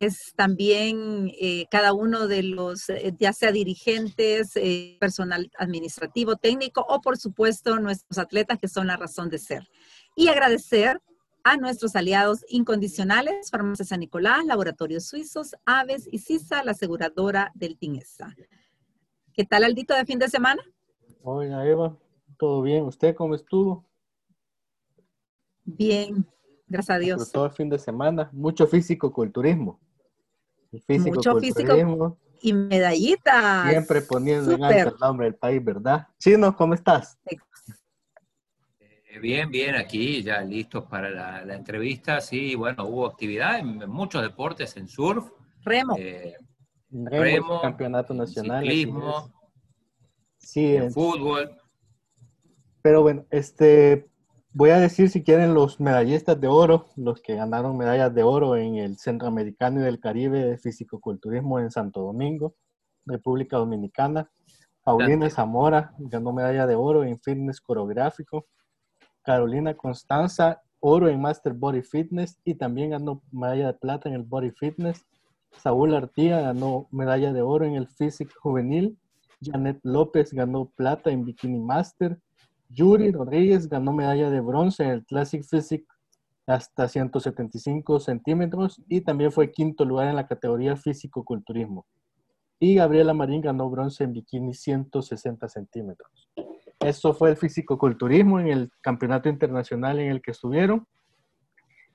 es 0.00 0.32
también 0.36 1.30
eh, 1.40 1.66
cada 1.70 1.92
uno 1.92 2.28
de 2.28 2.42
los, 2.42 2.88
eh, 2.88 3.14
ya 3.18 3.32
sea 3.32 3.52
dirigentes, 3.52 4.56
eh, 4.56 4.96
personal 5.00 5.50
administrativo, 5.58 6.36
técnico 6.36 6.84
o 6.88 7.00
por 7.00 7.16
supuesto 7.16 7.78
nuestros 7.78 8.18
atletas 8.18 8.58
que 8.58 8.68
son 8.68 8.86
la 8.86 8.96
razón 8.96 9.28
de 9.28 9.38
ser. 9.38 9.68
Y 10.14 10.28
agradecer 10.28 11.00
a 11.44 11.56
nuestros 11.56 11.96
aliados 11.96 12.44
incondicionales, 12.48 13.50
Farmacia 13.50 13.84
San 13.84 14.00
Nicolás, 14.00 14.44
Laboratorios 14.44 15.06
Suizos, 15.06 15.56
Aves 15.64 16.08
y 16.10 16.18
CISA, 16.18 16.62
la 16.62 16.72
aseguradora 16.72 17.52
del 17.54 17.78
TINESA. 17.78 18.34
¿Qué 19.32 19.44
tal, 19.44 19.64
Aldito, 19.64 19.94
de 19.94 20.04
fin 20.04 20.18
de 20.18 20.28
semana? 20.28 20.62
Hola, 21.22 21.66
Eva. 21.66 21.96
¿Todo 22.38 22.62
bien? 22.62 22.84
¿Usted 22.84 23.14
cómo 23.14 23.34
estuvo? 23.34 23.84
Bien, 25.64 26.26
gracias 26.66 26.96
a 26.96 26.98
Dios. 26.98 27.32
todo 27.32 27.46
el 27.46 27.52
fin 27.52 27.68
de 27.68 27.78
semana. 27.78 28.30
Mucho 28.32 28.66
físico-culturismo. 28.66 29.80
Físico 30.86 31.16
Mucho 31.16 31.38
físico 31.38 32.18
y 32.40 32.52
medallitas. 32.52 33.70
Siempre 33.70 34.02
poniendo 34.02 34.52
en 34.52 34.62
alto 34.64 34.94
el 34.94 35.00
nombre 35.00 35.26
del 35.26 35.34
país, 35.34 35.64
¿verdad? 35.64 36.06
Chino, 36.18 36.54
¿cómo 36.54 36.74
estás? 36.74 37.18
Eh, 37.26 39.18
bien, 39.20 39.50
bien, 39.50 39.74
aquí 39.74 40.22
ya 40.22 40.42
listos 40.42 40.84
para 40.84 41.44
la, 41.44 41.54
entrevista. 41.54 42.20
Sí, 42.20 42.54
bueno, 42.54 42.84
hubo 42.86 43.06
actividad 43.06 43.58
en, 43.58 43.88
muchos 43.88 44.22
deportes, 44.22 44.76
en 44.76 44.88
surf. 44.88 45.30
Remo. 45.64 45.96
Eh, 45.98 46.36
remo, 46.90 47.60
campeonato 47.60 48.14
nacional. 48.14 48.62
Ciclismo. 48.62 49.32
Sí, 50.38 50.76
en 50.76 50.92
fútbol. 50.92 51.50
Pero 52.82 53.02
bueno, 53.02 53.26
este, 53.30 54.08
Voy 54.54 54.70
a 54.70 54.78
decir 54.78 55.10
si 55.10 55.22
quieren 55.22 55.52
los 55.52 55.78
medallistas 55.78 56.40
de 56.40 56.48
oro, 56.48 56.86
los 56.96 57.20
que 57.20 57.34
ganaron 57.34 57.76
medallas 57.76 58.14
de 58.14 58.22
oro 58.22 58.56
en 58.56 58.76
el 58.76 58.96
Centroamericano 58.96 59.80
y 59.80 59.84
del 59.84 60.00
Caribe 60.00 60.42
de 60.42 60.56
Fisicoculturismo 60.56 61.60
en 61.60 61.70
Santo 61.70 62.00
Domingo, 62.00 62.54
República 63.04 63.58
Dominicana. 63.58 64.30
Paulina 64.82 65.28
Zamora 65.28 65.92
ganó 65.98 66.32
medalla 66.32 66.66
de 66.66 66.74
oro 66.76 67.04
en 67.04 67.18
fitness 67.18 67.60
coreográfico. 67.60 68.46
Carolina 69.22 69.74
Constanza, 69.74 70.62
oro 70.80 71.08
en 71.08 71.20
Master 71.20 71.52
Body 71.52 71.82
Fitness 71.82 72.38
y 72.42 72.54
también 72.54 72.90
ganó 72.90 73.20
medalla 73.30 73.66
de 73.66 73.74
plata 73.74 74.08
en 74.08 74.14
el 74.14 74.22
Body 74.22 74.50
Fitness. 74.52 75.04
Saúl 75.58 75.94
Artía 75.94 76.40
ganó 76.40 76.88
medalla 76.90 77.34
de 77.34 77.42
oro 77.42 77.66
en 77.66 77.74
el 77.74 77.86
Physique 77.86 78.32
Juvenil. 78.40 78.98
Janet 79.42 79.78
López 79.82 80.32
ganó 80.32 80.70
plata 80.74 81.10
en 81.10 81.26
Bikini 81.26 81.60
Master. 81.60 82.18
Yuri 82.68 83.10
Rodríguez 83.12 83.68
ganó 83.68 83.92
medalla 83.92 84.30
de 84.30 84.40
bronce 84.40 84.84
en 84.84 84.90
el 84.90 85.04
Classic 85.04 85.42
Physique 85.42 85.86
hasta 86.46 86.88
175 86.88 88.00
centímetros 88.00 88.82
y 88.88 89.00
también 89.02 89.32
fue 89.32 89.52
quinto 89.52 89.84
lugar 89.84 90.08
en 90.08 90.16
la 90.16 90.26
categoría 90.26 90.76
físico-culturismo. 90.76 91.86
Y 92.58 92.74
Gabriela 92.74 93.14
Marín 93.14 93.40
ganó 93.40 93.70
bronce 93.70 94.04
en 94.04 94.12
bikini 94.12 94.54
160 94.54 95.48
centímetros. 95.48 96.28
Eso 96.80 97.12
fue 97.12 97.30
el 97.30 97.36
físico-culturismo 97.36 98.40
en 98.40 98.48
el 98.48 98.70
campeonato 98.80 99.28
internacional 99.28 99.98
en 99.98 100.10
el 100.10 100.22
que 100.22 100.30
estuvieron. 100.30 100.86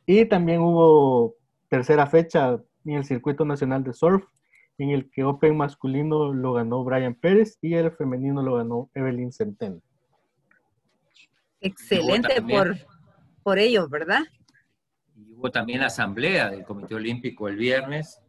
Y 0.06 0.26
también 0.26 0.62
hubo 0.62 1.36
tercera 1.70 2.08
fecha 2.08 2.60
en 2.86 2.94
el 2.94 3.06
circuito 3.06 3.46
nacional 3.46 3.84
de 3.84 3.94
surf, 3.94 4.24
en 4.78 4.90
el 4.90 5.10
que 5.10 5.24
Open 5.24 5.58
masculino 5.58 6.34
lo 6.34 6.54
ganó 6.54 6.84
Brian 6.84 7.16
Pérez 7.16 7.58
y 7.62 7.74
el 7.74 7.92
femenino 7.92 8.42
lo 8.42 8.56
ganó 8.56 8.90
Evelyn 8.94 9.32
Centeno. 9.32 9.82
Excelente 11.64 12.42
por, 12.42 12.78
por 13.42 13.58
ellos, 13.58 13.90
¿verdad? 13.90 14.22
Y 15.16 15.34
hubo 15.34 15.50
también 15.50 15.82
asamblea 15.82 16.50
del 16.50 16.64
Comité 16.64 16.96
Olímpico 16.96 17.48
el 17.48 17.56
viernes, 17.56 18.20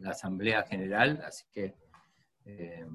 la 0.00 0.10
asamblea 0.10 0.62
general, 0.62 1.22
así 1.26 1.44
que 1.52 1.74
eh, 2.46 2.86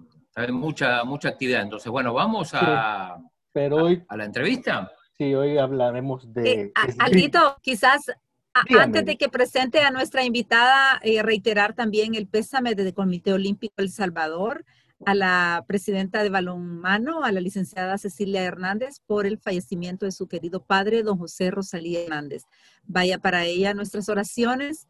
mucha, 0.49 1.03
mucha 1.03 1.29
actividad. 1.29 1.61
Entonces, 1.61 1.91
bueno, 1.91 2.13
vamos 2.13 2.51
a, 2.53 3.17
pero 3.53 3.77
hoy, 3.77 4.03
a, 4.07 4.17
la 4.17 4.25
entrevista. 4.25 4.91
Sí, 5.17 5.35
hoy 5.35 5.57
hablaremos 5.57 6.33
de... 6.33 6.51
Eh, 6.51 6.71
Aldito, 6.97 7.57
quizás 7.61 8.11
antes 8.53 9.05
de 9.05 9.17
que 9.17 9.29
presente 9.29 9.81
a 9.81 9.91
nuestra 9.91 10.25
invitada, 10.25 10.99
eh, 11.03 11.21
reiterar 11.21 11.73
también 11.73 12.15
el 12.15 12.27
pésame 12.27 12.75
del 12.75 12.93
Comité 12.93 13.33
Olímpico 13.33 13.75
El 13.77 13.91
Salvador 13.91 14.65
a 15.05 15.15
la 15.15 15.63
presidenta 15.67 16.23
de 16.23 16.29
balonmano, 16.29 17.23
a 17.23 17.31
la 17.31 17.41
licenciada 17.41 17.97
Cecilia 17.97 18.43
Hernández, 18.43 18.99
por 19.05 19.25
el 19.25 19.37
fallecimiento 19.39 20.05
de 20.05 20.11
su 20.11 20.27
querido 20.27 20.63
padre, 20.63 21.03
don 21.03 21.17
José 21.17 21.51
Rosalía 21.51 22.03
Hernández. 22.03 22.43
Vaya 22.83 23.19
para 23.19 23.45
ella 23.45 23.73
nuestras 23.73 24.09
oraciones. 24.09 24.87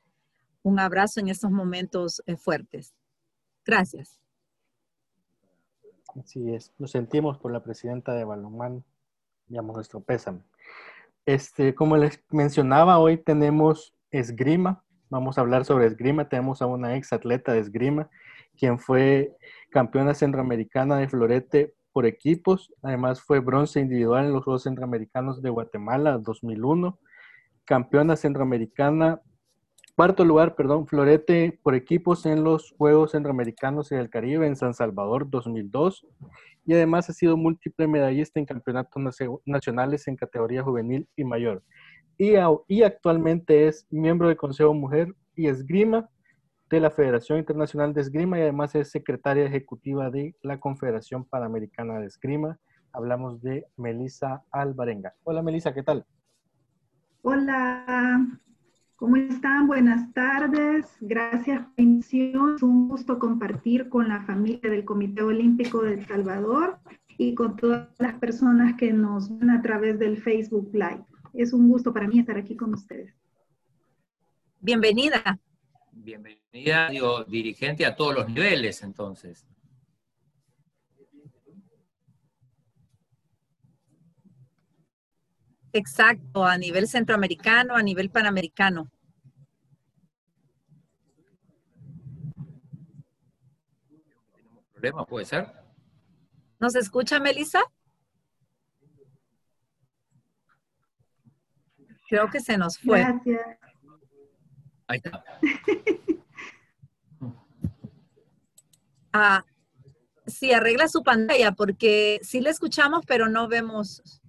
Un 0.63 0.79
abrazo 0.79 1.19
en 1.19 1.29
estos 1.29 1.51
momentos 1.51 2.21
eh, 2.25 2.35
fuertes. 2.35 2.93
Gracias. 3.65 4.19
Así 6.19 6.53
es, 6.53 6.73
nos 6.77 6.91
sentimos 6.91 7.37
por 7.37 7.53
la 7.53 7.63
presidenta 7.63 8.13
de 8.13 8.25
balonmano, 8.25 8.83
digamos 9.47 9.75
nuestro 9.75 10.01
pésame. 10.01 10.41
Este, 11.25 11.73
como 11.73 11.95
les 11.95 12.21
mencionaba, 12.31 12.99
hoy 12.99 13.17
tenemos 13.17 13.93
esgrima, 14.09 14.83
vamos 15.09 15.37
a 15.37 15.41
hablar 15.41 15.63
sobre 15.63 15.85
esgrima, 15.85 16.27
tenemos 16.27 16.61
a 16.61 16.65
una 16.65 16.97
ex 16.97 17.13
atleta 17.13 17.53
de 17.53 17.59
esgrima, 17.59 18.09
quien 18.57 18.77
fue 18.77 19.37
campeona 19.71 20.13
centroamericana 20.13 20.97
de 20.97 21.07
florete 21.07 21.73
por 21.93 22.05
equipos. 22.05 22.73
Además 22.83 23.21
fue 23.21 23.39
bronce 23.39 23.79
individual 23.79 24.25
en 24.25 24.33
los 24.33 24.43
Juegos 24.43 24.63
Centroamericanos 24.63 25.41
de 25.41 25.49
Guatemala 25.49 26.17
2001. 26.17 26.99
Campeona 27.65 28.15
centroamericana, 28.15 29.21
cuarto 29.95 30.25
lugar, 30.25 30.55
perdón, 30.55 30.87
florete 30.87 31.59
por 31.63 31.73
equipos 31.73 32.25
en 32.25 32.43
los 32.43 32.71
Juegos 32.77 33.11
Centroamericanos 33.11 33.91
y 33.91 33.95
del 33.95 34.09
Caribe 34.09 34.45
en 34.45 34.55
San 34.55 34.73
Salvador 34.73 35.29
2002. 35.29 36.05
Y 36.65 36.73
además 36.73 37.09
ha 37.09 37.13
sido 37.13 37.37
múltiple 37.37 37.87
medallista 37.87 38.39
en 38.39 38.45
campeonatos 38.45 39.01
nacionales 39.45 40.07
en 40.07 40.15
categoría 40.15 40.63
juvenil 40.63 41.07
y 41.15 41.23
mayor. 41.23 41.63
Y, 42.17 42.33
y 42.67 42.83
actualmente 42.83 43.67
es 43.67 43.87
miembro 43.89 44.27
del 44.27 44.37
Consejo 44.37 44.73
Mujer 44.73 45.15
y 45.35 45.47
Esgrima 45.47 46.09
de 46.71 46.79
la 46.79 46.89
Federación 46.89 47.37
Internacional 47.37 47.93
de 47.93 47.99
Esgrima 47.99 48.39
y 48.39 48.43
además 48.43 48.73
es 48.75 48.89
secretaria 48.89 49.43
ejecutiva 49.43 50.09
de 50.09 50.35
la 50.41 50.57
Confederación 50.57 51.25
Panamericana 51.25 51.99
de 51.99 52.07
Esgrima. 52.07 52.57
Hablamos 52.93 53.41
de 53.41 53.65
Melisa 53.75 54.43
Alvarenga. 54.51 55.13
Hola 55.23 55.41
Melisa, 55.41 55.73
¿qué 55.73 55.83
tal? 55.83 56.05
Hola, 57.23 58.25
¿cómo 58.95 59.17
están? 59.17 59.67
Buenas 59.67 60.13
tardes. 60.13 60.95
Gracias 61.01 61.59
por 61.59 61.73
la 61.75 61.83
invitación. 61.83 62.55
Es 62.55 62.63
un 62.63 62.87
gusto 62.87 63.19
compartir 63.19 63.89
con 63.89 64.07
la 64.07 64.21
familia 64.21 64.69
del 64.69 64.85
Comité 64.85 65.23
Olímpico 65.23 65.83
de 65.83 65.95
El 65.95 66.07
Salvador 66.07 66.79
y 67.17 67.35
con 67.35 67.57
todas 67.57 67.89
las 67.99 68.13
personas 68.13 68.77
que 68.77 68.93
nos 68.93 69.37
ven 69.37 69.49
a 69.49 69.61
través 69.61 69.99
del 69.99 70.17
Facebook 70.17 70.69
Live. 70.71 71.03
Es 71.33 71.51
un 71.51 71.67
gusto 71.67 71.91
para 71.91 72.07
mí 72.07 72.19
estar 72.19 72.37
aquí 72.37 72.55
con 72.55 72.73
ustedes. 72.73 73.13
Bienvenida 74.61 75.37
bienvenida, 76.03 76.89
digo, 76.89 77.23
dirigente 77.23 77.85
a 77.85 77.95
todos 77.95 78.15
los 78.15 78.29
niveles, 78.29 78.81
entonces. 78.83 79.45
Exacto, 85.73 86.43
a 86.43 86.57
nivel 86.57 86.87
centroamericano, 86.87 87.75
a 87.75 87.81
nivel 87.81 88.09
panamericano. 88.09 88.91
¿Tenemos 94.33 94.65
problemas? 94.73 95.07
¿Puede 95.07 95.25
ser? 95.25 95.47
¿Nos 96.59 96.75
escucha, 96.75 97.19
Melissa? 97.19 97.63
Creo 102.09 102.29
que 102.29 102.41
se 102.41 102.57
nos 102.57 102.77
fue. 102.77 102.99
Gracias. 102.99 103.57
Ahí 104.91 104.99
está. 105.01 105.23
ah, 109.13 109.45
sí, 110.27 110.51
arregla 110.51 110.89
su 110.89 111.01
pantalla 111.01 111.53
porque 111.53 112.19
sí 112.23 112.41
le 112.41 112.49
escuchamos, 112.49 113.05
pero 113.05 113.29
no 113.29 113.47
vemos. 113.47 114.21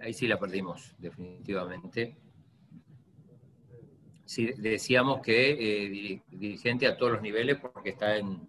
Ahí 0.00 0.14
sí 0.14 0.28
la 0.28 0.38
perdimos, 0.38 0.94
definitivamente. 0.98 2.16
Sí, 4.24 4.52
decíamos 4.58 5.22
que 5.22 5.50
eh, 5.50 6.22
dirigente 6.28 6.86
a 6.86 6.96
todos 6.96 7.14
los 7.14 7.22
niveles 7.22 7.58
porque 7.58 7.90
está 7.90 8.16
en, 8.16 8.48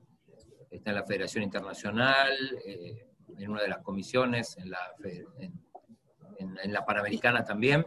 está 0.70 0.92
en 0.92 0.96
la 0.96 1.04
Federación 1.06 1.44
Internacional, 1.44 2.38
eh, 2.64 3.15
en 3.38 3.52
una 3.52 3.62
de 3.62 3.70
las 3.70 3.80
comisiones, 3.80 4.58
en 4.58 4.70
la, 4.70 4.80
en, 6.40 6.74
la 6.74 6.86
Panamericana 6.86 7.44
también. 7.44 7.86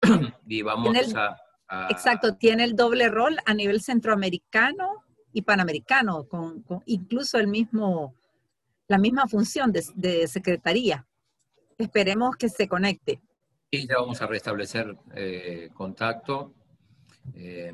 y 0.46 0.62
vamos 0.62 0.96
a, 1.14 1.36
Exacto, 1.88 2.34
tiene 2.34 2.64
el 2.64 2.74
doble 2.74 3.08
rol 3.08 3.38
a 3.46 3.54
nivel 3.54 3.80
centroamericano 3.80 5.04
y 5.32 5.42
panamericano, 5.42 6.24
con, 6.24 6.64
incluso 6.86 7.38
el 7.38 7.46
mismo, 7.46 8.16
la 8.88 8.98
misma 8.98 9.28
función 9.28 9.72
de, 9.72 10.26
secretaría 10.26 11.06
esperemos 11.78 12.36
que 12.36 12.48
se 12.48 12.68
conecte. 12.68 13.20
Y 13.70 13.86
ya 13.86 13.98
vamos 13.98 14.20
a 14.20 14.26
restablecer 14.26 14.96
eh, 15.14 15.70
contacto. 15.72 16.52
Eh, 17.34 17.72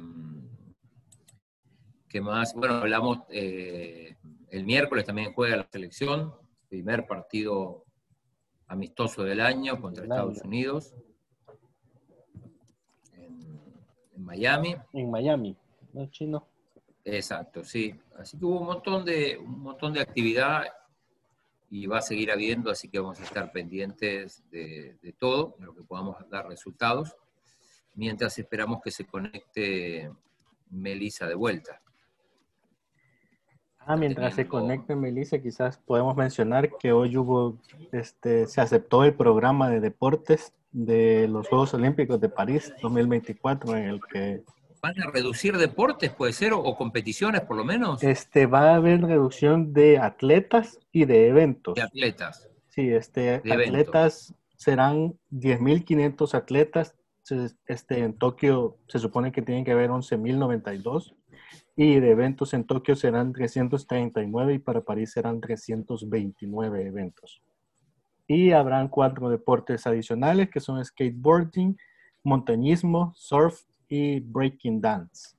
¿Qué 2.07 2.21
más? 2.21 2.55
Bueno, 2.55 2.75
hablamos, 2.75 3.21
eh, 3.31 4.15
el 4.51 4.65
miércoles 4.65 5.07
también 5.07 5.33
juega 5.33 5.57
la 5.57 5.69
selección, 5.73 6.35
primer 6.69 7.07
partido 7.07 7.85
amistoso 8.69 9.23
del 9.23 9.41
año 9.41 9.81
contra 9.81 10.05
Estados 10.05 10.43
Unidos. 10.43 10.95
En, 13.13 14.25
Miami. 14.25 14.77
En 14.93 15.11
Miami, 15.11 15.57
¿no, 15.93 16.07
Chino? 16.07 16.47
Exacto, 17.05 17.65
sí. 17.65 17.95
Así 18.19 18.39
que 18.39 18.45
hubo 18.45 18.61
un 18.61 18.67
montón 18.67 19.05
de, 19.05 19.39
un 19.39 19.61
montón 19.61 19.93
de 19.93 20.01
actividad 20.01 20.65
y 21.71 21.87
va 21.87 21.99
a 21.99 22.03
seguir 22.03 22.31
habiendo, 22.31 22.71
así 22.71 22.89
que 22.89 22.99
vamos 22.99 23.21
a 23.21 23.25
estar 23.25 23.53
pendientes 23.53 24.43
de, 24.51 24.99
de 25.03 25.13
todo, 25.13 25.57
de 25.59 25.67
lo 25.67 25.75
que 25.75 25.83
podamos 25.83 26.17
dar 26.31 26.49
resultados, 26.49 27.15
mientras 27.95 28.39
esperamos 28.39 28.81
que 28.83 28.91
se 28.91 29.07
conecte 29.07 30.11
Melissa 30.71 31.27
de 31.27 31.35
vuelta. 31.35 31.81
Ah, 33.87 33.97
mientras 33.97 34.35
se 34.35 34.49
conecte 34.49 34.97
Melissa, 34.97 35.39
quizás 35.39 35.79
podemos 35.79 36.17
mencionar 36.17 36.77
que 36.77 36.91
hoy 36.91 37.17
hubo, 37.17 37.57
este, 37.93 38.49
se 38.49 38.61
aceptó 38.61 39.05
el 39.05 39.15
programa 39.15 39.71
de 39.71 39.79
deportes 39.79 40.53
de 40.73 41.29
los 41.29 41.49
Juegos 41.49 41.73
Olímpicos 41.73 42.21
de 42.21 42.29
París 42.29 42.75
2024, 42.83 43.77
en 43.77 43.85
el 43.85 44.01
que 44.13 44.43
¿Van 44.83 45.01
a 45.01 45.11
reducir 45.11 45.57
deportes, 45.57 46.11
puede 46.11 46.33
ser, 46.33 46.53
o, 46.53 46.63
competiciones 46.77 47.43
por 47.43 47.57
lo 47.57 47.65
menos? 47.65 48.03
Este, 48.03 48.47
va 48.47 48.73
a 48.73 48.75
haber 48.75 49.03
reducción 49.03 49.73
de 49.73 49.99
atletas 49.99 50.81
y 50.93 51.05
de 51.05 51.29
eventos. 51.29 51.77
De 51.77 51.83
atletas. 51.83 52.49
Sí, 52.69 52.91
este, 52.91 53.37
atletas 53.37 54.35
serán 54.57 55.15
10.500 55.31 56.35
atletas. 56.35 56.95
Este, 57.67 57.99
en 58.01 58.19
Tokio 58.19 58.79
se 58.89 58.99
supone 58.99 59.33
que 59.33 59.43
tienen 59.43 59.65
que 59.65 59.73
haber 59.73 59.91
11.092 59.91 61.15
y 61.77 62.01
de 62.01 62.11
eventos 62.11 62.55
en 62.55 62.65
Tokio 62.65 62.97
serán 62.97 63.33
339 63.33 64.55
y 64.55 64.59
para 64.59 64.81
París 64.81 65.13
serán 65.13 65.41
329 65.41 66.87
eventos. 66.87 67.43
Y 68.27 68.53
habrán 68.53 68.89
cuatro 68.89 69.29
deportes 69.29 69.87
adicionales 69.87 70.51
que 70.51 70.61
son 70.61 70.83
skateboarding, 70.85 71.77
montañismo, 72.25 73.13
surf 73.15 73.61
y 73.89 74.21
Breaking 74.21 74.81
Dance. 74.81 75.37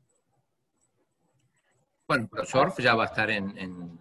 Bueno, 2.07 2.29
pero 2.31 2.45
surf 2.45 2.79
ya 2.79 2.95
va 2.95 3.03
a 3.03 3.07
estar 3.07 3.29
en, 3.29 3.57
en, 3.57 3.99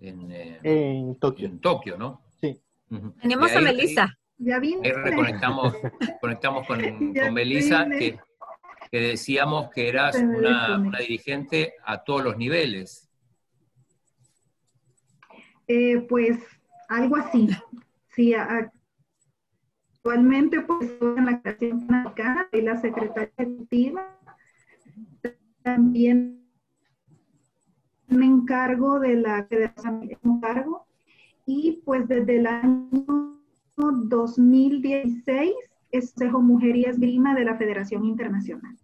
en, 0.00 0.28
eh, 0.62 1.16
Tokio. 1.20 1.48
En 1.48 1.60
Tokio, 1.60 1.98
¿no? 1.98 2.22
Sí. 2.40 2.58
Tenemos 3.20 3.54
a 3.54 3.60
Melissa. 3.60 4.18
ya 4.38 4.58
vine. 4.58 4.88
Ahí 4.88 4.92
reconectamos 4.92 5.74
conectamos 6.20 6.66
con, 6.66 6.80
con 7.14 7.34
Melissa, 7.34 7.86
que, 7.88 8.18
que, 8.92 9.00
decíamos 9.00 9.70
que 9.70 9.88
eras 9.88 10.16
una, 10.16 10.78
una, 10.78 10.98
dirigente 10.98 11.74
a 11.84 12.04
todos 12.04 12.22
los 12.22 12.36
niveles. 12.36 13.08
Eh, 15.66 16.04
pues 16.08 16.38
algo 16.88 17.16
así. 17.16 17.48
Sí, 18.14 18.34
Actualmente, 19.94 20.60
pues, 20.60 20.90
estoy 20.90 21.16
en 21.16 21.24
la 21.24 21.40
creación 21.40 21.86
Panamericana, 21.86 22.48
y 22.52 22.60
la 22.60 22.76
secretaria 22.76 23.32
ejecutiva. 23.38 24.18
También 25.62 26.44
me 28.08 28.26
encargo 28.26 29.00
de 29.00 29.14
la 29.14 29.46
federación, 29.46 30.40
cargo. 30.40 30.86
Y 31.46 31.80
pues 31.84 32.06
desde 32.08 32.36
el 32.36 32.46
año 32.46 33.32
2016 33.76 35.54
es 35.92 36.12
Consejo 36.12 36.40
Mujer 36.40 36.76
y 36.76 36.84
Esgrima 36.84 37.34
de 37.34 37.44
la 37.44 37.56
Federación 37.56 38.04
Internacional. 38.04 38.76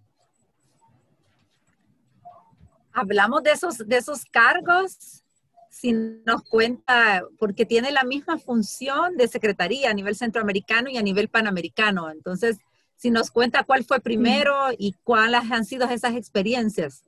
Hablamos 2.99 3.43
de 3.43 3.53
esos, 3.53 3.79
de 3.79 3.97
esos 3.97 4.25
cargos 4.25 5.23
si 5.71 5.93
nos 5.93 6.43
cuenta, 6.43 7.23
porque 7.39 7.65
tiene 7.65 7.93
la 7.93 8.03
misma 8.03 8.39
función 8.39 9.17
de 9.17 9.29
secretaría 9.29 9.91
a 9.91 9.95
nivel 9.95 10.17
centroamericano 10.17 10.91
y 10.91 10.97
a 10.97 11.03
nivel 11.03 11.29
panamericano. 11.29 12.11
Entonces, 12.11 12.59
si 12.97 13.11
nos 13.11 13.31
cuenta 13.31 13.62
cuál 13.62 13.85
fue 13.85 14.00
primero 14.00 14.53
y 14.77 14.95
cuáles 15.05 15.50
han 15.53 15.65
sido 15.65 15.89
esas 15.89 16.17
experiencias. 16.17 17.05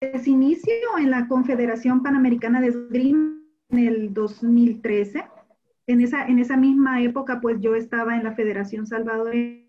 Se 0.00 0.30
inicio 0.30 0.72
en 0.98 1.10
la 1.10 1.26
Confederación 1.26 2.02
Panamericana 2.02 2.60
de 2.60 2.68
Esgrima 2.68 3.36
en 3.70 3.78
el 3.78 4.14
2013. 4.14 5.24
En 5.88 6.00
esa, 6.00 6.26
en 6.26 6.38
esa 6.38 6.56
misma 6.56 7.02
época, 7.02 7.40
pues 7.40 7.60
yo 7.60 7.74
estaba 7.74 8.16
en 8.16 8.22
la 8.22 8.32
Federación 8.34 8.86
Salvadoreña 8.86 9.66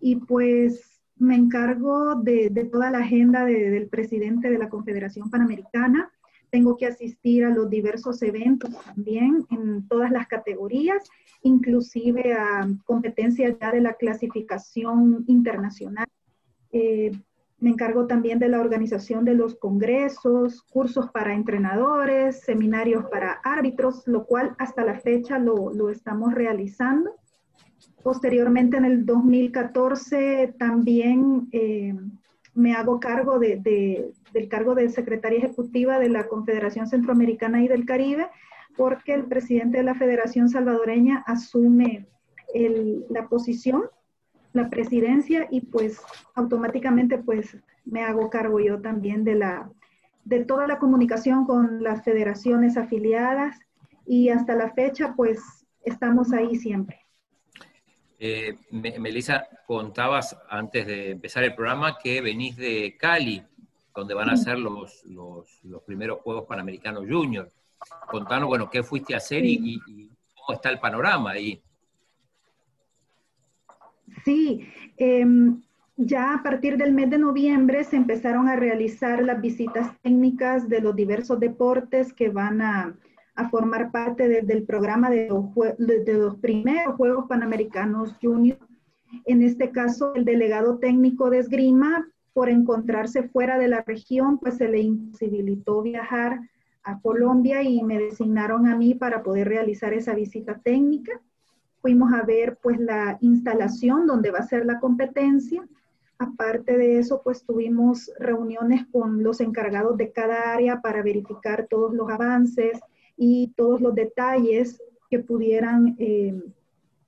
y 0.00 0.16
pues 0.16 0.95
me 1.18 1.34
encargo 1.34 2.16
de, 2.16 2.50
toda 2.70 2.90
la 2.90 2.98
agenda 2.98 3.44
del 3.44 3.88
presidente 3.88 4.50
de 4.50 4.58
la 4.58 4.68
Confederación 4.68 5.30
Panamericana. 5.30 6.10
Tengo 6.50 6.76
que 6.76 6.86
asistir 6.86 7.44
a 7.44 7.50
los 7.50 7.68
diversos 7.68 8.22
eventos 8.22 8.70
también 8.84 9.46
en 9.50 9.86
todas 9.88 10.10
las 10.10 10.26
categorías, 10.28 11.08
inclusive 11.42 12.34
a 12.34 12.68
competencias 12.84 13.56
ya 13.60 13.72
de 13.72 13.80
la 13.80 13.94
clasificación 13.94 15.24
internacional. 15.26 16.06
Eh, 16.72 17.10
me 17.58 17.70
encargo 17.70 18.06
también 18.06 18.38
de 18.38 18.48
la 18.48 18.60
organización 18.60 19.24
de 19.24 19.34
los 19.34 19.54
congresos, 19.54 20.62
cursos 20.62 21.10
para 21.10 21.34
entrenadores, 21.34 22.40
seminarios 22.40 23.06
para 23.10 23.40
árbitros, 23.42 24.06
lo 24.06 24.26
cual 24.26 24.54
hasta 24.58 24.84
la 24.84 25.00
fecha 25.00 25.38
lo, 25.38 25.72
lo 25.72 25.88
estamos 25.88 26.34
realizando. 26.34 27.12
Posteriormente, 28.06 28.76
en 28.76 28.84
el 28.84 29.04
2014, 29.04 30.54
también 30.60 31.48
eh, 31.50 31.92
me 32.54 32.72
hago 32.72 33.00
cargo 33.00 33.40
de, 33.40 34.12
del 34.32 34.48
cargo 34.48 34.76
de 34.76 34.90
secretaria 34.90 35.40
ejecutiva 35.40 35.98
de 35.98 36.08
la 36.08 36.28
Confederación 36.28 36.86
Centroamericana 36.86 37.64
y 37.64 37.66
del 37.66 37.84
Caribe, 37.84 38.28
porque 38.76 39.12
el 39.12 39.24
presidente 39.24 39.78
de 39.78 39.82
la 39.82 39.96
Federación 39.96 40.48
Salvadoreña 40.48 41.24
asume 41.26 42.06
la 43.08 43.26
posición, 43.26 43.82
la 44.52 44.70
presidencia, 44.70 45.48
y 45.50 45.62
pues 45.62 46.00
automáticamente 46.36 47.18
pues 47.18 47.56
me 47.84 48.04
hago 48.04 48.30
cargo 48.30 48.60
yo 48.60 48.80
también 48.80 49.24
de, 49.24 49.34
la, 49.34 49.68
de 50.24 50.44
toda 50.44 50.68
la 50.68 50.78
comunicación 50.78 51.44
con 51.44 51.82
las 51.82 52.04
federaciones 52.04 52.76
afiliadas 52.76 53.58
y 54.06 54.28
hasta 54.28 54.54
la 54.54 54.70
fecha 54.70 55.14
pues 55.16 55.66
estamos 55.82 56.32
ahí 56.32 56.54
siempre. 56.54 57.05
Eh, 58.18 58.56
Melissa, 58.70 59.46
contabas 59.66 60.36
antes 60.48 60.86
de 60.86 61.10
empezar 61.10 61.44
el 61.44 61.54
programa 61.54 61.98
que 61.98 62.20
venís 62.22 62.56
de 62.56 62.96
Cali, 62.98 63.42
donde 63.94 64.14
van 64.14 64.30
a 64.30 64.36
ser 64.36 64.58
los, 64.58 65.04
los, 65.04 65.82
primeros 65.84 66.20
Juegos 66.20 66.46
Panamericanos 66.46 67.04
Junior. 67.08 67.50
Contanos, 68.08 68.48
bueno, 68.48 68.70
qué 68.70 68.82
fuiste 68.82 69.14
a 69.14 69.18
hacer 69.18 69.44
y, 69.44 69.80
cómo 70.34 70.56
está 70.56 70.70
el 70.70 70.78
panorama 70.78 71.32
ahí. 71.32 71.60
Sí, 74.24 74.66
em, 74.96 75.60
ya 75.96 76.34
a 76.34 76.42
partir 76.42 76.78
del 76.78 76.92
mes 76.92 77.10
de 77.10 77.18
noviembre 77.18 77.84
se 77.84 77.96
empezaron 77.96 78.48
a 78.48 78.56
realizar 78.56 79.22
las 79.22 79.40
visitas 79.40 79.98
técnicas 80.00 80.68
de 80.68 80.80
los 80.80 80.96
diversos 80.96 81.38
deportes 81.38 82.12
que 82.12 82.30
van 82.30 82.62
a, 82.62 82.96
a 83.36 83.50
formar 83.50 83.92
parte 83.92 84.42
del 84.42 84.64
programa 84.64 85.10
de 85.10 85.28
los, 85.28 86.36
primeros 86.36 86.96
Juegos 86.96 87.26
Panamericanos 87.28 88.16
Junior. 88.20 88.58
En 89.26 89.42
este 89.42 89.70
caso, 89.70 90.14
el 90.14 90.24
delegado 90.24 90.78
técnico 90.78 91.28
de 91.28 91.38
esgrima, 91.38 92.08
por 92.32 92.48
encontrarse 92.48 93.28
fuera 93.28 93.58
de 93.58 93.68
la 93.68 93.82
región, 93.82 94.38
pues 94.38 94.56
se 94.56 94.68
le 94.68 94.80
imposibilitó 94.80 95.82
viajar 95.82 96.40
a 96.82 96.98
Colombia 97.00 97.62
y 97.62 97.82
me 97.82 97.98
designaron 97.98 98.66
a 98.66 98.76
mí 98.76 98.94
para 98.94 99.22
poder 99.22 99.48
realizar 99.48 99.92
esa 99.92 100.14
visita 100.14 100.58
técnica. 100.62 101.20
Fuimos 101.82 102.12
a 102.14 102.22
ver 102.22 102.58
pues 102.62 102.80
la 102.80 103.18
instalación 103.20 104.06
donde 104.06 104.30
va 104.30 104.38
a 104.38 104.46
ser 104.46 104.64
la 104.64 104.80
competencia. 104.80 105.66
Aparte 106.18 106.78
de 106.78 106.98
eso, 106.98 107.20
pues 107.22 107.44
tuvimos 107.44 108.10
reuniones 108.18 108.86
con 108.86 109.22
los 109.22 109.40
encargados 109.40 109.96
de 109.98 110.12
cada 110.12 110.54
área 110.54 110.80
para 110.80 111.02
verificar 111.02 111.66
todos 111.68 111.92
los 111.92 112.10
avances, 112.10 112.80
y 113.16 113.52
todos 113.56 113.80
los 113.80 113.94
detalles 113.94 114.80
que 115.10 115.18
pudieran 115.18 115.96
eh, 115.98 116.40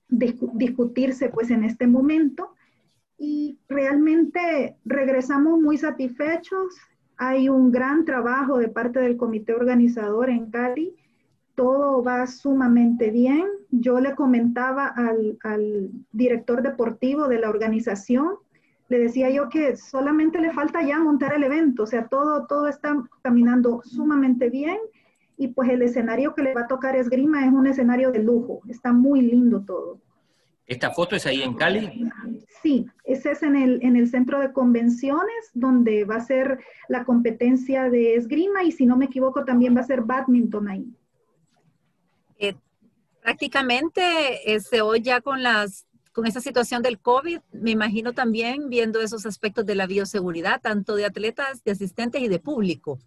discutirse 0.09 1.29
pues 1.29 1.51
en 1.51 1.65
este 1.65 1.87
momento. 1.87 2.55
Y 3.19 3.59
realmente 3.69 4.77
regresamos 4.85 5.61
muy 5.61 5.77
satisfechos. 5.77 6.75
Hay 7.17 7.49
un 7.49 7.73
gran 7.73 8.05
trabajo 8.05 8.59
de 8.59 8.69
parte 8.69 9.01
del 9.01 9.17
comité 9.17 9.55
organizador 9.55 10.31
en 10.31 10.51
Cali. 10.51 10.95
Todo 11.57 12.03
va 12.03 12.27
sumamente 12.29 13.11
bien. 13.11 13.45
Yo 13.71 13.99
le 13.99 14.15
comentaba 14.15 14.87
al, 14.87 15.39
al 15.43 15.91
director 16.13 16.63
deportivo 16.63 17.27
de 17.27 17.41
la 17.41 17.51
organización, 17.51 18.37
le 18.89 18.99
decía 18.99 19.29
yo 19.29 19.51
que 19.51 19.77
solamente 19.77 20.41
le 20.41 20.53
falta 20.53 20.83
ya 20.83 20.99
montar 20.99 21.35
el 21.35 21.45
evento, 21.45 21.83
o 21.83 21.87
sea, 21.87 22.09
todo, 22.09 22.47
todo 22.47 22.69
está 22.69 22.97
caminando 23.21 23.83
sumamente 23.85 24.49
bien 24.49 24.79
y 25.39 25.49
pues 25.49 25.71
el 25.71 25.83
escenario 25.83 26.35
que 26.35 26.43
le 26.43 26.53
va 26.53 26.63
a 26.63 26.67
tocar 26.67 26.97
esgrima 26.97 27.47
es 27.47 27.53
un 27.53 27.67
escenario 27.69 28.11
de 28.11 28.19
lujo, 28.19 28.61
está 28.69 28.93
muy 28.93 29.23
lindo 29.23 29.63
todo. 29.65 30.01
¿Esta 30.67 30.91
foto 30.91 31.17
es 31.17 31.25
ahí 31.25 31.41
en 31.41 31.55
Cali? 31.55 32.11
Sí, 32.63 32.87
ese 33.05 33.31
es 33.31 33.43
en 33.43 33.57
el, 33.57 33.79
en 33.83 33.97
el 33.97 34.09
centro 34.11 34.41
de 34.41 34.53
convenciones 34.53 35.51
donde 35.55 36.05
va 36.05 36.17
a 36.17 36.21
ser 36.21 36.59
la 36.89 37.05
competencia 37.05 37.89
de 37.89 38.17
esgrima 38.17 38.65
y 38.65 38.73
si 38.73 38.85
no 38.85 38.97
me 38.97 39.07
equivoco 39.07 39.45
también 39.45 39.75
va 39.75 39.81
a 39.81 39.85
ser 39.85 40.03
badminton 40.03 40.69
ahí. 40.69 40.93
Eh, 42.39 42.55
prácticamente 43.23 44.53
este, 44.53 44.83
hoy 44.83 45.01
ya 45.01 45.21
con 45.21 45.43
las 45.43 45.87
con 46.13 46.27
esta 46.27 46.41
situación 46.41 46.83
del 46.83 46.99
COVID, 46.99 47.39
me 47.53 47.71
imagino 47.71 48.13
también 48.13 48.69
viendo 48.69 49.01
esos 49.01 49.25
aspectos 49.25 49.65
de 49.65 49.77
la 49.77 49.87
bioseguridad, 49.87 50.61
tanto 50.61 50.97
de 50.97 51.05
atletas, 51.05 51.63
de 51.63 51.71
asistentes 51.71 52.21
y 52.21 52.27
de 52.27 52.41
público. 52.41 52.99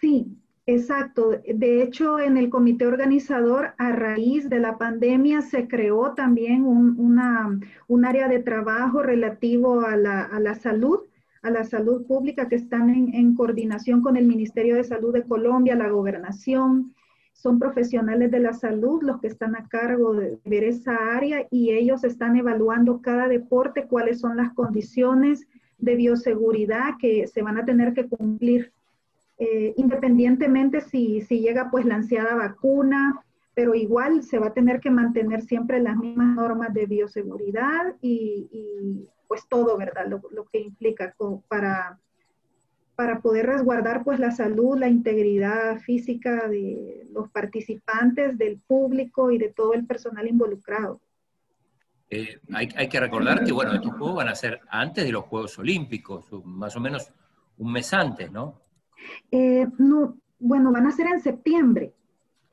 Sí, 0.00 0.26
exacto. 0.66 1.40
De 1.46 1.82
hecho, 1.82 2.18
en 2.20 2.36
el 2.36 2.50
comité 2.50 2.86
organizador, 2.86 3.74
a 3.78 3.92
raíz 3.92 4.48
de 4.48 4.60
la 4.60 4.78
pandemia, 4.78 5.42
se 5.42 5.68
creó 5.68 6.14
también 6.14 6.64
un, 6.64 8.04
área 8.04 8.28
de 8.28 8.40
trabajo 8.40 9.02
relativo 9.02 9.80
a 9.80 9.96
la, 9.96 10.54
salud 10.54 11.00
a 11.42 11.50
la 11.50 11.64
salud 11.64 12.06
pública 12.06 12.48
que 12.48 12.56
están 12.56 12.88
en 12.88 13.34
coordinación 13.34 14.00
con 14.00 14.16
el 14.16 14.26
Ministerio 14.26 14.76
de 14.76 14.84
Salud 14.84 15.12
de 15.12 15.24
Colombia, 15.24 15.74
la 15.74 15.90
gobernación, 15.90 16.94
son 17.34 17.58
profesionales 17.58 18.30
de 18.30 18.38
la 18.38 18.54
salud 18.54 19.02
los 19.02 19.20
que 19.20 19.26
están 19.26 19.54
a 19.54 19.68
cargo 19.68 20.14
de 20.14 20.38
ver 20.44 20.64
esa 20.64 20.96
área 21.14 21.46
y 21.50 21.72
ellos 21.72 22.04
están 22.04 22.36
evaluando 22.36 23.02
cada 23.02 23.28
deporte, 23.28 23.86
cuáles 23.86 24.20
son 24.20 24.38
las 24.38 24.54
condiciones 24.54 25.46
de 25.78 25.96
bioseguridad 25.96 26.96
que 26.98 27.26
se 27.26 27.42
van 27.42 27.58
a 27.58 27.64
tener 27.64 27.92
que 27.92 28.08
cumplir, 28.08 28.72
eh, 29.38 29.74
independientemente 29.76 30.80
si, 30.80 31.20
si 31.22 31.40
llega 31.40 31.70
pues 31.70 31.84
la 31.84 31.96
ansiada 31.96 32.34
vacuna, 32.34 33.24
pero 33.54 33.74
igual 33.74 34.22
se 34.22 34.38
va 34.38 34.48
a 34.48 34.52
tener 34.52 34.80
que 34.80 34.90
mantener 34.90 35.42
siempre 35.42 35.80
las 35.80 35.96
mismas 35.96 36.34
normas 36.36 36.74
de 36.74 36.86
bioseguridad 36.86 37.94
y, 38.00 38.48
y 38.50 39.08
pues 39.28 39.48
todo, 39.48 39.76
¿verdad? 39.76 40.06
Lo, 40.08 40.44
que 40.46 40.60
implica 40.60 41.14
para 41.48 41.98
para 42.96 43.20
poder 43.20 43.46
resguardar 43.46 44.04
pues 44.04 44.20
la 44.20 44.30
salud, 44.30 44.78
la 44.78 44.88
integridad 44.88 45.80
física 45.80 46.46
de 46.46 47.04
los 47.10 47.28
participantes, 47.28 48.38
del 48.38 48.60
público 48.60 49.32
y 49.32 49.38
de 49.38 49.48
todo 49.48 49.74
el 49.74 49.84
personal 49.84 50.28
involucrado. 50.28 51.00
Eh, 52.08 52.38
hay, 52.52 52.68
hay, 52.76 52.88
que 52.88 53.00
recordar 53.00 53.42
que, 53.42 53.50
bueno, 53.50 53.72
estos 53.72 53.90
juegos 53.94 54.14
van 54.14 54.28
a 54.28 54.34
ser 54.36 54.60
antes 54.68 55.04
de 55.04 55.10
los 55.10 55.24
Juegos 55.24 55.58
Olímpicos, 55.58 56.26
más 56.44 56.76
o 56.76 56.80
menos 56.80 57.10
un 57.58 57.72
mes 57.72 57.92
antes, 57.92 58.30
¿no? 58.30 58.60
Eh, 59.30 59.66
no, 59.78 60.16
bueno, 60.38 60.72
van 60.72 60.86
a 60.86 60.92
ser 60.92 61.06
en 61.06 61.20
septiembre. 61.20 61.94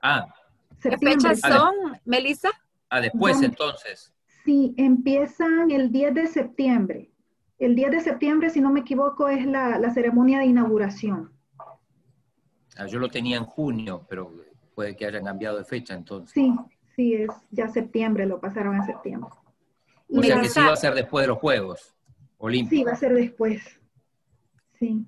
Ah. 0.02 0.34
¿Qué 0.82 0.98
fechas 0.98 1.40
son, 1.40 1.74
Melissa? 2.06 2.50
Ah, 2.90 3.02
después 3.02 3.42
entonces. 3.42 4.14
Sí, 4.44 4.74
empiezan 4.78 5.70
el 5.72 5.92
10 5.92 6.14
de 6.14 6.28
septiembre. 6.28 7.12
El 7.60 7.76
10 7.76 7.92
de 7.92 8.00
septiembre, 8.02 8.50
si 8.50 8.60
no 8.60 8.72
me 8.72 8.80
equivoco, 8.80 9.28
es 9.28 9.46
la, 9.46 9.78
la 9.78 9.94
ceremonia 9.94 10.40
de 10.40 10.46
inauguración. 10.46 11.32
Ah, 12.78 12.88
yo 12.88 12.98
lo 12.98 13.10
tenía 13.10 13.38
en 13.38 13.46
junio, 13.46 14.06
pero 14.10 14.34
puede 14.74 14.96
que 14.96 15.06
hayan 15.06 15.26
cambiado 15.26 15.58
de 15.58 15.66
fecha 15.66 15.94
entonces. 15.94 16.34
Sí, 16.34 16.54
sí, 16.96 17.14
es 17.14 17.30
ya 17.52 17.68
septiembre, 17.68 18.26
lo 18.26 18.40
pasaron 18.40 18.76
en 18.76 18.86
septiembre. 18.86 19.30
O 20.10 20.24
sea 20.24 20.42
que 20.42 20.50
sí 20.50 20.60
va 20.60 20.74
a 20.74 20.76
ser 20.76 20.94
después 20.94 21.24
de 21.24 21.28
los 21.28 21.38
Juegos 21.38 21.96
Olímpicos. 22.38 22.78
Sí, 22.80 22.84
va 22.84 22.92
a 22.92 22.96
ser 22.96 23.14
después. 23.14 23.80
Sí. 24.80 25.06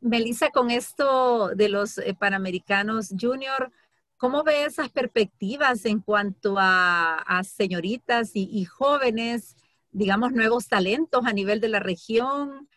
Melissa, 0.00 0.50
con 0.50 0.70
esto 0.70 1.48
de 1.54 1.68
los 1.68 1.98
eh, 1.98 2.14
Panamericanos 2.18 3.14
Junior, 3.18 3.70
¿cómo 4.16 4.42
ve 4.42 4.64
esas 4.64 4.88
perspectivas 4.90 5.84
en 5.84 6.00
cuanto 6.00 6.56
a, 6.58 7.42
señoritas 7.44 8.32
y, 8.34 8.48
y 8.52 8.64
jóvenes 8.64 9.56
digamos, 9.92 10.32
nuevos 10.32 10.68
talentos 10.68 11.26
a 11.26 11.32
nivel 11.32 11.60
de 11.60 11.68
la 11.68 11.80
región. 11.80 12.68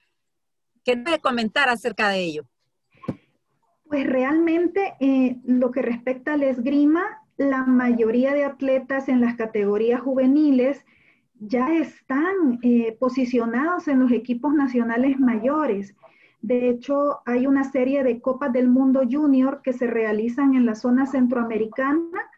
¿Qué 0.84 0.98
puede 0.98 1.20
comentar 1.20 1.70
acerca 1.70 2.10
de 2.10 2.24
ello? 2.24 2.46
Pues 3.86 4.08
realmente 4.08 4.96
eh, 5.00 5.38
lo 5.46 5.72
que 5.72 5.82
respecta 5.82 6.34
al 6.34 6.44
esgrima, 6.44 7.03
la 7.38 7.63
mayoría 7.63 8.34
de 8.34 8.46
atletas 8.46 9.08
en 9.08 9.22
las 9.22 9.36
categorías 9.36 10.01
juveniles 10.01 10.86
ya 11.39 11.74
están 11.74 12.60
eh, 12.63 12.96
posicionados 13.00 13.88
en 13.88 14.00
los 14.00 14.12
equipos 14.12 14.53
nacionales 14.53 15.20
mayores. 15.20 15.96
De 16.43 16.69
hecho, 16.69 17.21
hay 17.25 17.47
una 17.47 17.63
serie 17.63 18.03
de 18.03 18.19
Copas 18.19 18.51
del 18.51 18.67
Mundo 18.67 19.03
Junior 19.09 19.62
que 19.63 19.71
se 19.71 19.88
realizan 19.88 20.55
en 20.55 20.65
la 20.65 20.75
zona 20.75 21.05
centroamericana, 21.05 22.29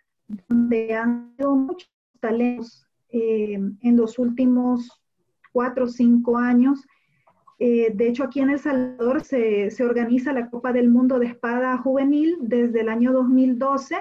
donde 0.48 0.94
han 0.94 1.34
habido 1.34 1.56
muchos 1.56 1.92
talentos 2.20 2.88
eh, 3.10 3.60
en 3.82 3.98
los 3.98 4.20
últimos 4.20 5.02
cuatro 5.52 5.86
o 5.86 5.88
cinco 5.88 6.38
años. 6.38 6.86
Eh, 7.58 7.94
de 7.96 8.10
hecho, 8.10 8.24
aquí 8.24 8.42
en 8.42 8.52
El 8.52 8.60
Salvador 8.60 9.24
se, 9.24 9.72
organiza 9.84 10.34
la 10.34 10.52
Copa 10.52 10.72
del 10.72 10.92
Mundo 10.92 11.18
de 11.18 11.26
Espada 11.26 11.76
Juvenil 11.80 12.38
desde 12.42 12.82
el 12.82 12.90
año 12.90 13.12
2012. 13.12 13.96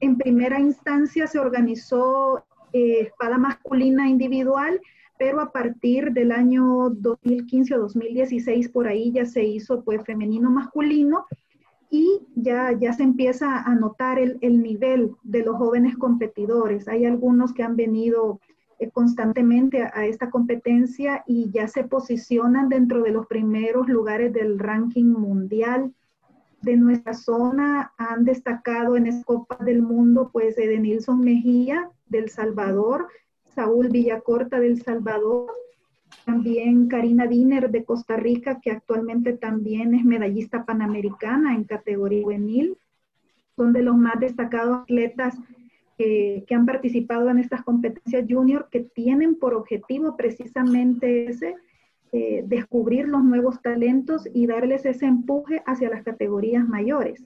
En 0.00 0.18
primera 0.18 0.60
instancia 0.60 1.26
se 1.26 1.38
organizó 1.38 2.44
eh, 2.74 3.00
espada 3.00 3.38
masculina 3.38 4.10
individual, 4.10 4.78
pero 5.22 5.40
a 5.40 5.52
partir 5.52 6.10
del 6.10 6.32
año 6.32 6.90
2015 6.90 7.76
o 7.76 7.78
2016 7.82 8.70
por 8.70 8.88
ahí 8.88 9.12
ya 9.12 9.24
se 9.24 9.44
hizo 9.44 9.84
pues 9.84 10.04
femenino 10.04 10.50
masculino 10.50 11.26
y 11.90 12.22
ya, 12.34 12.72
ya 12.72 12.92
se 12.92 13.04
empieza 13.04 13.62
a 13.62 13.72
notar 13.76 14.18
el, 14.18 14.38
el, 14.40 14.60
nivel 14.60 15.12
de 15.22 15.44
los 15.44 15.54
jóvenes 15.58 15.96
competidores. 15.96 16.88
Hay 16.88 17.04
algunos 17.04 17.54
que 17.54 17.62
han 17.62 17.76
venido 17.76 18.40
eh, 18.80 18.90
constantemente 18.90 19.84
a, 19.84 19.92
a, 19.94 20.06
esta 20.06 20.28
competencia 20.28 21.22
y 21.24 21.52
ya 21.52 21.68
se 21.68 21.84
posicionan 21.84 22.68
dentro 22.68 23.04
de 23.04 23.12
los 23.12 23.28
primeros 23.28 23.86
lugares 23.88 24.32
del 24.32 24.58
ranking 24.58 25.04
mundial. 25.04 25.94
De 26.62 26.76
nuestra 26.76 27.14
zona 27.14 27.92
han 27.96 28.24
destacado 28.24 28.96
en 28.96 29.22
Copa 29.22 29.56
del 29.64 29.82
Mundo, 29.82 30.30
pues, 30.32 30.58
Edenilson 30.58 31.20
Mejía 31.20 31.88
del 32.08 32.28
Salvador, 32.28 33.06
Saúl 33.54 33.88
Villacorta 33.88 34.60
del 34.60 34.82
Salvador, 34.82 35.50
también 36.24 36.88
Karina 36.88 37.26
Diner 37.26 37.70
de 37.70 37.84
Costa 37.84 38.16
Rica, 38.16 38.60
que 38.60 38.70
actualmente 38.70 39.32
también 39.32 39.94
es 39.94 40.04
medallista 40.04 40.64
panamericana 40.64 41.54
en 41.54 41.64
categoría 41.64 42.22
juvenil. 42.22 42.78
Son 43.56 43.72
de 43.72 43.82
los 43.82 43.96
más 43.96 44.18
destacados 44.20 44.82
atletas 44.82 45.36
que, 45.98 46.44
que 46.46 46.54
han 46.54 46.66
participado 46.66 47.28
en 47.30 47.38
estas 47.38 47.62
competencias 47.62 48.24
junior 48.28 48.68
que 48.70 48.80
tienen 48.80 49.36
por 49.36 49.54
objetivo 49.54 50.16
precisamente 50.16 51.28
ese, 51.28 51.56
eh, 52.14 52.44
descubrir 52.46 53.08
los 53.08 53.24
nuevos 53.24 53.62
talentos 53.62 54.28
y 54.34 54.46
darles 54.46 54.84
ese 54.84 55.06
empuje 55.06 55.62
hacia 55.64 55.88
las 55.88 56.02
categorías 56.02 56.68
mayores. 56.68 57.24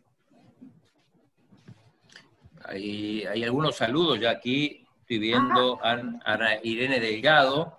Hay, 2.65 3.25
hay 3.25 3.43
algunos 3.43 3.75
saludos 3.75 4.21
ya 4.21 4.31
aquí. 4.31 4.86
Estoy 5.07 5.19
viendo 5.21 5.79
ah. 5.85 6.01
a, 6.25 6.35
a 6.35 6.49
Irene 6.65 6.99
Delgado, 6.99 7.77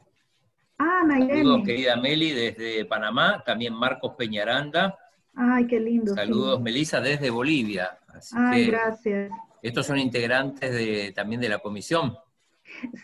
Ah, 0.80 1.02
Nayeli. 1.06 1.38
Saludos, 1.38 1.64
querida 1.66 1.96
Meli, 1.98 2.32
desde 2.32 2.86
Panamá. 2.86 3.44
También 3.46 3.74
Marcos 3.74 4.14
Peñaranda. 4.16 4.98
Ay, 5.34 5.66
qué 5.68 5.80
lindo. 5.80 6.14
Saludos, 6.14 6.58
sí. 6.58 6.64
Melissa, 6.64 7.02
desde 7.02 7.30
Bolivia. 7.30 7.98
Así 8.08 8.36
Ay, 8.38 8.68
gracias. 8.68 9.32
Estos 9.62 9.86
son 9.88 9.98
integrantes 9.98 10.72
de, 10.72 11.12
también 11.14 11.42
de 11.42 11.50
la 11.50 11.60
comisión. 11.60 12.16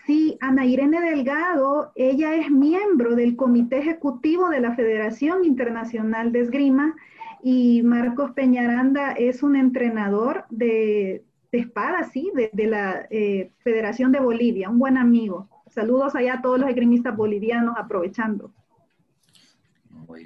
Sí, 0.06 0.38
Ana 0.42 0.66
Irene 0.66 1.02
Delgado, 1.02 1.94
ella 1.96 2.36
es 2.36 2.52
miembro 2.52 3.16
del 3.16 3.36
Comité 3.36 3.80
Ejecutivo 3.80 4.50
de 4.50 4.60
la 4.60 4.76
Federación 4.76 5.46
Internacional 5.46 6.32
de 6.32 6.42
Esgrima 6.42 6.96
y 7.42 7.82
Marcos 7.82 8.32
Peñaranda 8.32 9.14
es 9.14 9.42
un 9.42 9.56
entrenador 9.56 10.46
de, 10.50 11.24
de 11.54 11.60
espada, 11.60 12.04
sí, 12.12 12.32
de, 12.34 12.50
de 12.52 12.66
la 12.66 13.08
eh, 13.12 13.52
Federación 13.60 14.12
de 14.12 14.20
Bolivia, 14.20 14.72
un 14.72 14.80
buen 14.80 14.98
amigo. 14.98 15.48
Saludos 15.70 16.16
allá 16.16 16.36
a 16.36 16.42
todos 16.42 16.60
los 16.60 16.68
esgrimistas 16.68 17.16
bolivianos 17.16 17.76
aprovechando. 17.78 18.52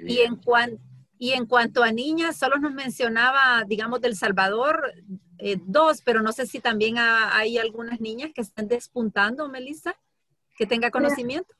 Y 0.06 0.20
en, 0.20 0.36
cuan, 0.36 0.78
y 1.18 1.32
en 1.32 1.44
cuanto 1.44 1.82
a 1.82 1.92
niñas, 1.92 2.38
solo 2.38 2.56
nos 2.56 2.72
mencionaba, 2.72 3.62
digamos, 3.66 4.00
del 4.00 4.16
Salvador, 4.16 4.94
eh, 5.36 5.58
dos, 5.66 6.00
pero 6.00 6.22
no 6.22 6.32
sé 6.32 6.46
si 6.46 6.60
también 6.60 6.96
ha, 6.96 7.36
hay 7.36 7.58
algunas 7.58 8.00
niñas 8.00 8.30
que 8.34 8.40
están 8.40 8.66
despuntando, 8.66 9.50
Melissa, 9.50 9.94
que 10.56 10.66
tenga 10.66 10.90
conocimiento. 10.90 11.54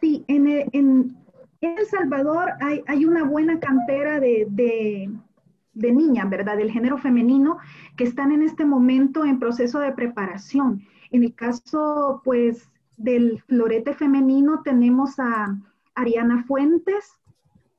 Sí, 0.00 0.24
en, 0.28 0.46
en, 0.46 0.68
en 0.72 1.16
El 1.60 1.86
Salvador 1.86 2.52
hay, 2.60 2.84
hay, 2.86 3.04
una 3.04 3.24
buena 3.24 3.58
cantera 3.58 4.20
de, 4.20 4.46
de, 4.48 5.10
de 5.74 5.92
niñas, 5.92 6.28
¿verdad? 6.28 6.56
Del 6.56 6.70
género 6.70 6.98
femenino, 6.98 7.58
que 7.96 8.04
están 8.04 8.32
en 8.32 8.42
este 8.42 8.64
momento 8.64 9.24
en 9.24 9.38
proceso 9.38 9.78
de 9.78 9.92
preparación. 9.92 10.82
En 11.10 11.24
el 11.24 11.34
caso, 11.34 12.20
pues, 12.24 12.68
del 12.96 13.42
florete 13.42 13.94
femenino 13.94 14.62
tenemos 14.62 15.18
a 15.18 15.58
Ariana 15.94 16.44
Fuentes, 16.44 17.12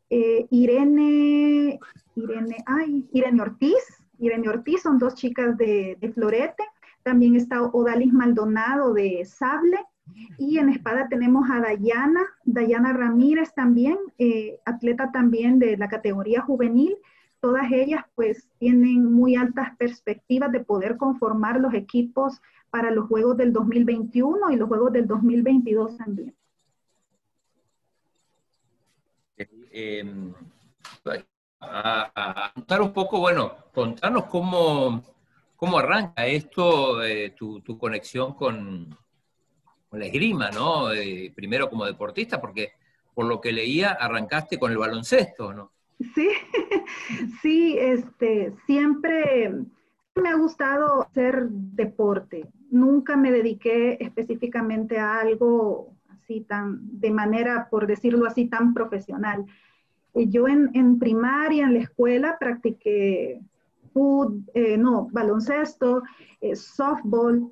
eh, 0.10 0.48
Irene, 0.52 1.80
Irene, 2.16 2.58
ay, 2.66 3.08
Irene 3.14 3.42
Ortiz, 3.42 4.04
Irene 4.20 4.50
Ortiz, 4.50 4.82
son 4.84 5.00
dos 5.00 5.16
chicas 5.16 5.58
de, 5.58 5.98
florete. 6.14 6.64
También 7.04 7.36
está 7.36 7.64
Odalis 7.64 8.14
Maldonado 8.14 8.94
de 8.94 9.26
sable. 9.26 9.80
Y 10.38 10.58
en 10.58 10.70
espada 10.70 11.08
tenemos 11.10 11.50
a 11.50 11.60
Dayana, 11.62 12.22
Dayana 12.44 12.94
Ramírez 12.94 13.54
también, 13.56 13.98
eh, 14.18 14.60
atleta 14.66 15.12
también 15.12 15.60
de 15.60 15.78
la 15.78 15.88
categoría 15.88 16.42
juvenil. 16.42 16.96
Todas 17.44 17.70
ellas 17.74 18.06
pues 18.16 18.48
tienen 18.58 19.12
muy 19.12 19.36
altas 19.36 19.76
perspectivas 19.76 20.50
de 20.54 20.62
poder 20.62 20.96
conformar 20.96 21.60
los 21.60 21.74
equipos 21.74 22.42
para 22.70 22.90
los 22.90 23.10
Juegos 23.10 23.36
del 23.36 23.52
2021 23.52 24.50
y 24.52 24.56
los 24.56 24.70
Juegos 24.70 24.94
del 24.94 25.06
2022 25.06 25.98
también. 25.98 26.34
Eh, 29.36 30.06
a, 31.60 32.52
contar 32.56 32.82
un 32.82 32.94
poco, 32.94 33.20
bueno, 33.20 33.58
contanos 33.74 34.24
cómo, 34.28 35.04
cómo 35.58 35.80
arranca 35.80 36.26
esto, 36.26 37.04
eh, 37.04 37.32
tu, 37.32 37.60
tu, 37.60 37.78
conexión 37.78 38.36
con, 38.36 38.98
con, 39.90 40.00
la 40.00 40.06
esgrima, 40.06 40.50
¿no? 40.50 40.94
Eh, 40.94 41.34
primero 41.36 41.70
como 41.70 41.84
deportista, 41.84 42.40
porque 42.40 42.72
por 43.14 43.26
lo 43.26 43.42
que 43.42 43.52
leía 43.52 43.92
arrancaste 43.92 44.58
con 44.58 44.72
el 44.72 44.78
baloncesto, 44.78 45.54
¿no? 45.54 45.73
Sí, 46.14 46.30
sí, 47.42 47.78
este, 47.78 48.54
siempre 48.66 49.52
me 50.16 50.30
ha 50.30 50.36
gustado 50.36 51.04
hacer 51.04 51.48
deporte. 51.50 52.48
Nunca 52.70 53.18
me 53.18 53.32
dediqué 53.32 53.98
específicamente 54.00 55.00
a 55.00 55.20
algo 55.20 55.94
así 56.10 56.42
tan, 56.42 57.00
de 57.00 57.12
manera, 57.12 57.68
por 57.70 57.88
decirlo 57.88 58.26
así, 58.26 58.46
tan 58.48 58.74
profesional. 58.74 59.46
Yo 60.14 60.48
en, 60.48 61.00
primaria, 61.00 61.66
en 61.66 61.74
la 61.74 61.80
escuela, 61.80 62.38
practiqué 62.40 63.42
eh, 64.54 64.78
no, 64.78 65.08
baloncesto, 65.12 66.04
eh, 66.42 66.56
softball 66.56 67.52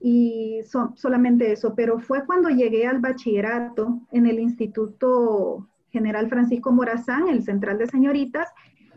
y 0.00 0.60
solamente 0.96 1.52
eso. 1.52 1.74
Pero 1.74 1.98
fue 2.00 2.24
cuando 2.24 2.48
llegué 2.48 2.86
al 2.86 3.00
bachillerato 3.00 4.00
en 4.10 4.26
el 4.26 4.40
Instituto 4.40 5.68
General 5.90 6.28
Francisco 6.28 6.72
Morazán, 6.72 7.28
el 7.28 7.42
Central 7.42 7.78
de 7.78 7.86
Señoritas, 7.86 8.48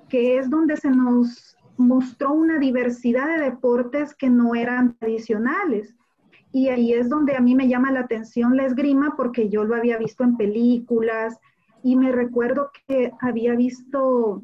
que 0.09 0.37
es 0.37 0.49
donde 0.49 0.77
se 0.77 0.89
nos 0.89 1.57
mostró 1.77 2.33
una 2.33 2.59
diversidad 2.59 3.27
de 3.27 3.43
deportes 3.43 4.15
que 4.15 4.29
no 4.29 4.55
eran 4.55 4.95
tradicionales. 4.97 5.95
Y 6.51 6.69
ahí 6.69 6.93
es 6.93 7.09
donde 7.09 7.35
a 7.35 7.41
mí 7.41 7.55
me 7.55 7.67
llama 7.67 7.91
la 7.91 8.01
atención 8.01 8.55
la 8.55 8.65
esgrima 8.65 9.15
porque 9.17 9.49
yo 9.49 9.63
lo 9.63 9.75
había 9.75 9.97
visto 9.97 10.23
en 10.23 10.37
películas 10.37 11.39
y 11.81 11.95
me 11.95 12.11
recuerdo 12.11 12.69
que 12.87 13.11
había 13.19 13.55
visto 13.55 14.41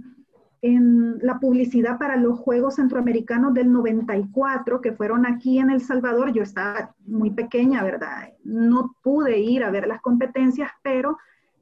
en 0.62 1.20
la 1.20 1.40
publicidad 1.40 1.98
para 1.98 2.18
los 2.18 2.38
Juegos 2.38 2.76
Centroamericanos 2.76 3.54
del 3.54 3.72
94, 3.72 4.82
que 4.82 4.92
fueron 4.92 5.26
aquí 5.26 5.60
en 5.60 5.70
El 5.70 5.82
Salvador. 5.82 6.34
Yo 6.34 6.44
estaba 6.44 6.96
muy 7.06 7.32
pequeña, 7.32 7.84
¿verdad? 7.84 8.34
No 8.44 8.96
pude 9.02 9.40
ir 9.40 9.64
a 9.64 9.72
ver 9.72 9.88
las 9.88 10.02
competencias, 10.02 10.70
pero 10.84 11.18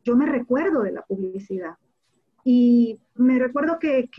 yo 0.07 0.15
me 0.15 0.25
recuerdo 0.25 0.83
de 0.83 0.93
la 0.93 1.01
publicidad. 1.01 1.75
Y 2.45 2.97
me 3.15 3.37
recuerdo 3.39 3.77
que, 3.77 4.09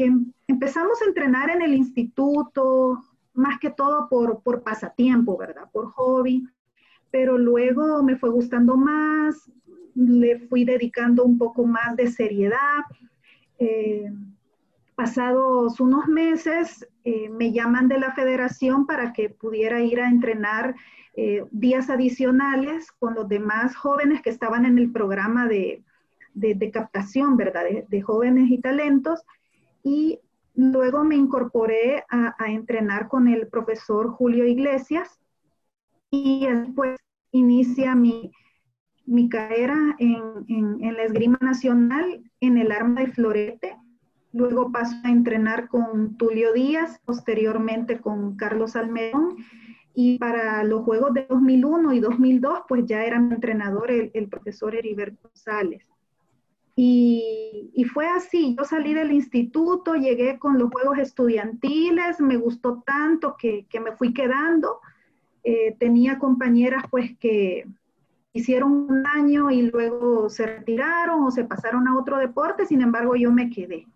empezamos 0.47 1.00
a 1.00 1.07
entrenar 1.07 1.49
en 1.49 1.62
el 1.62 1.73
instituto, 1.75 3.02
más 3.33 3.59
que 3.59 3.71
todo 3.71 4.09
por, 4.11 4.42
por 4.42 4.62
pasatiempo, 4.62 5.38
¿verdad? 5.38 5.71
Por 5.73 5.87
hobby. 5.92 6.47
Pero 7.11 7.38
luego 7.38 8.02
me 8.02 8.16
fue 8.16 8.28
gustando 8.28 8.76
más, 8.76 9.50
le 9.95 10.40
fui 10.40 10.64
dedicando 10.66 11.25
un 11.25 11.38
poco 11.38 11.64
más 11.64 11.97
de 11.97 12.09
seriedad. 12.09 12.85
Eh, 13.59 14.12
pasados 14.95 15.80
unos 15.80 16.07
meses, 16.07 16.87
eh, 17.04 17.30
me 17.30 17.50
llaman 17.52 17.88
de 17.88 17.99
la 17.99 18.12
federación 18.12 18.87
para 18.87 19.14
que 19.14 19.30
pudiera 19.30 19.80
ir 19.80 20.00
a 20.00 20.09
entrenar 20.09 20.75
eh, 21.14 21.45
días 21.50 21.88
adicionales 21.88 22.93
con 22.93 23.15
los 23.15 23.28
demás 23.28 23.75
jóvenes 23.75 24.21
que 24.21 24.30
estaban 24.30 24.67
en 24.67 24.78
el 24.78 24.93
programa 24.93 25.47
de, 25.49 25.82
de, 26.38 26.70
captación, 26.70 27.36
¿verdad? 27.36 27.64
De, 27.88 28.02
jóvenes 28.02 28.50
y 28.50 28.58
talentos. 28.58 29.22
Y 29.82 30.20
luego 30.54 31.04
me 31.04 31.16
incorporé 31.16 32.04
a, 32.10 32.34
entrenar 32.48 33.08
con 33.08 33.28
el 33.28 33.48
profesor 33.48 34.10
Julio 34.10 34.44
Iglesias 34.44 35.20
y 36.10 36.46
después 36.46 36.98
inicia 37.30 37.94
mi, 37.94 38.32
mi 39.06 39.28
carrera 39.28 39.96
en, 39.98 40.44
en, 40.48 40.94
la 40.96 41.02
esgrima 41.04 41.38
nacional 41.40 42.22
en 42.40 42.58
el 42.58 42.72
arma 42.72 43.02
de 43.02 43.12
florete. 43.12 43.76
Luego 44.32 44.70
paso 44.72 44.96
a 45.04 45.10
entrenar 45.10 45.68
con 45.68 46.16
Tulio 46.16 46.52
Díaz, 46.52 47.00
posteriormente 47.04 48.00
con 48.00 48.36
Carlos 48.36 48.76
Almedón. 48.76 49.36
Y 49.94 50.18
para 50.18 50.62
los 50.64 50.82
Juegos 50.84 51.12
de 51.14 51.26
2001 51.28 51.92
y 51.92 52.00
2002, 52.00 52.60
pues 52.68 52.84
ya 52.86 53.04
era 53.04 53.18
mi 53.18 53.34
entrenador 53.34 53.90
el, 53.90 54.10
el 54.14 54.28
profesor 54.28 54.74
Heriberto 54.74 55.28
González. 55.28 55.84
Y, 56.80 57.84
fue 57.93 58.06
así, 58.06 58.54
yo 58.56 58.64
salí 58.64 58.95
del 58.95 59.10
instituto, 59.10 59.95
llegué 59.95 60.38
con 60.38 60.60
los 60.60 60.71
juegos 60.71 60.99
estudiantiles, 60.99 62.21
me 62.21 62.36
gustó 62.36 62.84
tanto 62.86 63.36
que, 63.36 63.67
me 63.82 63.97
fui 63.97 64.14
quedando. 64.14 64.78
Eh, 65.43 65.75
tenía 65.80 66.21
compañeras 66.21 66.84
pues 66.88 67.19
que 67.19 67.67
hicieron 68.32 68.71
un 68.73 69.04
año 69.08 69.50
y 69.50 69.62
luego 69.62 70.30
se 70.30 70.47
retiraron 70.47 71.25
o 71.25 71.32
se 71.32 71.43
pasaron 71.43 71.88
a 71.88 71.99
otro 71.99 72.17
deporte, 72.19 72.64
sin 72.64 72.80
embargo 72.80 73.17
yo 73.17 73.32
me 73.32 73.50
quedé. 73.50 73.88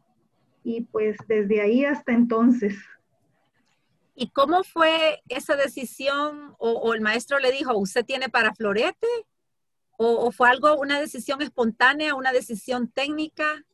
Y 0.64 0.80
pues 0.80 1.16
desde 1.28 1.60
ahí 1.60 1.84
hasta 1.84 2.10
entonces. 2.10 2.74
¿Y 4.16 4.30
cómo 4.30 4.64
fue 4.64 5.22
esa 5.28 5.54
decisión? 5.54 6.56
¿O, 6.58 6.72
o 6.72 6.94
el 6.94 7.00
maestro 7.00 7.38
le 7.38 7.52
dijo, 7.52 7.76
usted 7.78 8.04
tiene 8.04 8.28
para 8.28 8.52
florete? 8.52 9.06
¿O, 10.04 10.32
fue 10.32 10.48
algo, 10.48 10.78
una 10.80 11.00
decisión 11.00 11.40
espontánea, 11.42 12.14
una 12.14 12.32
decisión 12.32 12.88
técnica? 12.88 13.64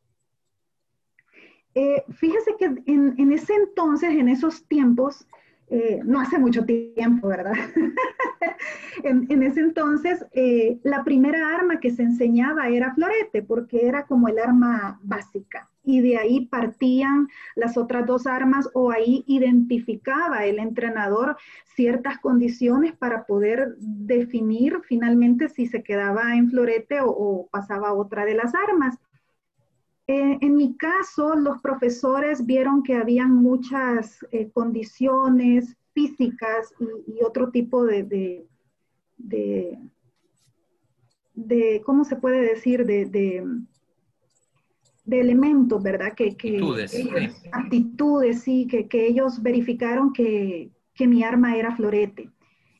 Eh, 1.74 2.04
fíjese 2.10 2.54
que 2.58 2.64
en, 2.64 3.32
ese 3.32 3.54
entonces, 3.54 4.10
en 4.10 4.28
esos 4.28 4.66
tiempos, 4.66 5.26
eh, 5.70 6.00
no 6.04 6.20
hace 6.20 6.38
mucho 6.38 6.64
tiempo, 6.64 7.28
¿verdad? 7.28 7.52
en, 9.04 9.42
ese 9.42 9.60
entonces, 9.60 10.24
eh, 10.32 10.78
la 10.82 11.04
primera 11.04 11.54
arma 11.54 11.80
que 11.80 11.90
se 11.90 12.02
enseñaba 12.02 12.68
era 12.68 12.94
florete, 12.94 13.42
porque 13.42 13.86
era 13.86 14.06
como 14.06 14.28
el 14.28 14.38
arma 14.38 14.98
básica 15.02 15.70
y 15.88 16.02
de 16.02 16.18
ahí 16.18 16.44
partían 16.44 17.28
las 17.56 17.78
otras 17.78 18.04
dos 18.04 18.26
armas 18.26 18.68
o 18.74 18.90
ahí 18.90 19.24
identificaba 19.26 20.44
el 20.44 20.58
entrenador 20.58 21.38
ciertas 21.64 22.18
condiciones 22.18 22.94
para 22.94 23.24
poder 23.24 23.74
definir 23.78 24.82
finalmente 24.86 25.48
si 25.48 25.66
se 25.66 25.82
quedaba 25.82 26.36
en 26.36 26.50
florete 26.50 26.98
o, 27.02 27.48
pasaba 27.50 27.94
otra 27.94 28.26
de 28.26 28.34
las 28.34 28.54
armas. 28.54 28.98
Eh, 30.06 30.36
en 30.42 30.56
mi 30.56 30.76
caso, 30.76 31.34
los 31.34 31.58
profesores 31.62 32.44
vieron 32.44 32.82
que 32.82 32.94
habían 32.94 33.34
muchas 33.34 34.18
eh, 34.30 34.50
condiciones 34.50 35.74
físicas 35.94 36.74
y, 37.06 37.24
otro 37.24 37.50
tipo 37.50 37.86
de, 37.86 38.46
de, 39.16 39.78
de, 41.34 41.82
¿cómo 41.86 42.04
se 42.04 42.16
puede 42.16 42.42
decir? 42.42 42.84
de 42.84 43.06
de 45.08 45.20
elementos, 45.20 45.82
¿verdad? 45.82 46.12
Que, 46.14 46.36
que 46.36 46.58
actitudes, 47.50 48.42
sí. 48.42 48.62
sí, 48.62 48.66
que, 48.66 48.86
que, 48.86 49.06
ellos 49.06 49.42
verificaron 49.42 50.12
que, 50.12 50.70
que 50.94 51.06
mi 51.06 51.24
arma 51.24 51.56
era 51.56 51.74
florete. 51.74 52.30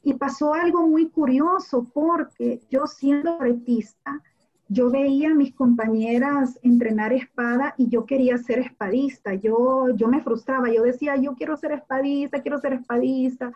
Y 0.03 0.13
pasó 0.15 0.53
algo 0.53 0.87
muy 0.87 1.09
curioso 1.09 1.87
porque 1.95 2.61
yo 2.71 2.87
siendo 2.87 3.39
retista, 3.39 4.23
yo 4.69 4.91
veía 4.91 5.31
a 5.31 5.35
mis 5.35 5.55
compañeras 5.55 6.59
entrenar 6.63 7.15
espada 7.15 7.75
y 7.79 7.89
yo 7.89 8.05
quería 8.05 8.37
ser 8.37 8.59
espadista. 8.59 9.33
Yo, 9.33 9.87
yo 9.97 10.09
me 10.09 10.21
frustraba, 10.21 10.71
yo 10.71 10.83
decía, 10.83 11.17
yo 11.17 11.35
quiero 11.35 11.57
ser 11.57 11.73
espadista, 11.73 12.43
quiero 12.43 12.59
ser 12.61 12.75
espadista. 12.75 13.53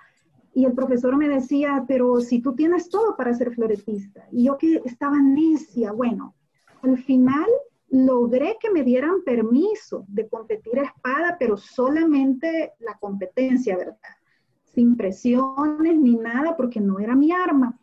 Y 0.54 0.64
el 0.64 0.72
profesor 0.72 1.14
me 1.18 1.28
decía, 1.28 1.84
pero 1.86 2.20
si 2.20 2.40
tú 2.40 2.54
tienes 2.54 2.88
todo 2.88 3.16
para 3.16 3.34
ser 3.34 3.54
floretista. 3.54 4.26
Y 4.32 4.44
yo 4.44 4.56
que 4.56 4.80
estaba 4.86 5.20
necia, 5.20 5.92
bueno, 5.92 6.34
al 6.82 6.96
final 6.96 7.46
logré 7.92 8.56
que 8.58 8.70
me 8.70 8.82
dieran 8.82 9.22
permiso 9.22 10.06
de 10.08 10.26
competir 10.26 10.78
a 10.78 10.84
espada, 10.84 11.36
pero 11.38 11.58
solamente 11.58 12.72
la 12.80 12.96
competencia, 12.98 13.76
¿verdad? 13.76 13.98
Sin 14.64 14.96
presiones 14.96 15.98
ni 15.98 16.16
nada, 16.16 16.56
porque 16.56 16.80
no 16.80 16.98
era 16.98 17.14
mi 17.14 17.32
arma. 17.32 17.78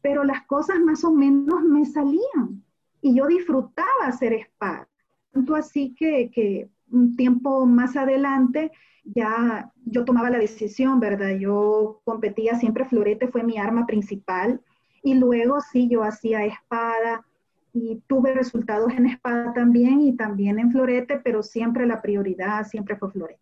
Pero 0.00 0.24
las 0.24 0.46
cosas 0.46 0.80
más 0.80 1.04
o 1.04 1.12
menos 1.12 1.62
me 1.62 1.84
salían 1.84 2.64
y 3.02 3.14
yo 3.14 3.26
disfrutaba 3.26 4.06
hacer 4.06 4.32
espada. 4.32 4.88
Tanto 5.30 5.54
así 5.54 5.94
que, 5.94 6.30
que 6.30 6.70
un 6.90 7.14
tiempo 7.14 7.66
más 7.66 7.96
adelante 7.96 8.72
ya 9.04 9.70
yo 9.84 10.06
tomaba 10.06 10.30
la 10.30 10.38
decisión, 10.38 11.00
¿verdad? 11.00 11.36
Yo 11.38 12.00
competía 12.04 12.54
siempre 12.54 12.86
florete, 12.86 13.28
fue 13.28 13.42
mi 13.42 13.58
arma 13.58 13.84
principal. 13.84 14.62
Y 15.02 15.16
luego 15.16 15.60
sí, 15.60 15.86
yo 15.86 16.02
hacía 16.02 16.46
espada, 16.46 17.26
y 17.72 18.02
tuve 18.06 18.34
resultados 18.34 18.92
en 18.92 19.06
espada 19.06 19.52
también 19.52 20.00
y 20.00 20.16
también 20.16 20.58
en 20.58 20.70
florete, 20.70 21.20
pero 21.22 21.42
siempre 21.42 21.86
la 21.86 22.02
prioridad 22.02 22.66
siempre 22.66 22.96
fue 22.96 23.10
florete. 23.10 23.40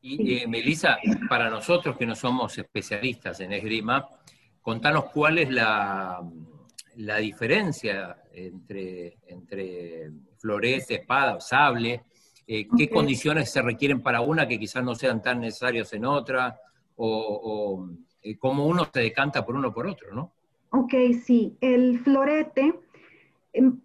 Y 0.00 0.36
eh, 0.36 0.46
Melissa, 0.46 0.98
para 1.28 1.48
nosotros 1.48 1.96
que 1.96 2.04
no 2.04 2.14
somos 2.14 2.58
especialistas 2.58 3.40
en 3.40 3.52
esgrima, 3.54 4.06
contanos 4.60 5.06
cuál 5.06 5.38
es 5.38 5.50
la, 5.50 6.22
la 6.96 7.16
diferencia 7.16 8.16
entre, 8.32 9.18
entre 9.26 10.10
florete, 10.36 10.96
espada, 10.96 11.40
sable, 11.40 12.04
eh, 12.46 12.66
qué 12.76 12.90
condiciones 12.90 13.50
se 13.50 13.62
requieren 13.62 14.02
para 14.02 14.20
una 14.20 14.46
que 14.46 14.58
quizás 14.58 14.84
no 14.84 14.94
sean 14.94 15.22
tan 15.22 15.40
necesarias 15.40 15.92
en 15.94 16.04
otra, 16.04 16.60
o, 16.96 17.88
eh, 18.22 18.36
cómo 18.36 18.66
uno 18.66 18.86
se 18.92 19.00
decanta 19.00 19.44
por 19.44 19.56
uno 19.56 19.72
por 19.72 19.86
otro, 19.86 20.14
¿no? 20.14 20.32
Ok, 20.70 20.92
sí. 21.24 21.56
El 21.60 22.00
florete, 22.00 22.74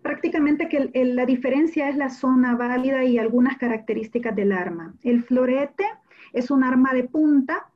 prácticamente 0.01 0.67
que 0.67 0.91
la 0.93 1.25
diferencia 1.25 1.89
es 1.89 1.95
la 1.95 2.09
zona 2.09 2.55
válida 2.55 3.03
y 3.03 3.17
algunas 3.17 3.57
características 3.57 4.35
del 4.35 4.51
arma. 4.51 4.95
El 5.03 5.23
florete 5.23 5.85
es 6.33 6.49
un 6.49 6.63
arma 6.63 6.93
de 6.93 7.03
punta 7.03 7.69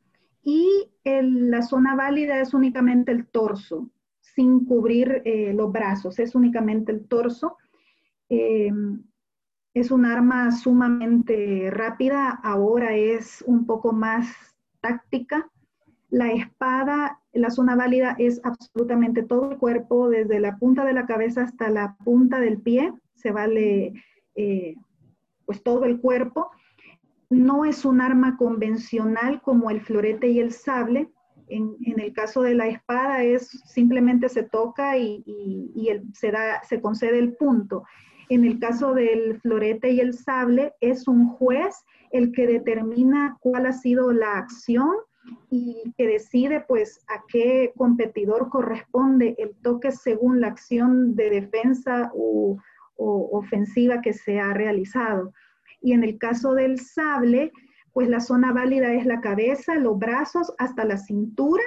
y 0.44 0.90
la 1.04 1.62
zona 1.62 1.96
válida 1.96 2.40
es 2.40 2.54
únicamente 2.54 3.12
el 3.12 3.28
torso, 3.28 3.90
sin 4.20 4.66
cubrir 4.66 5.22
eh, 5.26 5.54
los 5.54 5.72
brazos, 5.72 6.20
es 6.20 6.36
únicamente 6.36 6.92
el 6.92 7.08
torso. 7.08 7.58
Em, 8.30 9.04
es 9.74 9.92
un 9.92 10.06
arma 10.06 10.52
sumamente 10.52 11.70
rápida, 11.72 12.30
ahora 12.30 12.96
es 12.96 13.44
un 13.46 13.66
poco 13.66 13.92
más 13.92 14.28
táctica. 14.82 15.50
La 16.14 16.32
espada, 16.32 17.20
la 17.34 17.50
zona 17.50 17.76
válida 17.76 18.16
es 18.20 18.40
absolutamente 18.44 19.24
todo 19.24 19.50
el 19.50 19.58
cuerpo, 19.58 20.10
desde 20.10 20.40
la 20.40 20.58
punta 20.58 20.86
de 20.86 20.94
la 20.94 21.08
cabeza 21.08 21.42
hasta 21.42 21.72
la 21.72 21.96
punta 22.06 22.40
del 22.40 22.62
pie, 22.62 22.94
se 23.16 23.32
vale 23.32 23.94
eh, 24.36 24.76
pues 25.48 25.64
todo 25.64 25.86
el 25.86 26.00
cuerpo. 26.00 26.52
No 27.32 27.66
es 27.66 27.84
un 27.84 28.00
arma 28.00 28.38
convencional 28.38 29.42
como 29.42 29.72
el 29.72 29.82
florete 29.82 30.28
y 30.28 30.40
el 30.40 30.52
sable. 30.52 31.10
En, 31.48 31.78
el 31.84 32.14
caso 32.14 32.44
de 32.44 32.54
la 32.54 32.68
espada 32.68 33.24
es 33.24 33.50
simplemente 33.66 34.30
se 34.30 34.44
toca 34.44 34.96
y, 35.00 35.24
se, 36.14 36.30
da, 36.30 36.62
se 36.62 36.80
concede 36.80 37.18
el 37.18 37.34
punto. 37.34 37.86
En 38.30 38.46
el 38.46 38.60
caso 38.60 38.94
del 38.94 39.42
florete 39.42 39.90
y 39.90 40.00
el 40.00 40.14
sable, 40.14 40.74
es 40.80 41.08
un 41.08 41.30
juez 41.30 41.76
el 42.12 42.32
que 42.32 42.46
determina 42.46 43.36
cuál 43.40 43.66
ha 43.66 43.74
sido 43.74 44.12
la 44.12 44.38
acción 44.38 44.92
y 45.50 45.94
que 45.98 46.08
decide 46.08 46.62
pues 46.68 47.04
a 47.08 47.24
qué 47.28 47.72
competidor 47.78 48.50
corresponde 48.50 49.36
el 49.38 49.56
toque 49.62 49.92
según 49.92 50.42
la 50.42 50.48
acción 50.48 51.16
de 51.16 51.30
defensa 51.30 52.12
o, 52.14 52.58
ofensiva 52.96 54.02
que 54.02 54.14
se 54.14 54.40
ha 54.40 54.54
realizado. 54.54 55.34
Y 55.82 55.94
en 55.94 56.04
el 56.04 56.18
caso 56.18 56.54
del 56.54 56.80
sable, 56.80 57.52
pues 57.92 58.08
la 58.08 58.22
zona 58.22 58.54
válida 58.54 58.94
es 58.94 59.06
la 59.06 59.20
cabeza, 59.20 59.76
los 59.76 59.98
brazos 59.98 60.54
hasta 60.58 60.86
la 60.86 60.98
cintura 60.98 61.64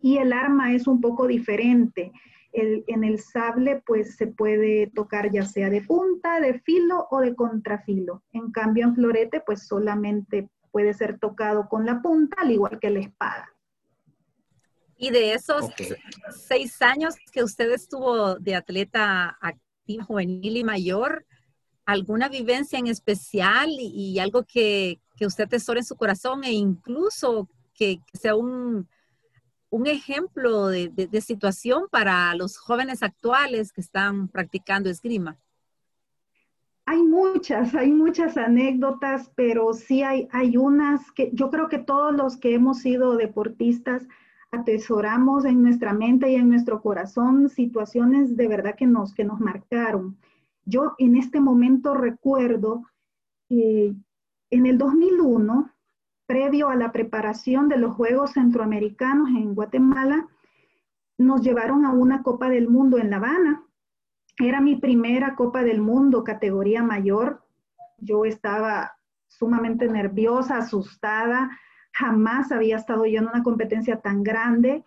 y 0.00 0.16
el 0.16 0.32
arma 0.32 0.72
es 0.72 0.88
un 0.88 1.00
poco 1.00 1.28
diferente 1.28 2.12
en 2.52 3.04
el 3.04 3.18
sable 3.18 3.82
pues 3.86 4.16
se 4.16 4.26
puede 4.26 4.88
tocar 4.88 5.30
ya 5.30 5.44
sea 5.44 5.70
de 5.70 5.80
punta, 5.80 6.38
de 6.40 6.60
filo 6.60 7.06
o 7.10 7.20
de 7.20 7.34
contrafilo. 7.34 8.22
En 8.32 8.50
cambio 8.50 8.86
en 8.86 8.94
florete 8.94 9.42
pues 9.44 9.66
solamente 9.66 10.50
puede 10.72 10.94
ser 10.94 11.18
tocado 11.18 11.68
con 11.68 11.86
la 11.86 12.02
punta 12.02 12.36
al 12.40 12.50
igual 12.50 12.80
que 12.80 12.90
la 12.90 13.00
espada. 13.00 13.48
Y 14.96 15.10
de 15.10 15.34
esos 15.34 15.66
seis 16.30 16.80
años 16.82 17.14
que 17.32 17.42
usted 17.44 17.70
estuvo 17.70 18.36
de 18.36 18.54
atleta 18.54 19.36
activa, 19.40 20.04
juvenil 20.04 20.56
y 20.56 20.64
mayor, 20.64 21.26
¿alguna 21.84 22.28
vivencia 22.28 22.78
en 22.78 22.86
especial 22.86 23.68
y, 23.70 24.18
algo 24.18 24.44
que, 24.44 25.00
que 25.16 25.26
usted 25.26 25.48
tesora 25.48 25.80
en 25.80 25.84
su 25.84 25.96
corazón 25.96 26.44
e 26.44 26.52
incluso 26.52 27.48
que 27.74 28.00
sea 28.14 28.36
un, 28.36 28.88
un 29.72 29.86
ejemplo 29.86 30.68
de, 30.68 31.20
situación 31.22 31.84
para 31.90 32.34
los 32.34 32.58
jóvenes 32.58 33.02
actuales 33.02 33.72
que 33.72 33.80
están 33.80 34.28
practicando 34.28 34.90
esgrima? 34.90 35.38
Hay 36.92 37.02
muchas, 37.04 37.74
hay 37.74 37.90
muchas 37.90 38.36
anécdotas, 38.36 39.32
pero 39.34 39.72
sí 39.72 40.02
hay, 40.02 40.28
hay 40.30 40.58
unas 40.58 41.10
que 41.12 41.30
yo 41.32 41.48
creo 41.48 41.70
que 41.70 41.78
todos 41.78 42.14
los 42.14 42.36
que 42.36 42.52
hemos 42.52 42.80
sido 42.80 43.16
deportistas 43.16 44.06
atesoramos 44.50 45.46
en 45.46 45.62
nuestra 45.62 45.94
mente 45.94 46.30
y 46.30 46.34
en 46.34 46.50
nuestro 46.50 46.82
corazón 46.82 47.48
situaciones 47.48 48.36
de 48.36 48.46
verdad 48.46 48.74
que 48.76 48.86
nos, 48.86 49.14
que 49.14 49.24
nos 49.24 49.40
marcaron. 49.40 50.18
Yo 50.66 50.94
en 50.98 51.16
este 51.16 51.40
momento 51.40 51.94
recuerdo 51.94 52.82
que 53.48 53.94
en 54.50 54.66
el 54.66 54.76
2001 54.76 55.70
previo 56.26 56.68
a 56.68 56.76
la 56.76 56.92
preparación 56.92 57.70
de 57.70 57.78
los 57.78 57.94
Juegos 57.94 58.32
Centroamericanos 58.32 59.30
en 59.30 59.54
Guatemala, 59.54 60.28
nos 61.16 61.40
llevaron 61.40 61.86
a 61.86 61.92
una 61.92 62.22
Copa 62.22 62.50
del 62.50 62.68
Mundo 62.68 62.98
en 62.98 63.08
La 63.08 63.16
Habana. 63.16 63.64
Era 64.38 64.60
mi 64.60 64.76
primera 64.76 65.34
Copa 65.34 65.62
del 65.62 65.80
Mundo, 65.80 66.24
categoría 66.24 66.82
mayor. 66.82 67.42
Yo 67.98 68.24
estaba 68.24 68.96
sumamente 69.28 69.88
nerviosa, 69.88 70.58
asustada. 70.58 71.50
Jamás 71.92 72.52
había 72.52 72.76
estado 72.76 73.06
yo 73.06 73.20
en 73.20 73.28
una 73.28 73.42
competencia 73.42 74.00
tan 74.00 74.22
grande. 74.22 74.84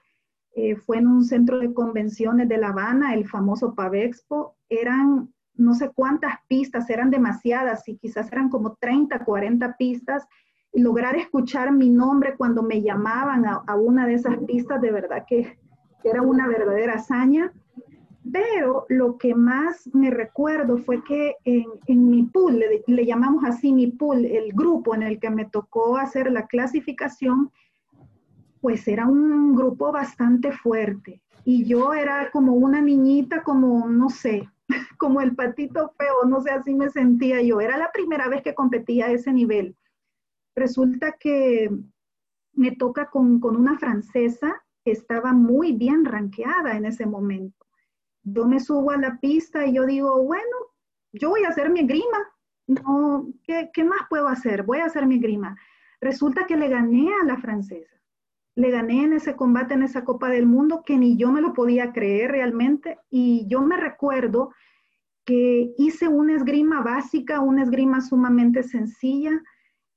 Eh, 0.56 0.76
fue 0.76 0.98
en 0.98 1.08
un 1.08 1.24
centro 1.24 1.60
de 1.60 1.74
convenciones 1.74 2.48
de 2.48 2.58
La 2.58 2.70
Habana, 2.70 3.14
el 3.14 3.28
famoso 3.28 3.76
Pavexpo. 3.76 4.56
Eran 4.70 5.34
no 5.54 5.74
sé 5.74 5.92
cuántas 5.94 6.34
pistas, 6.48 6.90
eran 6.90 7.10
demasiadas 7.10 7.88
y 7.88 7.98
quizás 7.98 8.32
eran 8.32 8.50
como 8.50 8.76
30, 8.76 9.24
40 9.24 9.78
pistas 9.78 10.28
lograr 10.76 11.16
escuchar 11.16 11.72
mi 11.72 11.90
nombre 11.90 12.36
cuando 12.36 12.62
me 12.62 12.82
llamaban 12.82 13.46
a, 13.46 13.76
una 13.76 14.06
de 14.06 14.16
esas 14.16 14.38
pistas, 14.46 14.82
de 14.82 14.92
verdad 14.92 15.26
que, 15.28 15.58
era 16.04 16.22
una 16.22 16.48
verdadera 16.48 16.96
hazaña. 16.96 17.52
Pero 18.32 18.86
lo 18.90 19.18
que 19.18 19.36
más 19.36 19.88
me 19.94 20.10
recuerdo 20.10 20.78
fue 20.78 21.04
que 21.04 21.36
en, 21.44 22.10
mi 22.10 22.24
pool, 22.24 22.64
le, 22.88 23.06
llamamos 23.06 23.44
así 23.44 23.72
mi 23.72 23.88
pool, 23.88 24.26
el 24.26 24.52
grupo 24.54 24.96
en 24.96 25.04
el 25.04 25.20
que 25.20 25.30
me 25.30 25.46
tocó 25.46 25.98
hacer 25.98 26.32
la 26.32 26.48
clasificación, 26.48 27.52
pues 28.62 28.88
era 28.88 29.06
un 29.06 29.56
grupo 29.56 29.92
bastante 29.92 30.52
fuerte. 30.52 31.22
Y 31.44 31.66
yo 31.66 31.94
era 31.94 32.32
como 32.32 32.54
una 32.54 32.82
niñita, 32.82 33.44
como, 33.44 33.88
no 33.88 34.10
sé, 34.10 34.50
como 34.98 35.22
el 35.22 35.36
patito 35.36 35.94
feo, 35.98 36.26
no 36.28 36.42
sé, 36.42 36.50
así 36.50 36.74
me 36.74 36.90
sentía 36.90 37.42
yo. 37.42 37.62
Era 37.62 37.78
la 37.78 37.92
primera 37.92 38.28
vez 38.28 38.42
que 38.42 38.56
competía 38.56 39.06
a 39.06 39.12
ese 39.12 39.32
nivel 39.32 39.76
resulta 40.56 41.12
que 41.20 41.70
me 42.54 42.72
toca 42.72 43.10
con, 43.10 43.44
una 43.44 43.78
francesa 43.78 44.64
que 44.84 44.92
estaba 44.92 45.34
muy 45.34 45.74
bien 45.74 46.06
ranqueada 46.06 46.78
en 46.78 46.86
ese 46.86 47.06
momento. 47.06 47.65
Yo 48.26 48.46
me 48.46 48.60
subo 48.60 48.92
a 48.92 48.98
la 48.98 49.18
pista 49.20 49.66
y 49.66 49.74
yo 49.74 49.86
digo, 49.86 50.22
bueno, 50.24 50.58
yo 51.14 51.30
voy 51.30 51.44
a 51.46 51.50
hacer 51.50 51.70
mi 51.70 51.88
grima. 51.88 52.18
No, 52.68 53.28
¿qué, 53.44 53.70
¿qué, 53.74 53.84
más 53.84 54.02
puedo 54.10 54.28
hacer? 54.28 54.64
Voy 54.64 54.80
a 54.80 54.86
hacer 54.86 55.06
mi 55.06 55.20
grima. 55.20 55.56
Resulta 56.02 56.46
que 56.46 56.58
le 56.58 56.68
gané 56.68 57.10
a 57.22 57.26
la 57.26 57.38
francesa. 57.38 57.96
Le 58.56 58.72
gané 58.72 59.04
en 59.04 59.14
ese 59.14 59.36
combate, 59.36 59.74
en 59.76 59.84
esa 59.84 60.04
Copa 60.04 60.30
del 60.30 60.46
Mundo, 60.46 60.84
que 60.86 60.98
ni 60.98 61.18
yo 61.18 61.32
me 61.32 61.42
lo 61.42 61.54
podía 61.54 61.94
creer 61.94 62.32
realmente. 62.32 62.98
Y 63.10 63.48
yo 63.48 63.62
me 63.62 63.78
recuerdo 63.78 64.52
que 65.26 65.74
hice 65.78 66.08
una 66.08 66.36
esgrima 66.36 66.82
básica, 66.82 67.42
una 67.42 67.64
esgrima 67.64 68.02
sumamente 68.02 68.64
sencilla 68.64 69.42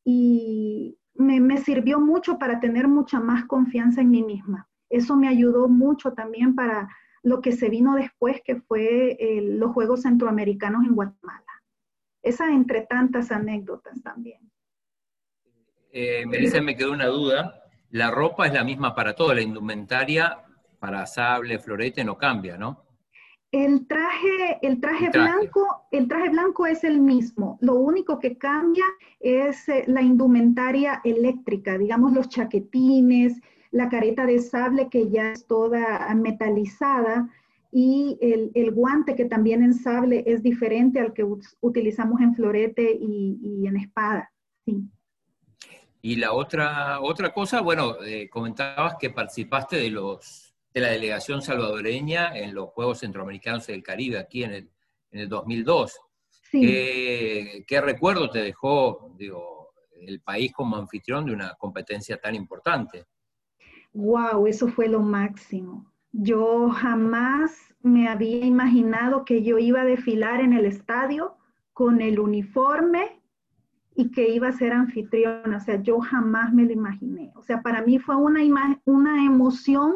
y 0.05 0.99
me, 1.15 1.59
sirvió 1.59 2.01
mucho 2.01 2.39
para 2.39 2.61
tener 2.61 2.89
mucha 2.89 3.21
más 3.21 3.45
confianza 3.45 4.01
en 4.01 4.11
mí 4.11 4.23
misma. 4.23 4.69
Eso 4.89 5.17
me 5.17 5.29
ayudó 5.29 5.69
mucho 5.69 6.15
también 6.15 6.55
para 6.55 6.89
lo 7.29 7.41
que 7.41 7.53
se 7.53 7.69
vino 7.69 7.95
después, 7.95 8.41
que 8.45 8.57
fue 8.57 9.17
eh, 9.21 9.41
los 9.43 9.73
Juegos 9.73 10.03
Centroamericanos 10.03 10.87
en 10.87 10.95
Guatemala. 10.95 11.45
Esa 12.23 12.51
entre 12.53 12.83
tantas 12.83 13.31
anécdotas 13.31 14.03
también. 14.03 14.41
Eh, 15.93 16.27
Melissa, 16.27 16.61
me 16.61 16.77
quedó 16.77 16.93
una 16.93 17.07
duda. 17.07 17.63
La 17.91 18.11
ropa 18.11 18.47
es 18.47 18.53
la 18.53 18.65
misma 18.65 18.95
para 18.95 19.15
todo, 19.15 19.33
la 19.35 19.41
indumentaria 19.41 20.39
para 20.79 21.07
sable, 21.07 21.59
florete 21.59 22.05
no 22.05 22.17
cambia, 22.17 22.57
¿no? 22.57 22.85
El 23.51 23.87
traje, 23.87 24.59
el 24.61 24.79
traje, 24.79 25.09
blanco, 25.09 25.87
el 25.91 26.07
traje 26.07 26.29
blanco 26.29 26.67
es 26.67 26.85
el 26.85 27.01
mismo. 27.01 27.57
Lo 27.63 27.77
único 27.77 28.19
que 28.19 28.37
cambia 28.37 28.85
es 29.21 29.69
eh, 29.71 29.85
la 29.87 30.03
indumentaria 30.03 31.01
eléctrica, 31.03 31.79
digamos 31.79 32.13
los 32.13 32.29
chaquetines, 32.29 33.41
la 33.71 33.89
careta 33.89 34.27
de 34.27 34.39
sable 34.39 34.89
que 34.89 35.11
ya 35.11 35.33
es 35.33 35.47
toda 35.47 36.15
metalizada 36.15 37.29
y 37.71 38.19
el, 38.21 38.71
guante 38.73 39.15
que 39.15 39.27
también 39.27 39.63
en 39.63 39.75
sable 39.75 40.25
es 40.27 40.43
diferente 40.43 41.01
al 41.01 41.13
que 41.13 41.27
utilizamos 41.61 42.21
en 42.21 42.35
florete 42.35 42.97
y, 42.99 43.67
en 43.67 43.77
espada. 43.77 44.33
Y 46.01 46.17
la 46.17 46.33
otra, 46.33 47.01
otra 47.01 47.33
cosa, 47.33 47.61
bueno, 47.61 48.03
eh, 48.03 48.29
comentabas 48.31 48.97
que 48.99 49.11
participaste 49.11 49.77
de 49.77 49.91
los 49.91 50.49
de 50.73 50.81
la 50.83 50.89
delegación 50.89 51.41
salvadoreña 51.43 52.37
en 52.37 52.55
los 52.55 52.69
Juegos 52.71 52.99
Centroamericanos 52.99 53.67
del 53.67 53.83
Caribe, 53.83 54.19
aquí 54.19 54.45
en 54.45 54.53
el, 55.11 55.29
2002. 55.29 55.99
¿Qué, 56.53 57.81
recuerdo 57.83 58.29
te 58.31 58.41
dejó 58.41 59.15
digo, 59.17 59.73
el 60.01 60.21
país 60.21 60.53
como 60.53 60.77
anfitrión 60.77 61.25
de 61.25 61.33
una 61.33 61.55
competencia 61.55 62.19
tan 62.19 62.35
importante. 62.35 63.07
Wow, 63.99 64.47
eso 64.47 64.69
fue 64.69 64.87
lo 64.87 65.01
máximo. 65.01 65.85
Yo 66.13 66.71
jamás 66.71 67.75
me 67.83 68.07
había 68.07 68.47
imaginado 68.47 69.25
que 69.25 69.43
yo 69.43 69.59
iba 69.59 69.81
a 69.81 69.85
desfilar 69.85 70.41
en 70.41 70.53
el 70.53 70.67
estadio 70.67 71.35
con 71.73 72.01
el 72.01 72.21
uniforme 72.21 73.21
y 73.97 74.13
que 74.13 74.29
iba 74.29 74.47
a 74.47 74.53
ser 74.53 74.73
anfitriona. 74.73 75.57
O 75.57 75.61
sea, 75.61 75.83
yo 75.83 75.99
jamás 75.99 76.55
me 76.55 76.65
lo 76.65 76.73
imaginé. 76.73 77.33
O 77.35 77.43
sea, 77.43 77.61
para 77.61 77.83
mí 77.83 77.99
fue 77.99 78.15
una, 78.15 78.41
una 78.85 79.27
emoción. 79.27 79.95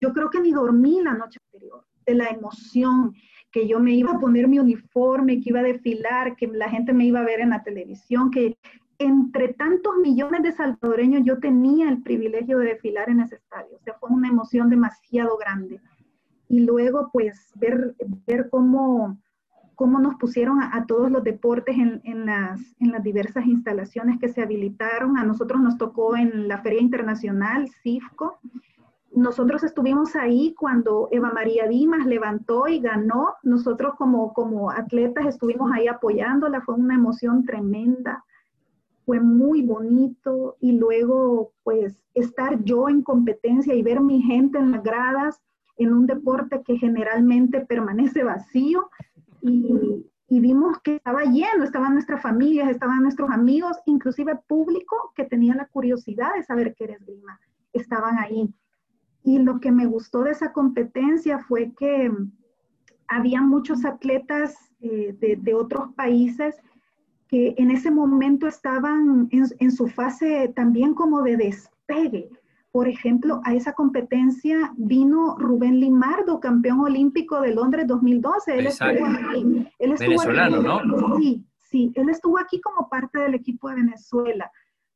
Yo 0.00 0.14
creo 0.14 0.30
que 0.30 0.40
ni 0.40 0.52
dormí 0.52 1.02
la 1.02 1.12
noche 1.12 1.38
anterior 1.44 1.84
de 2.06 2.14
la 2.14 2.28
emoción 2.28 3.12
que 3.50 3.68
yo 3.68 3.80
me 3.80 3.92
iba 3.92 4.12
a 4.12 4.18
poner 4.18 4.48
mi 4.48 4.60
uniforme, 4.60 5.42
que 5.42 5.50
iba 5.50 5.60
a 5.60 5.64
desfilar, 5.64 6.36
que 6.36 6.46
la 6.46 6.70
gente 6.70 6.94
me 6.94 7.04
iba 7.04 7.20
a 7.20 7.24
ver 7.24 7.40
en 7.40 7.50
la 7.50 7.62
televisión, 7.62 8.30
que 8.30 8.56
entre 9.02 9.54
tantos 9.54 9.96
millones 9.96 10.42
de 10.42 10.52
salvadoreños 10.52 11.22
yo 11.24 11.38
tenía 11.38 11.88
el 11.88 12.02
privilegio 12.02 12.58
de 12.58 12.66
desfilar 12.66 13.10
en 13.10 13.20
ese 13.20 13.36
estadio. 13.36 13.76
O 13.76 13.82
sea, 13.82 13.94
fue 13.94 14.10
una 14.10 14.28
emoción 14.28 14.70
demasiado 14.70 15.36
grande. 15.36 15.80
Y 16.48 16.60
luego, 16.60 17.10
pues, 17.12 17.52
ver, 17.54 17.94
ver 18.26 18.48
cómo, 18.50 19.18
cómo 19.74 19.98
nos 19.98 20.16
pusieron 20.16 20.62
a, 20.62 20.84
todos 20.86 21.10
los 21.10 21.24
deportes 21.24 21.76
en, 21.78 22.26
las, 22.26 22.60
en 22.78 22.92
las 22.92 23.02
diversas 23.02 23.46
instalaciones 23.46 24.18
que 24.18 24.28
se 24.28 24.42
habilitaron. 24.42 25.16
A 25.16 25.24
nosotros 25.24 25.60
nos 25.60 25.78
tocó 25.78 26.16
en 26.16 26.48
la 26.48 26.58
Feria 26.58 26.80
Internacional, 26.80 27.70
CIFCO, 27.82 28.38
nosotros 29.14 29.62
estuvimos 29.62 30.16
ahí 30.16 30.54
cuando 30.58 31.08
Eva 31.10 31.30
María 31.32 31.66
Dimas 31.68 32.06
levantó 32.06 32.66
y 32.66 32.80
ganó. 32.80 33.34
Nosotros 33.42 33.94
como, 33.98 34.32
como 34.32 34.70
atletas 34.70 35.26
estuvimos 35.26 35.70
ahí 35.72 35.86
apoyándola. 35.86 36.62
Fue 36.62 36.74
una 36.74 36.94
emoción 36.94 37.44
tremenda. 37.44 38.24
Fue 39.04 39.20
muy 39.20 39.62
bonito. 39.62 40.56
Y 40.60 40.72
luego, 40.72 41.52
pues, 41.62 41.98
estar 42.14 42.62
yo 42.64 42.88
en 42.88 43.02
competencia 43.02 43.74
y 43.74 43.82
ver 43.82 44.00
mi 44.00 44.22
gente 44.22 44.58
en 44.58 44.72
las 44.72 44.82
gradas 44.82 45.40
en 45.76 45.92
un 45.92 46.06
deporte 46.06 46.62
que 46.64 46.76
generalmente 46.76 47.60
permanece 47.60 48.22
vacío. 48.22 48.90
Y, 49.40 50.06
vimos 50.40 50.80
que 50.80 50.96
estaba 50.96 51.24
lleno, 51.24 51.62
estaban 51.62 51.92
nuestras 51.92 52.22
familias, 52.22 52.70
estaban 52.70 53.02
nuestros 53.02 53.30
amigos, 53.30 53.76
inclusive 53.84 54.34
público 54.46 55.12
que 55.14 55.24
tenía 55.24 55.54
la 55.54 55.66
curiosidad 55.66 56.34
de 56.34 56.42
saber 56.42 56.74
qué 56.74 56.84
era 56.84 56.94
esgrima. 56.94 57.38
Estaban 57.72 58.18
ahí. 58.18 58.52
Y 59.22 59.38
lo 59.40 59.60
que 59.60 59.70
me 59.70 59.86
gustó 59.86 60.22
de 60.22 60.30
esa 60.30 60.52
competencia 60.52 61.38
fue 61.38 61.72
que 61.78 62.10
había 63.08 63.42
muchos 63.42 63.84
atletas 63.84 64.56
eh, 64.80 65.14
de, 65.38 65.54
otros 65.54 65.92
países 65.94 66.56
que 67.32 67.54
en 67.56 67.70
ese 67.70 67.90
momento 67.90 68.46
estaban 68.46 69.26
en, 69.30 69.70
su 69.70 69.88
fase 69.88 70.52
también 70.54 70.92
como 70.92 71.22
de 71.22 71.38
despegue. 71.38 72.28
Por 72.70 72.88
ejemplo, 72.88 73.40
a 73.44 73.54
esa 73.54 73.72
competencia 73.72 74.74
vino 74.76 75.38
Rubén 75.38 75.80
Limardo, 75.80 76.40
campeón 76.40 76.80
olímpico 76.80 77.40
de 77.40 77.54
Londres 77.54 77.86
2012. 77.86 78.58
Él 78.58 78.66
estuvo 78.66 79.06
aquí. 79.06 79.66
Venezolano, 79.78 80.60
¿no? 80.60 81.16
Sí, 81.16 81.42
sí, 81.56 81.90
él 81.94 82.10
estuvo 82.10 82.38
aquí 82.38 82.60
como 82.60 82.90
parte 82.90 83.20
del 83.20 83.34
equipo 83.34 83.70
de 83.70 83.76
Venezuela. 83.76 84.52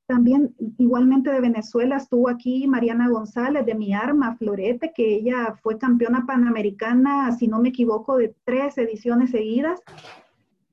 También 0.07 0.55
igualmente 0.77 1.31
de 1.31 1.41
Venezuela 1.41 1.97
estuvo 1.97 2.29
aquí 2.29 2.67
Mariana 2.67 3.09
González 3.09 3.65
de 3.65 3.75
Mi 3.75 3.95
Arma, 3.95 4.37
Florete, 4.37 4.93
que 4.95 5.15
ella 5.15 5.55
fue 5.63 5.79
campeona 5.79 6.27
panamericana, 6.27 7.33
si 7.33 7.49
no 7.49 7.61
me 7.61 7.71
equivoco, 7.71 8.19
de 8.19 8.37
tres 8.45 8.77
ediciones 8.77 9.31
seguidas. 9.31 9.81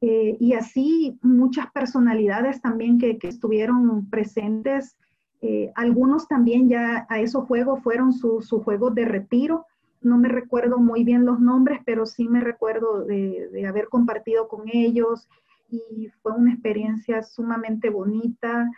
Eh, 0.05 0.35
y 0.37 0.51
así 0.51 1.17
muchas 1.21 1.71
personalidades 1.71 2.61
también 2.61 2.97
que, 2.99 3.17
estuvieron 3.21 4.09
presentes. 4.09 4.97
Eh, 5.41 5.71
algunos 5.75 6.27
también 6.27 6.67
ya 6.67 7.07
a 7.07 7.21
esos 7.21 7.45
juegos 7.45 7.81
fueron 7.81 8.11
sus 8.11 8.49
juegos 8.49 8.93
de 8.95 9.05
retiro. 9.05 9.65
No 10.01 10.17
me 10.17 10.27
recuerdo 10.27 10.77
muy 10.77 11.05
bien 11.05 11.23
los 11.23 11.39
nombres, 11.39 11.79
pero 11.85 12.05
sí 12.05 12.27
me 12.27 12.41
recuerdo 12.41 13.05
de, 13.05 13.65
haber 13.65 13.87
compartido 13.87 14.49
con 14.49 14.63
ellos 14.67 15.29
y 15.69 16.09
fue 16.21 16.33
una 16.33 16.51
experiencia 16.51 17.23
sumamente 17.23 17.89
bonita. 17.89 18.69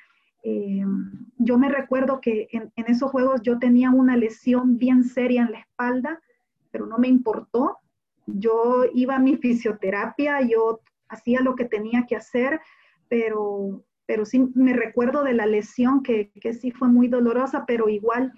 Eh, 0.44 0.86
yo 1.40 1.58
me 1.58 1.70
recuerdo 1.70 2.22
que 2.22 2.50
en, 2.52 2.72
esos 2.86 3.10
juegos 3.10 3.42
yo 3.42 3.58
tenía 3.58 3.90
una 3.90 4.16
lesión 4.16 4.78
bien 4.78 5.04
seria 5.04 5.42
en 5.42 5.54
la 5.54 5.60
espalda, 5.62 6.22
pero 6.70 6.86
no 6.86 7.00
me 7.00 7.08
importó. 7.08 7.78
Yo 8.28 8.84
iba 8.94 9.16
a 9.16 9.20
mi 9.20 9.38
fisioterapia, 9.38 10.42
yo 10.42 10.82
hacía 11.10 11.42
lo 11.42 11.56
que 11.56 11.66
tenía 11.66 12.06
que 12.08 12.16
hacer, 12.16 12.60
pero, 13.08 13.84
pero 14.06 14.26
sí 14.26 14.52
me 14.56 14.74
recuerdo 14.74 15.24
de 15.24 15.34
la 15.34 15.46
lesión 15.46 16.04
que, 16.04 16.32
que 16.32 16.54
sí 16.54 16.72
fue 16.72 16.88
muy 16.88 17.08
dolorosa, 17.08 17.66
pero 17.66 17.90
igual 17.90 18.34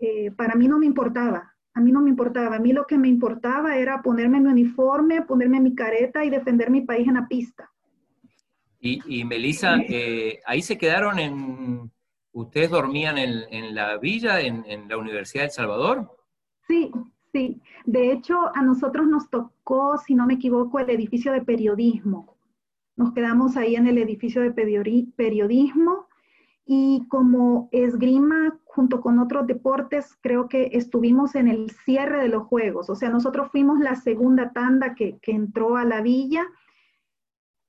eh, 0.00 0.30
para 0.32 0.54
mí 0.54 0.68
no 0.68 0.78
me 0.78 0.86
importaba. 0.86 1.54
A 1.74 1.80
mí 1.80 1.90
no 1.90 2.00
me 2.00 2.10
importaba. 2.10 2.56
A 2.56 2.60
mí 2.60 2.72
lo 2.72 2.86
que 2.86 2.98
me 2.98 3.08
importaba 3.08 3.76
era 3.76 4.02
ponerme 4.02 4.40
mi 4.40 4.48
uniforme, 4.48 5.22
ponerme 5.22 5.60
mi 5.60 5.74
careta 5.74 6.24
y 6.24 6.30
defender 6.30 6.70
mi 6.70 6.82
país 6.82 7.08
en 7.08 7.14
la 7.14 7.26
pista. 7.26 7.70
Y, 8.78 9.00
y 9.06 9.24
Melissa, 9.24 9.78
eh, 9.88 10.40
ahí 10.44 10.60
se 10.62 10.76
quedaron 10.76 11.18
en, 11.18 11.90
¿ustedes 12.32 12.70
dormían 12.70 13.16
en, 13.16 13.74
la 13.74 13.96
villa, 13.96 14.40
en, 14.40 14.88
la 14.88 14.98
Universidad 14.98 15.44
de 15.44 15.46
El 15.46 15.52
Salvador? 15.52 16.16
Sí, 16.68 16.90
sí. 17.34 17.60
De 17.84 18.12
hecho, 18.12 18.36
a 18.54 18.62
nosotros 18.62 19.06
nos 19.08 19.28
tocó, 19.28 19.98
si 19.98 20.14
no 20.14 20.26
me 20.26 20.34
equivoco, 20.34 20.78
el 20.78 20.88
edificio 20.88 21.32
de 21.32 21.42
periodismo. 21.42 22.36
Nos 22.96 23.12
quedamos 23.12 23.56
ahí 23.56 23.74
en 23.74 23.88
el 23.88 23.98
edificio 23.98 24.40
de 24.40 24.52
periodismo 24.52 26.06
y 26.64 27.06
como 27.08 27.68
esgrima 27.72 28.58
junto 28.64 29.00
con 29.00 29.18
otros 29.18 29.46
deportes, 29.46 30.16
creo 30.22 30.48
que 30.48 30.70
estuvimos 30.72 31.34
en 31.34 31.48
el 31.48 31.70
cierre 31.70 32.22
de 32.22 32.28
los 32.28 32.44
juegos. 32.44 32.88
O 32.88 32.94
sea, 32.94 33.10
nosotros 33.10 33.50
fuimos 33.50 33.80
la 33.80 33.96
segunda 33.96 34.52
tanda 34.52 34.94
que, 34.94 35.18
que 35.20 35.32
entró 35.32 35.76
a 35.76 35.84
la 35.84 36.00
villa 36.00 36.46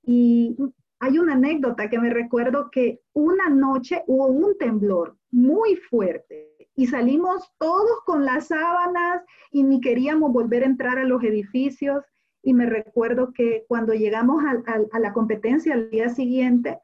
y 0.03 0.55
hay 0.99 1.17
una 1.17 1.33
anécdota 1.33 1.89
que 1.89 1.99
me 1.99 2.11
recuerdo 2.11 2.69
que 2.71 3.01
una 3.13 3.49
noche 3.49 4.03
hubo 4.05 4.27
un 4.27 4.57
temblor 4.57 5.17
muy 5.31 5.75
fuerte 5.75 6.54
y 6.75 6.87
salimos 6.87 7.51
todos 7.57 8.01
con 8.05 8.25
las 8.25 8.47
sábanas 8.47 9.23
y 9.51 9.63
ni 9.63 9.79
queríamos 9.79 10.31
volver 10.31 10.63
a 10.63 10.67
entrar 10.67 10.97
a 10.99 11.05
los 11.05 11.23
edificios. 11.23 12.03
Y 12.43 12.53
me 12.53 12.65
recuerdo 12.65 13.31
que 13.33 13.65
cuando 13.67 13.93
llegamos 13.93 14.43
a, 14.45 14.99
la 14.99 15.13
competencia 15.13 15.73
al 15.73 15.89
día 15.89 16.09
siguiente, 16.09 16.79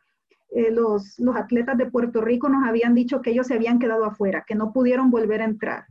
eh, 0.49 0.71
los, 0.71 1.19
los, 1.19 1.35
atletas 1.35 1.77
de 1.77 1.91
Puerto 1.91 2.21
Rico 2.21 2.49
nos 2.49 2.67
habían 2.67 2.95
dicho 2.95 3.21
que 3.21 3.31
ellos 3.31 3.47
se 3.47 3.53
habían 3.53 3.79
quedado 3.79 4.05
afuera, 4.05 4.43
que 4.47 4.55
no 4.55 4.73
pudieron 4.73 5.11
volver 5.11 5.41
a 5.41 5.45
entrar. 5.45 5.85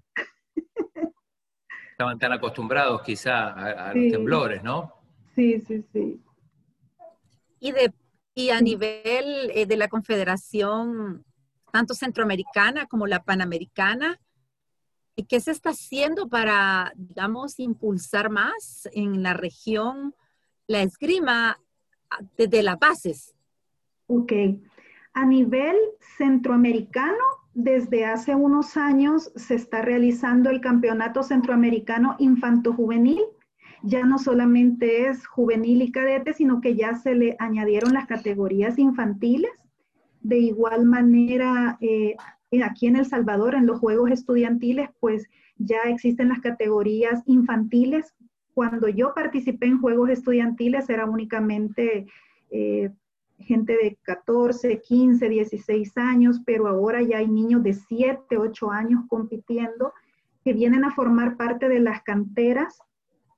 Estaban 1.93 2.19
tan 2.19 2.33
acostumbrados 2.33 3.03
quizá 3.03 3.49
a, 3.49 3.95
los 3.95 4.11
temblores, 4.11 4.63
¿no? 4.63 4.93
Sí, 5.35 5.61
sí, 5.61 5.85
sí. 5.93 6.21
Y 7.61 7.73
de 7.73 7.93
y 8.35 8.51
a 8.51 8.61
nivel 8.61 9.51
eh, 9.55 9.67
de 9.67 9.77
la 9.77 9.89
Confederación, 9.89 11.25
tanto 11.71 11.95
centroamericana 11.95 12.87
como 12.87 13.07
la 13.07 13.23
panamericana, 13.23 14.19
¿qué 15.29 15.41
se 15.41 15.51
está 15.51 15.71
haciendo 15.71 16.29
para, 16.29 16.93
digamos, 16.97 17.59
impulsar 17.59 18.31
más 18.31 18.89
en 18.93 19.23
la 19.23 19.35
región 19.35 20.15
la 20.67 20.83
esgrima 20.83 21.59
desde 22.37 22.63
las 22.63 22.79
bases? 22.79 23.35
Ok. 24.07 24.33
A 25.13 25.27
nivel 25.27 25.77
centroamericano, 26.17 27.25
desde 27.53 28.07
hace 28.07 28.35
unos 28.35 28.77
años 28.77 29.33
se 29.35 29.57
está 29.57 29.83
realizando 29.83 30.51
el 30.51 30.61
Campeonato 30.61 31.23
Centroamericano 31.23 32.17
Infanto 32.19 32.73
Juvenil 32.73 33.21
ya 33.83 34.05
no 34.05 34.19
solamente 34.19 35.09
es 35.09 35.27
juvenil 35.27 35.83
y 35.83 35.93
cadete, 35.93 36.35
sino 36.35 36.61
que 36.61 36.77
ya 36.77 36.95
se 36.97 37.15
le 37.15 37.37
añadieron 37.39 37.95
las 37.95 38.07
categorías 38.07 38.79
infantiles. 38.79 39.51
De 40.21 40.39
igual 40.39 40.85
manera, 40.85 41.79
eh, 41.81 42.17
aquí 42.63 42.87
en 42.87 42.97
El 42.97 43.07
Salvador, 43.07 43.55
en 43.55 43.67
los 43.67 43.79
Juegos 43.79 44.11
Estudiantiles, 44.11 44.91
pues 45.01 45.29
ya 45.57 45.83
existen 45.87 46.29
las 46.29 46.41
categorías 46.41 47.23
infantiles. 47.27 48.15
Cuando 48.55 48.89
yo 48.89 49.15
participé 49.15 49.67
en 49.67 49.81
Juegos 49.81 50.11
Estudiantiles 50.11 50.89
era 50.91 51.07
únicamente 51.07 52.07
eh, 52.51 52.91
gente 53.39 53.73
de 53.73 53.99
14, 54.03 54.81
15, 54.81 55.29
16 55.29 55.97
años, 55.97 56.41
pero 56.45 56.69
ahora 56.69 57.03
ya 57.03 57.19
hay 57.19 57.29
niños 57.29 57.63
de 57.63 57.75
7, 57.75 58.37
8 58.37 58.71
años 58.71 59.03
compitiendo 59.09 59.93
que 60.45 60.53
vienen 60.53 60.85
a 60.85 60.95
formar 60.95 61.37
parte 61.37 61.69
de 61.69 61.81
las 61.81 62.03
canteras 62.03 62.79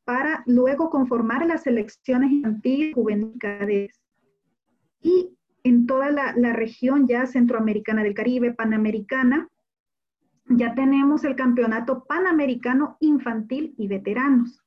para 0.05 0.43
luego 0.47 0.91
conformar 0.91 1.47
las 1.47 1.63
selecciones 1.63 2.33
infantiles 2.33 2.95
juveniles 2.95 4.01
y 5.01 5.37
en 5.65 5.87
toda 5.87 6.11
la, 6.11 6.33
región 6.53 7.07
ya 7.07 7.27
centroamericana 7.27 8.03
del 8.03 8.15
Caribe, 8.15 8.53
panamericana, 8.53 9.49
ya 10.49 10.75
tenemos 10.75 11.25
el 11.25 11.37
campeonato 11.37 12.05
panamericano 12.05 12.97
infantil 13.01 13.75
y 13.79 13.87
veteranos. 13.87 14.63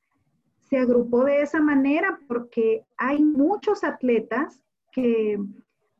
Se 0.60 0.78
agrupó 0.78 1.24
de 1.24 1.42
esa 1.42 1.60
manera 1.60 2.18
porque 2.26 2.84
hay 2.96 3.22
muchos 3.22 3.84
atletas 3.84 4.62
que 4.90 5.38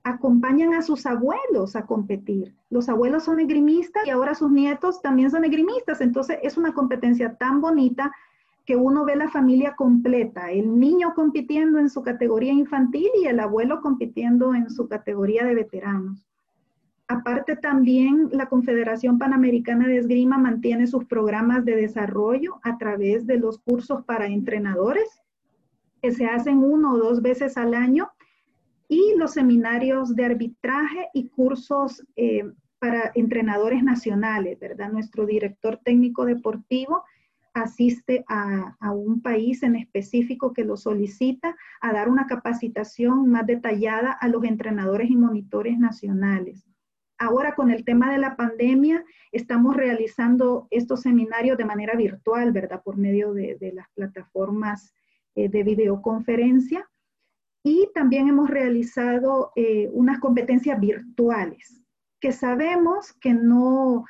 acompañan 0.03 0.73
a 0.75 0.83
sus 0.83 1.05
abuelos 1.05 1.77
a 1.77 1.85
competir. 1.85 2.57
Los 2.71 2.89
abuelos 2.89 3.25
son 3.25 3.39
esgrimistas 3.39 4.07
y 4.07 4.11
ahora 4.11 4.35
sus 4.35 4.51
nietos 4.51 5.03
también 5.03 5.31
son 5.31 5.45
esgrimistas. 5.45 6.01
Entonces 6.01 6.39
es 6.43 6.57
una 6.57 6.73
competencia 6.73 7.37
tan 7.37 7.61
bonita 7.61 8.13
que 8.67 8.75
uno 8.77 9.05
ve 9.05 9.15
la 9.15 9.31
familia 9.31 9.77
completa, 9.77 10.51
el 10.51 10.79
niño 10.79 11.15
compitiendo 11.15 11.79
en 11.79 11.89
su 11.89 12.03
categoría 12.03 12.53
infantil 12.53 13.09
y 13.23 13.27
el 13.27 13.39
abuelo 13.39 13.81
compitiendo 13.81 14.55
en 14.55 14.69
su 14.71 14.89
categoría 14.89 15.45
de 15.45 15.55
veteranos. 15.55 16.27
Aparte 17.07 17.55
también 17.55 18.29
la 18.33 18.47
Confederación 18.47 19.19
Panamericana 19.19 19.87
de 19.87 19.99
Esgrima 19.99 20.37
mantiene 20.37 20.89
sus 20.89 21.05
programas 21.05 21.65
de 21.65 21.77
desarrollo 21.77 22.59
a 22.65 22.77
través 22.77 23.25
de 23.29 23.39
los 23.39 23.61
cursos 23.61 24.05
para 24.05 24.27
entrenadores 24.27 25.23
que 26.03 26.11
se 26.11 26.27
hacen 26.27 26.59
uno 26.59 26.95
o 26.95 26.99
dos 26.99 27.23
veces 27.23 27.57
al 27.57 27.75
año 27.75 28.11
y 28.89 29.15
los 29.17 29.33
seminarios 29.33 30.17
de 30.17 30.25
arbitraje 30.25 31.07
y 31.15 31.29
cursos 31.29 32.05
eh, 32.17 32.51
para 32.81 33.13
entrenadores 33.15 33.85
nacionales, 33.85 34.59
¿verdad? 34.59 34.91
Nuestro 34.91 35.27
director 35.27 35.79
técnico 35.85 36.25
deportivo 36.25 37.05
asiste 37.57 38.25
a, 38.29 38.77
un 38.93 39.23
país 39.23 39.63
en 39.63 39.77
específico 39.77 40.53
que 40.53 40.65
lo 40.65 40.77
solicita 40.77 41.57
a 41.81 41.93
dar 41.93 42.09
una 42.09 42.27
capacitación 42.27 43.31
más 43.31 43.47
detallada 43.47 44.13
a 44.13 44.29
los 44.29 44.45
entrenadores 44.45 45.11
y 45.11 45.17
monitores 45.17 45.79
nacionales. 45.79 46.65
Ahora 47.19 47.55
con 47.55 47.71
el 47.71 47.85
tema 47.85 48.13
de 48.13 48.19
la 48.19 48.37
pandemia, 48.37 49.03
estamos 49.33 49.75
realizando 49.75 50.69
estos 50.71 51.01
seminarios 51.01 51.57
de 51.57 51.65
manera 51.65 51.97
virtual, 51.97 52.53
¿verdad? 52.53 52.83
Por 52.85 52.99
medio 52.99 53.33
de, 53.33 53.57
de 53.59 53.73
las 53.73 53.89
plataformas 53.95 54.93
eh, 55.35 55.49
de 55.49 55.63
videoconferencia 55.63 56.87
y 57.65 57.89
también 57.95 58.29
hemos 58.29 58.51
realizado 58.51 59.53
eh, 59.57 59.89
unas 59.93 60.21
competencias 60.21 60.79
virtuales 60.79 61.83
que 62.21 62.33
sabemos 62.33 63.13
que 63.15 63.35
no, 63.35 64.05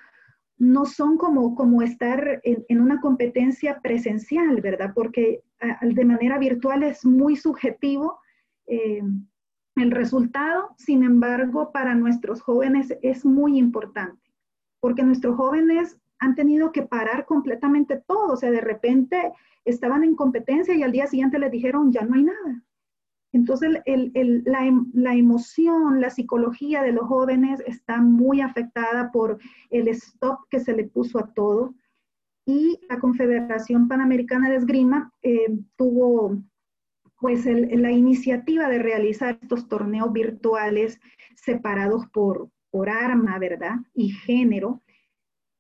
no 0.59 0.87
son 0.87 1.19
como, 1.19 1.55
como 1.55 1.83
estar 1.83 2.41
en, 2.43 2.81
una 2.81 3.01
competencia 3.01 3.81
presencial, 3.81 4.61
¿verdad? 4.61 4.93
Porque 4.95 5.43
de 5.83 6.05
manera 6.05 6.39
virtual 6.39 6.83
es 6.83 7.05
muy 7.05 7.37
subjetivo 7.37 8.19
eh, 8.67 9.03
el 9.77 9.91
resultado, 9.91 10.75
sin 10.79 11.03
embargo, 11.03 11.71
para 11.71 11.95
nuestros 11.95 12.41
jóvenes 12.41 12.97
es 13.03 13.27
muy 13.27 13.59
importante, 13.59 14.33
porque 14.81 15.03
nuestros 15.03 15.37
jóvenes 15.37 15.99
han 16.19 16.35
tenido 16.35 16.73
que 16.73 16.83
parar 16.83 17.27
completamente 17.27 18.03
todo, 18.07 18.33
o 18.33 18.37
sea, 18.37 18.51
de 18.51 18.63
repente 18.63 19.33
estaban 19.67 20.03
en 20.03 20.17
competencia 20.17 20.75
y 20.75 20.83
al 20.83 20.93
día 20.93 21.07
siguiente 21.07 21.39
les 21.39 21.51
dijeron, 21.51 21.93
ya 21.93 22.03
no 22.03 22.15
hay 22.15 22.25
nada. 22.25 22.63
Entonces, 23.33 23.81
em, 23.85 24.13
la, 24.95 25.15
emoción, 25.15 26.01
la 26.01 26.11
psicología 26.11 26.83
de 26.83 26.93
los 26.93 27.07
jóvenes 27.07 27.63
está 27.67 28.01
muy 28.01 28.41
afectada 28.41 29.11
por 29.13 29.39
el 29.71 29.89
stop 29.89 30.41
que 30.51 30.61
se 30.61 30.75
le 30.75 30.85
puso 30.85 31.19
a 31.19 31.33
todo. 31.35 31.75
Y 32.47 32.79
la 32.89 32.99
Confederación 32.99 33.89
Panamericana 33.89 34.49
de 34.49 34.57
Esgrima 34.57 35.13
eh, 35.23 35.59
tuvo 35.77 36.39
pues 37.19 37.47
la 37.47 37.91
iniciativa 37.91 38.69
de 38.69 38.79
realizar 38.79 39.39
estos 39.41 39.69
torneos 39.69 40.13
virtuales 40.13 41.01
separados 41.35 42.07
por, 42.13 42.51
por 42.71 42.91
arma, 42.91 43.39
¿verdad? 43.39 43.77
Y 43.95 44.11
género. 44.11 44.83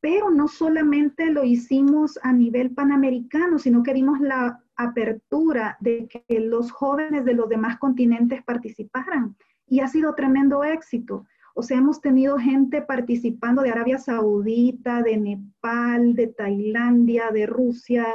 Pero 0.00 0.31
no 0.31 0.48
solamente 0.48 1.31
lo 1.31 1.44
hicimos 1.44 2.18
a 2.22 2.33
nivel 2.33 2.72
panamericano, 2.72 3.59
sino 3.59 3.83
que 3.83 3.94
dimos 3.94 4.20
la 4.20 4.62
apertura 4.77 5.77
de 5.81 6.09
que 6.09 6.41
los 6.41 6.71
jóvenes 6.71 7.25
de 7.25 7.35
los 7.35 7.49
demás 7.49 7.79
continentes 7.79 8.43
participaran 8.45 9.37
y 9.67 9.81
ha 9.81 9.89
sido 9.89 10.15
tremendo 10.15 10.65
éxito. 10.65 11.27
O 11.55 11.62
sea, 11.62 11.79
hemos 11.79 12.01
tenido 12.01 12.39
gente 12.39 12.83
participando 12.83 13.62
de 13.62 13.71
Arabia 13.71 13.99
Saudita, 13.99 15.03
de 15.03 15.17
Nepal, 15.17 16.15
de 16.15 16.27
Tailandia, 16.29 17.31
de 17.31 17.47
Rusia, 17.47 18.07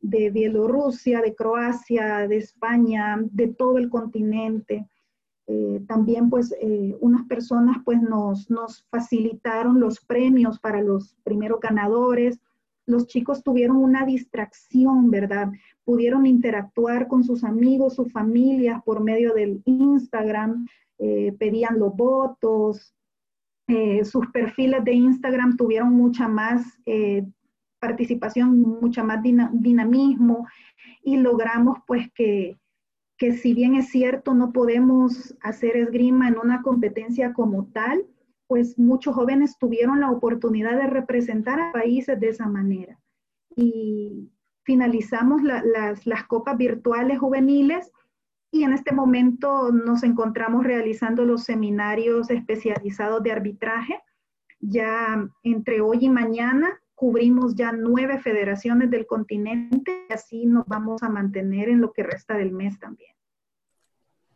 de 0.00 0.30
Bielorrusia, 0.30 1.20
de 1.20 1.34
Croacia, 1.34 2.28
de 2.28 2.36
España, 2.36 3.16
de 3.20 3.48
todo 3.48 3.78
el 3.78 3.90
continente. 3.90 4.86
Eh, 5.46 5.82
también 5.88 6.30
pues 6.30 6.54
eh, 6.60 6.96
unas 7.00 7.26
personas 7.26 7.78
pues 7.84 8.00
nos, 8.00 8.48
nos 8.50 8.86
facilitaron 8.90 9.80
los 9.80 10.00
premios 10.00 10.58
para 10.60 10.80
los 10.80 11.16
primeros 11.24 11.60
ganadores 11.60 12.38
los 12.86 13.06
chicos 13.06 13.42
tuvieron 13.42 13.76
una 13.76 14.04
distracción, 14.04 15.10
¿verdad? 15.10 15.50
Pudieron 15.84 16.26
interactuar 16.26 17.08
con 17.08 17.24
sus 17.24 17.44
amigos, 17.44 17.94
sus 17.94 18.12
familias 18.12 18.82
por 18.84 19.02
medio 19.02 19.32
del 19.34 19.62
Instagram, 19.64 20.66
eh, 20.98 21.32
pedían 21.38 21.78
los 21.78 21.94
votos, 21.96 22.94
eh, 23.66 24.04
sus 24.04 24.26
perfiles 24.28 24.84
de 24.84 24.92
Instagram 24.92 25.56
tuvieron 25.56 25.92
mucha 25.94 26.28
más 26.28 26.78
eh, 26.84 27.24
participación, 27.78 28.60
mucha 28.60 29.02
más 29.02 29.22
dinamismo 29.22 30.46
y 31.02 31.16
logramos 31.16 31.78
pues 31.86 32.10
que, 32.14 32.58
que 33.16 33.32
si 33.32 33.54
bien 33.54 33.74
es 33.74 33.88
cierto 33.88 34.34
no 34.34 34.52
podemos 34.52 35.34
hacer 35.40 35.76
esgrima 35.76 36.28
en 36.28 36.38
una 36.38 36.62
competencia 36.62 37.32
como 37.32 37.66
tal, 37.66 38.04
pues 38.46 38.78
muchos 38.78 39.14
jóvenes 39.14 39.58
tuvieron 39.58 40.00
la 40.00 40.10
oportunidad 40.10 40.76
de 40.76 40.86
representar 40.86 41.60
a 41.60 41.72
países 41.72 42.18
de 42.20 42.28
esa 42.28 42.46
manera. 42.46 42.98
Y 43.56 44.30
finalizamos 44.64 45.42
las, 45.42 46.06
las 46.06 46.24
copas 46.24 46.56
virtuales 46.56 47.18
juveniles 47.18 47.92
y 48.50 48.62
en 48.62 48.72
este 48.72 48.94
momento 48.94 49.72
nos 49.72 50.02
encontramos 50.04 50.64
realizando 50.64 51.24
los 51.24 51.42
seminarios 51.42 52.30
especializados 52.30 53.22
de 53.22 53.32
arbitraje. 53.32 54.00
Ya 54.60 55.28
entre 55.42 55.80
hoy 55.80 55.98
y 56.02 56.08
mañana 56.08 56.80
cubrimos 56.94 57.54
ya 57.54 57.72
nueve 57.72 58.18
federaciones 58.18 58.90
del 58.90 59.06
continente 59.06 60.06
y 60.08 60.12
así 60.12 60.46
nos 60.46 60.66
vamos 60.66 61.02
a 61.02 61.08
mantener 61.08 61.68
en 61.68 61.80
lo 61.80 61.92
que 61.92 62.04
resta 62.04 62.36
del 62.36 62.52
mes 62.52 62.78
también. 62.78 63.13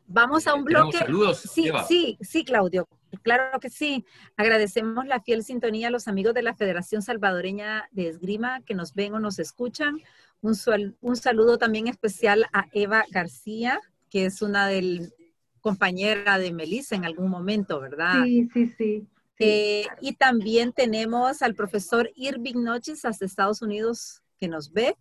Vamos 0.09 0.47
a 0.47 0.55
un 0.55 0.64
bloque. 0.64 0.99
Saludos. 0.99 1.38
Sí, 1.38 1.71
sí, 1.87 2.18
sí, 2.21 2.44
Claudio. 2.44 2.88
Claro 3.23 3.61
que 3.61 3.71
sí. 3.71 4.05
Agradecemos 4.37 5.07
la 5.07 5.21
fiel 5.21 5.44
sintonía 5.44 5.88
a 5.88 5.90
los 5.90 6.09
amigos 6.09 6.35
de 6.35 6.42
la 6.42 6.55
Federación 6.55 7.03
Salvadoreña 7.03 7.88
de 7.92 8.09
Esgrima 8.09 8.62
que 8.62 8.75
nos 8.75 8.94
ven 8.94 9.14
o 9.14 9.21
nos 9.21 9.38
escuchan. 9.38 10.01
Un, 10.40 10.57
un 11.01 11.16
saludo 11.16 11.59
también 11.59 11.88
especial 11.88 12.47
a 12.53 12.66
Eva 12.73 13.05
García, 13.11 13.81
que 14.11 14.27
es 14.27 14.42
una 14.42 14.66
del 14.66 15.12
compañera 15.61 16.38
de 16.38 16.53
Melissa 16.53 16.97
en 16.97 17.05
algún 17.05 17.29
momento, 17.29 17.81
¿verdad? 17.81 18.25
Sí, 18.25 18.49
sí, 18.53 18.75
sí. 18.79 19.07
Eh, 19.38 19.87
y 20.01 20.14
también 20.14 20.73
tenemos 20.73 21.42
al 21.42 21.55
profesor 21.55 22.11
Irving 22.16 22.62
Noches 22.62 23.05
hasta 23.05 23.25
Estados 23.25 23.62
Unidos 23.62 24.23
que 24.38 24.49
nos 24.49 24.73
ve. 24.73 24.97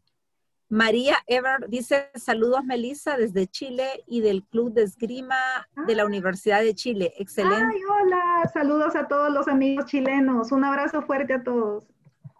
María 0.70 1.18
Ever 1.28 1.70
dice, 1.70 2.10
saludos 2.16 2.64
Melissa 2.66 3.16
desde 3.16 3.48
Chile 3.48 4.04
y 4.06 4.20
del 4.20 4.44
Club 4.44 4.74
de 4.74 4.84
Esgrima 4.84 5.38
de 5.88 5.96
la 5.96 6.04
ah. 6.04 6.08
Universidad 6.08 6.62
de 6.62 6.76
Chile. 6.76 7.14
Excelente. 7.18 7.56
Ay, 7.74 7.82
hola, 7.84 8.50
saludos 8.54 8.96
a 8.96 9.08
todos 9.08 9.32
los 9.32 9.48
amigos 9.48 9.86
chilenos. 9.86 10.52
Un 10.52 10.66
abrazo 10.66 11.02
fuerte 11.04 11.34
a 11.34 11.44
todos. 11.44 11.88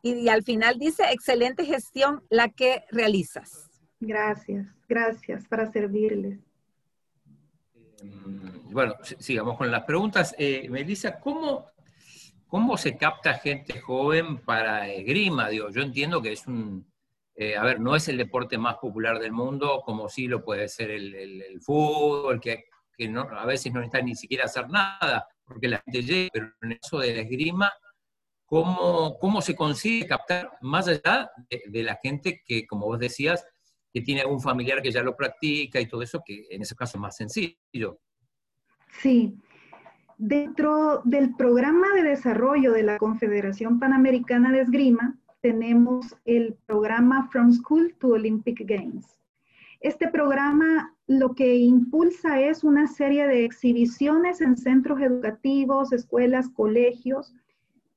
Y, 0.04 0.28
al 0.28 0.44
final 0.44 0.78
dice, 0.78 1.04
excelente 1.12 1.66
gestión 1.66 2.24
la 2.30 2.50
que 2.50 2.84
realizas. 2.92 3.70
Gracias, 4.00 4.68
gracias 4.88 5.48
para 5.48 5.72
servirles. 5.72 6.40
Mm, 8.04 8.72
bueno, 8.72 8.96
sigamos 9.20 9.58
con 9.58 9.72
las 9.72 9.86
preguntas. 9.86 10.36
Eh, 10.38 10.68
Melissa, 10.70 11.20
¿cómo, 11.20 11.66
¿cómo 12.48 12.78
se 12.78 12.98
capta 12.98 13.36
gente 13.36 13.80
joven 13.80 14.38
para 14.38 14.90
esgrima? 14.90 15.48
Digo, 15.48 15.70
yo 15.70 15.82
entiendo 15.82 16.22
que 16.22 16.34
es 16.34 16.46
un 16.46 16.86
eh, 17.40 17.56
a 17.56 17.64
ver, 17.64 17.80
no 17.80 17.96
es 17.96 18.08
el 18.08 18.18
deporte 18.18 18.58
más 18.58 18.78
popular 18.78 19.20
del 19.20 19.32
mundo, 19.32 19.84
como 19.86 20.10
sí 20.10 20.28
lo 20.28 20.44
puede 20.44 20.68
ser 20.68 20.90
el, 20.90 21.62
fútbol, 21.62 22.42
que, 22.42 22.66
a 23.32 23.46
veces 23.46 23.72
no 23.72 23.80
necesita 23.80 24.02
ni 24.02 24.16
siquiera 24.16 24.46
hacer 24.46 24.68
nada, 24.70 25.28
porque 25.46 25.68
la 25.68 25.78
gente 25.86 26.02
llega, 26.02 26.30
pero 26.34 26.48
en 26.64 26.80
eso 26.82 26.98
de 26.98 27.14
la 27.14 27.22
esgrima, 27.22 27.72
¿cómo, 28.44 29.20
cómo 29.20 29.40
se 29.44 29.56
consigue 29.56 30.08
captar 30.08 30.52
más 30.62 30.88
allá 30.88 31.30
de, 31.48 31.84
la 31.84 32.00
gente 32.02 32.42
que, 32.44 32.66
como 32.66 32.88
vos 32.88 32.98
decías, 32.98 33.46
que 33.94 34.02
tiene 34.02 34.22
algún 34.22 34.42
familiar 34.42 34.82
que 34.82 34.92
ya 34.92 35.04
lo 35.04 35.16
practica 35.16 35.80
y 35.80 35.88
todo 35.88 36.02
eso, 36.02 36.24
que 36.26 36.48
en 36.50 36.64
ese 36.64 36.76
caso 36.76 36.98
es 36.98 37.02
más 37.02 37.16
sencillo? 37.16 38.00
Sí. 39.00 39.38
Dentro 40.18 41.04
del 41.06 41.36
programa 41.36 41.94
de 41.94 42.02
desarrollo 42.02 42.72
de 42.72 42.82
la 42.82 42.98
Confederación 42.98 43.80
Panamericana 43.80 44.52
de 44.52 44.62
Esgrima, 44.62 45.20
tenemos 45.42 46.16
el 46.26 46.58
programa 46.66 47.30
From 47.32 47.52
School 47.52 47.94
to 48.00 48.10
Olympic 48.10 48.62
Games. 48.66 49.18
Este 49.80 50.08
programa 50.08 50.94
lo 51.06 51.36
que 51.36 51.56
impulsa 51.56 52.42
es 52.42 52.64
una 52.64 52.88
serie 52.88 53.28
de 53.28 53.46
exhibiciones 53.46 54.42
en 54.42 54.58
centros 54.58 55.00
educativos, 55.02 55.94
escuelas, 55.94 56.50
colegios, 56.50 57.34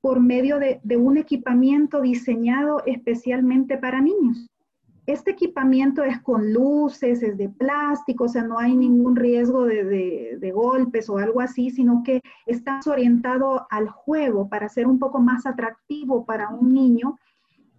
por 0.00 0.20
medio 0.20 0.58
de, 0.58 0.80
un 0.96 1.18
equipamiento 1.18 2.00
diseñado 2.00 2.82
especialmente 2.86 3.76
para 3.76 4.00
niños. 4.00 4.46
este 5.06 5.32
equipamiento 5.32 6.04
es 6.04 6.20
con 6.20 6.52
luces, 6.52 7.22
es 7.22 7.36
de 7.36 7.48
plástico, 7.48 8.24
o 8.24 8.28
sea, 8.28 8.44
no 8.44 8.58
hay 8.58 8.76
ningún 8.76 9.16
riesgo 9.16 9.64
de, 9.64 10.52
golpes 10.54 11.10
o 11.10 11.18
algo 11.18 11.40
así, 11.40 11.70
sino 11.70 12.02
que 12.04 12.20
está 12.46 12.80
orientado 12.86 13.66
al 13.70 13.88
juego 13.88 14.48
para 14.48 14.68
ser 14.68 14.86
un 14.86 14.98
poco 14.98 15.18
más 15.18 15.46
atractivo 15.46 16.24
para 16.24 16.48
un 16.50 16.72
niño 16.72 17.18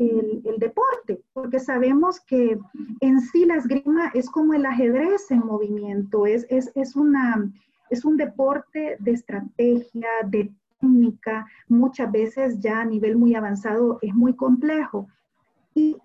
el, 0.09 0.57
deporte, 0.57 1.21
porque 1.33 1.59
sabemos 1.59 2.19
que 2.21 2.57
en 2.99 3.19
sí 3.19 3.45
la 3.45 3.55
esgrima 3.55 4.11
es 4.13 4.29
como 4.29 4.53
el 4.53 4.65
ajedrez 4.65 5.29
en 5.31 5.39
movimiento, 5.39 6.25
es, 6.25 6.45
es, 6.49 6.95
una, 6.95 7.51
es 7.89 8.05
un 8.05 8.17
deporte 8.17 8.97
de 8.99 9.11
estrategia, 9.11 10.07
de 10.27 10.51
técnica, 10.79 11.47
muchas 11.67 12.11
veces 12.11 12.59
ya 12.59 12.81
a 12.81 12.85
nivel 12.85 13.15
muy 13.15 13.35
avanzado 13.35 13.99
es 14.01 14.13
muy 14.13 14.35
complejo 14.35 15.07
y 15.73 15.97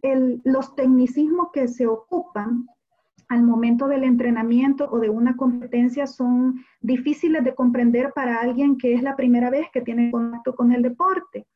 los 0.44 0.74
tecnicismos 0.76 1.48
que 1.52 1.66
se 1.66 1.86
ocupan 1.86 2.66
al 3.28 3.42
momento 3.42 3.88
del 3.88 4.04
entrenamiento 4.04 4.88
o 4.90 5.00
de 5.00 5.10
una 5.10 5.36
competencia 5.36 6.06
son 6.06 6.64
difíciles 6.80 7.42
de 7.42 7.54
comprender 7.54 8.12
para 8.14 8.40
alguien 8.40 8.76
que 8.76 8.94
es 8.94 9.02
la 9.02 9.16
primera 9.16 9.50
vez 9.50 9.66
que 9.72 9.80
tiene 9.80 10.12
contacto 10.12 10.54
con 10.54 10.70
el 10.72 10.82
deporte. 10.82 11.46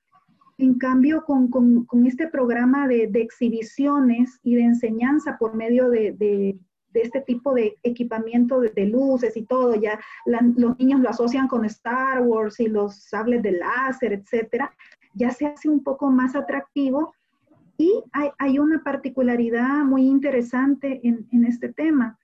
En 0.60 0.74
cambio, 0.74 1.24
con, 1.24 1.48
este 2.06 2.28
programa 2.28 2.86
de, 2.86 3.10
exhibiciones 3.14 4.38
y 4.42 4.56
de 4.56 4.64
enseñanza 4.64 5.38
por 5.38 5.54
medio 5.54 5.88
de, 5.88 6.58
este 6.92 7.22
tipo 7.22 7.54
de 7.54 7.78
equipamiento 7.82 8.60
de, 8.60 8.84
luces 8.84 9.38
y 9.38 9.46
todo, 9.46 9.74
ya 9.74 9.98
los 10.26 10.78
niños 10.78 11.00
lo 11.00 11.08
asocian 11.08 11.48
con 11.48 11.64
Star 11.64 12.20
Wars 12.20 12.60
y 12.60 12.68
los 12.68 12.94
sables 12.94 13.42
de 13.42 13.52
láser, 13.52 14.12
etcétera, 14.12 14.70
ya 15.14 15.30
se 15.30 15.46
hace 15.46 15.70
un 15.70 15.82
poco 15.82 16.10
más 16.10 16.36
atractivo 16.36 17.14
y 17.78 18.04
hay, 18.12 18.58
una 18.58 18.84
particularidad 18.84 19.82
muy 19.86 20.02
interesante 20.02 21.00
en, 21.02 21.44
este 21.46 21.72
tema. 21.72 22.18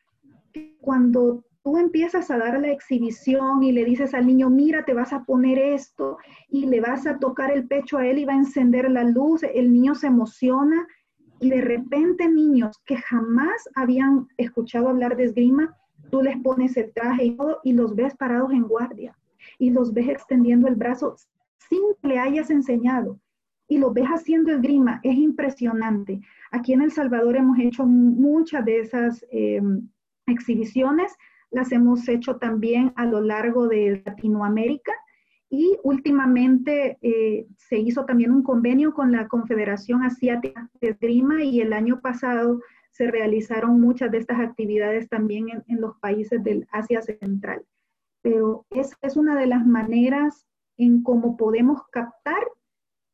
Cuando 0.83 1.46
tú 1.67 1.79
empiezas 1.79 2.31
a 2.31 2.39
dar 2.39 2.61
la 2.61 2.71
exhibición 2.71 3.65
y 3.65 3.73
le 3.73 3.85
dices 3.85 4.15
al 4.15 4.25
niño, 4.25 4.49
mira, 4.49 4.85
te 4.85 4.95
vas 4.95 5.13
a 5.13 5.25
poner 5.25 5.59
esto 5.59 6.17
y 6.49 6.67
le 6.67 6.81
vas 6.81 7.09
a 7.09 7.19
tocar 7.19 7.51
el 7.51 7.67
pecho 7.67 7.99
a 7.99 8.07
él 8.07 8.21
y 8.21 8.25
va 8.25 8.35
a 8.35 8.37
encender 8.37 8.89
la 8.89 9.03
luz, 9.03 9.43
el 9.43 9.73
niño 9.73 9.97
se 9.97 10.07
emociona 10.07 10.87
y 11.41 11.51
de 11.51 11.61
repente 11.61 12.29
niños 12.29 12.81
que 12.87 12.97
jamás 12.97 13.69
habían 13.75 14.29
escuchado 14.37 14.91
hablar 14.91 15.17
de 15.17 15.25
esgrima, 15.25 15.77
tú 16.09 16.23
les 16.23 16.37
pones 16.37 16.77
el 16.77 16.93
traje 16.93 17.37
y 17.65 17.73
los 17.73 17.97
ves 17.97 18.15
parados 18.15 18.53
en 18.53 18.63
guardia 18.63 19.19
y 19.59 19.71
los 19.71 19.93
ves 19.93 20.09
extendiendo 20.09 20.69
el 20.69 20.77
brazo 20.77 21.17
sin 21.69 21.83
que 22.01 22.07
le 22.07 22.21
hayas 22.21 22.49
enseñado 22.51 23.19
y 23.67 23.79
lo 23.79 23.93
ves 23.93 24.07
haciendo 24.07 24.53
el 24.53 24.61
grima, 24.61 25.01
es 25.03 25.17
impresionante. 25.17 26.21
Aquí 26.53 26.75
en 26.75 26.83
El 26.83 26.93
Salvador 26.93 27.35
hemos 27.35 27.59
hecho 27.59 27.85
muchas 27.85 28.65
de 28.65 28.79
esas 28.79 29.27
eh, 29.33 29.61
exhibiciones, 30.29 31.13
las 31.57 31.73
hemos 31.73 32.07
hecho 32.07 32.37
también 32.37 32.93
a 32.97 33.07
lo 33.07 33.23
largo 33.23 33.67
de 33.67 34.03
Latinoamérica 34.05 34.93
y 35.49 35.79
últimamente 35.83 36.99
eh, 37.01 37.47
se 37.57 37.79
hizo 37.79 38.05
también 38.05 38.31
un 38.31 38.43
convenio 38.43 38.93
con 38.93 39.11
la 39.11 39.27
Confederación 39.27 40.03
Asiática 40.03 40.69
de 40.83 40.91
Esgrima 40.91 41.43
y 41.43 41.63
el 41.63 41.73
año 41.73 42.01
pasado 42.03 42.61
se 42.91 43.11
realizaron 43.11 43.81
muchas 43.81 44.11
de 44.11 44.19
estas 44.19 44.39
actividades 44.39 45.09
también 45.09 45.47
en, 45.67 45.81
los 45.81 45.97
países 45.99 46.45
del 46.45 46.69
Asia 46.73 47.01
Central. 47.01 47.65
Pero 48.21 48.67
esa 48.69 48.97
es 49.01 49.17
una 49.17 49.35
de 49.35 49.47
las 49.47 49.67
maneras 49.67 50.47
en 50.77 51.03
cómo 51.03 51.39
podemos 51.39 51.81
captar 51.91 52.45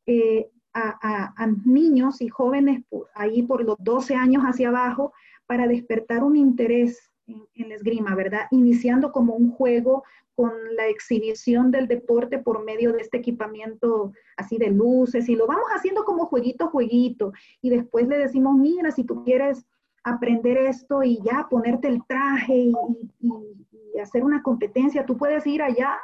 eh, 0.06 0.50
a, 0.74 1.46
niños 1.64 2.20
y 2.20 2.28
jóvenes 2.28 2.82
ahí 3.14 3.44
por 3.44 3.62
los 3.64 3.76
12 3.78 4.16
años 4.16 4.42
hacia 4.42 4.70
abajo 4.70 5.12
para 5.46 5.68
despertar 5.68 6.24
un 6.24 6.34
interés 6.34 7.11
en, 7.54 7.68
la 7.68 7.74
esgrima, 7.74 8.14
¿verdad? 8.14 8.46
Iniciando 8.50 9.12
como 9.12 9.34
un 9.34 9.50
juego 9.52 10.04
con 10.34 10.52
la 10.76 10.86
exhibición 10.88 11.70
del 11.70 11.88
deporte 11.88 12.38
por 12.38 12.64
medio 12.64 12.92
de 12.92 13.00
este 13.00 13.18
equipamiento 13.18 14.12
así 14.36 14.56
de 14.56 14.70
luces 14.70 15.28
y 15.28 15.36
lo 15.36 15.46
vamos 15.46 15.66
haciendo 15.74 16.04
como 16.04 16.26
jueguito, 16.26 16.68
jueguito 16.68 17.32
y 17.60 17.70
después 17.70 18.08
le 18.08 18.18
decimos, 18.18 18.56
mira, 18.56 18.90
si 18.90 19.04
tú 19.04 19.22
quieres 19.24 19.66
aprender 20.04 20.56
esto 20.56 21.02
y 21.02 21.20
ya 21.22 21.46
ponerte 21.50 21.88
el 21.88 22.02
traje 22.06 22.56
y, 22.56 22.72
y 23.20 23.98
hacer 23.98 24.24
una 24.24 24.42
competencia, 24.42 25.04
tú 25.04 25.16
puedes 25.16 25.46
ir 25.46 25.62
allá 25.62 25.98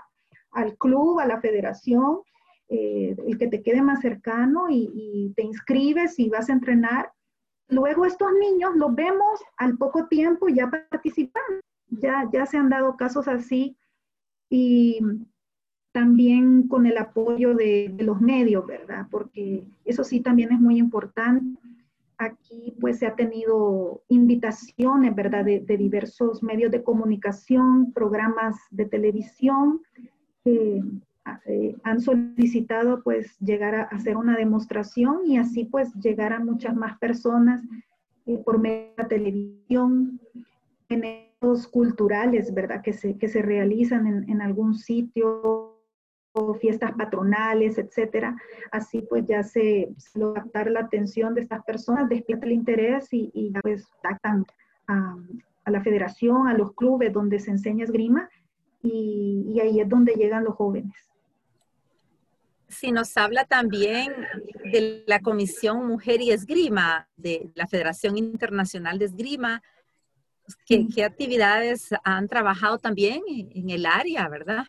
al 0.51 0.77
club, 0.77 1.21
a 1.21 1.27
la 1.27 1.41
federación 1.41 2.21
eh, 2.71 3.17
el 3.27 3.39
que 3.39 3.47
te 3.47 3.63
quede 3.63 3.81
más 3.81 4.01
cercano 4.01 4.67
y, 4.69 5.33
te 5.37 5.43
inscribes 5.43 6.19
y 6.19 6.29
vas 6.29 6.51
a 6.51 6.53
entrenar. 6.53 7.13
Luego 7.69 8.07
estos 8.07 8.33
niños 8.41 8.75
los 8.77 8.95
vemos 8.95 9.43
al 9.57 9.77
poco 9.77 10.07
tiempo 10.07 10.49
ya 10.49 10.71
participan, 10.71 11.43
ya, 11.89 12.29
ya 12.33 12.47
se 12.47 12.57
han 12.57 12.71
dado 12.71 12.97
casos 12.97 13.29
así 13.29 13.77
y 14.49 15.01
también 15.93 16.69
con 16.69 16.87
el 16.87 16.97
apoyo 16.97 17.55
de, 17.55 17.95
los 17.99 18.21
medios, 18.21 18.67
¿verdad? 18.67 19.07
Porque 19.11 19.65
eso 19.85 20.05
sí 20.05 20.21
también 20.21 20.53
es 20.53 20.61
muy 20.61 20.79
importante. 20.79 21.59
Aquí 22.19 22.75
pues 22.81 22.99
se 22.99 23.07
ha 23.07 23.15
tenido 23.15 24.03
invitaciones, 24.09 25.15
¿verdad? 25.15 25.45
De, 25.45 25.77
diversos 25.77 26.43
medios 26.43 26.71
de 26.71 26.83
comunicación, 26.83 27.93
programas 27.93 28.57
de 28.71 28.87
televisión, 28.87 29.83
eh, 31.47 31.77
han 31.85 32.01
solicitado 32.01 33.03
pues 33.03 33.39
llegar 33.41 33.75
a 33.75 33.83
hacer 33.85 34.17
una 34.17 34.37
demostración 34.37 35.27
y 35.27 35.39
así 35.39 35.65
pues 35.65 35.93
llegar 35.95 36.33
a 36.33 36.41
muchas 36.41 36.75
más 36.75 36.99
personas 36.99 37.63
eh, 38.27 38.39
por 38.45 38.59
medio 38.59 38.91
de 38.97 39.03
la 39.03 39.09
televisión, 39.09 40.21
eventos 40.89 41.67
culturales, 41.69 42.53
¿verdad? 42.53 42.83
Que 42.83 42.93
se, 42.93 43.17
que 43.17 43.29
se 43.29 43.43
realizan 43.43 44.07
en, 44.07 44.29
en 44.29 44.43
algún 44.43 44.75
sitio 44.75 45.75
o 46.33 46.55
fiestas 46.55 46.93
patronales, 46.93 47.79
etcétera. 47.79 48.37
Así 48.71 49.03
pues 49.03 49.27
ya 49.27 49.43
se, 49.43 49.95
se 49.97 50.19
logra 50.19 50.43
captar 50.43 50.71
la 50.71 50.81
atención 50.81 51.35
de 51.35 51.43
estas 51.43 51.65
personas, 51.65 52.09
despierta 52.09 52.47
el 52.47 52.53
interés 52.53 53.09
y, 53.13 53.31
y 53.35 53.53
pues 53.63 53.87
contactan 53.87 54.45
a, 54.87 55.17
a, 55.65 55.71
la 55.71 55.81
federación, 55.83 56.49
a 56.49 56.55
los 56.55 56.75
clubes 56.75 57.13
donde 57.13 57.39
se 57.39 57.51
enseña 57.51 57.85
esgrima 57.85 58.29
y, 58.83 59.53
y 59.55 59.61
ahí 59.61 59.81
es 59.81 59.89
donde 59.89 60.15
llegan 60.15 60.45
los 60.45 60.55
jóvenes 60.55 61.09
si 62.69 62.93
nos 62.93 63.17
habla 63.17 63.45
también 63.45 64.13
de 64.73 65.05
la 65.07 65.21
Comisión 65.21 65.87
Mujer 65.87 66.21
y 66.21 66.31
Esgrima 66.31 67.09
de 67.17 67.51
la 67.55 67.67
Federación 67.67 68.17
Internacional 68.17 68.99
de 68.99 69.07
Esgrima, 69.07 69.63
¿qué, 70.67 71.05
actividades 71.05 71.89
han 72.05 72.29
trabajado 72.29 72.79
también 72.79 73.23
en 73.29 73.71
el 73.71 73.87
área, 73.87 74.29
verdad? 74.29 74.67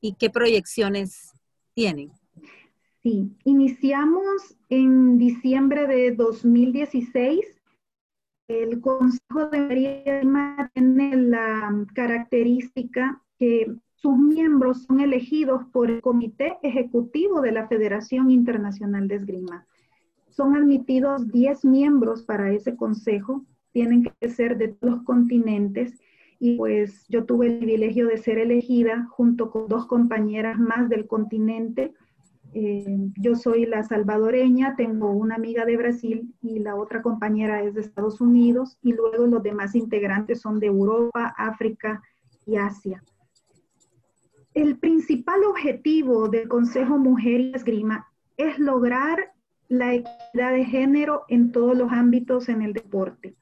¿Y 0.00 0.14
qué 0.14 0.30
proyecciones 0.30 1.32
tienen? 1.74 2.10
Sí, 3.02 3.30
iniciamos 3.44 4.56
en 4.68 5.18
diciembre 5.18 5.86
de 5.86 6.12
2016. 6.12 7.40
El 8.48 8.80
Consejo 8.80 9.46
de 9.50 9.58
Esgrima 9.58 10.70
tiene 10.74 11.16
la 11.16 11.86
característica 11.94 13.22
que 13.38 13.76
sus 14.00 14.16
miembros 14.16 14.84
son 14.84 15.00
elegidos 15.00 15.64
por 15.72 15.90
el 15.90 16.00
Comité 16.00 16.56
Ejecutivo 16.62 17.40
de 17.40 17.50
la 17.50 17.66
Federación 17.66 18.30
Internacional 18.30 19.08
de 19.08 19.16
Esgrima. 19.16 19.66
Son 20.28 20.54
admitidos 20.54 21.26
10 21.32 21.64
miembros 21.64 22.22
para 22.22 22.52
ese 22.52 22.76
consejo, 22.76 23.44
tienen 23.72 24.04
que 24.04 24.28
ser 24.28 24.56
de 24.56 24.76
los 24.82 25.02
continentes 25.02 25.98
y 26.38 26.56
pues 26.56 27.06
yo 27.08 27.24
tuve 27.24 27.48
el 27.48 27.58
privilegio 27.58 28.06
de 28.06 28.18
ser 28.18 28.38
elegida 28.38 29.08
junto 29.10 29.50
con 29.50 29.66
dos 29.66 29.86
compañeras 29.86 30.60
más 30.60 30.88
del 30.88 31.08
continente. 31.08 31.92
Eh, 32.54 33.10
yo 33.16 33.34
soy 33.34 33.66
la 33.66 33.82
salvadoreña, 33.82 34.76
tengo 34.76 35.10
una 35.10 35.34
amiga 35.34 35.64
de 35.64 35.76
Brasil 35.76 36.32
y 36.40 36.60
la 36.60 36.76
otra 36.76 37.02
compañera 37.02 37.64
es 37.64 37.74
de 37.74 37.80
Estados 37.80 38.20
Unidos 38.20 38.78
y 38.80 38.92
luego 38.92 39.26
los 39.26 39.42
demás 39.42 39.74
integrantes 39.74 40.40
son 40.40 40.60
de 40.60 40.68
Europa, 40.68 41.34
África 41.36 42.00
y 42.46 42.54
Asia. 42.54 43.02
El 44.58 44.76
principal 44.76 45.44
objetivo 45.44 46.28
del 46.28 46.48
Consejo 46.48 46.98
Mujer 46.98 47.40
y 47.40 47.52
Esgrima 47.54 48.08
es 48.36 48.58
lograr 48.58 49.32
la 49.68 49.94
equidad 49.94 50.50
de 50.50 50.64
género 50.64 51.22
en 51.28 51.52
todos 51.52 51.78
los 51.78 51.92
ámbitos 51.92 52.48
en 52.48 52.62
el 52.62 52.72
deporte. 52.72 53.36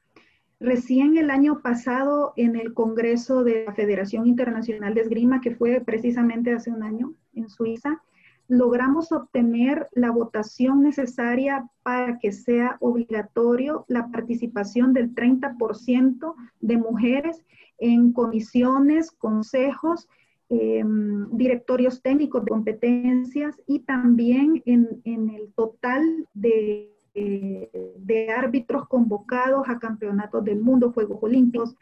Recién 0.60 1.16
el 1.16 1.30
año 1.30 1.62
pasado 1.62 2.34
en 2.36 2.54
el 2.54 2.74
Congreso 2.74 3.44
de 3.44 3.64
la 3.64 3.72
Federación 3.72 4.26
Internacional 4.26 4.92
de 4.92 5.00
Esgrima, 5.00 5.40
que 5.40 5.54
fue 5.54 5.80
precisamente 5.80 6.52
hace 6.52 6.70
un 6.70 6.82
año 6.82 7.14
en 7.32 7.48
Suiza, 7.48 8.02
logramos 8.46 9.10
obtener 9.10 9.88
la 9.92 10.10
votación 10.10 10.82
necesaria 10.82 11.66
para 11.82 12.18
que 12.18 12.30
sea 12.30 12.76
obligatorio 12.80 13.86
la 13.88 14.08
participación 14.08 14.92
del 14.92 15.14
30% 15.14 16.34
de 16.60 16.76
mujeres 16.76 17.42
en 17.78 18.12
comisiones, 18.12 19.12
consejos 19.12 20.10
Em, 20.48 21.28
directorios 21.36 22.02
técnicos 22.02 22.44
de 22.44 22.50
competencias 22.50 23.60
y 23.66 23.80
también 23.80 24.62
en, 24.64 25.02
el 25.04 25.52
total 25.54 26.02
de, 26.34 26.92
de 27.14 28.30
árbitros 28.30 28.86
convocados 28.86 29.68
a 29.68 29.80
campeonatos 29.80 30.44
del 30.44 30.60
mundo, 30.60 30.92
Juegos 30.92 31.18
Olímpicos, 31.20 31.74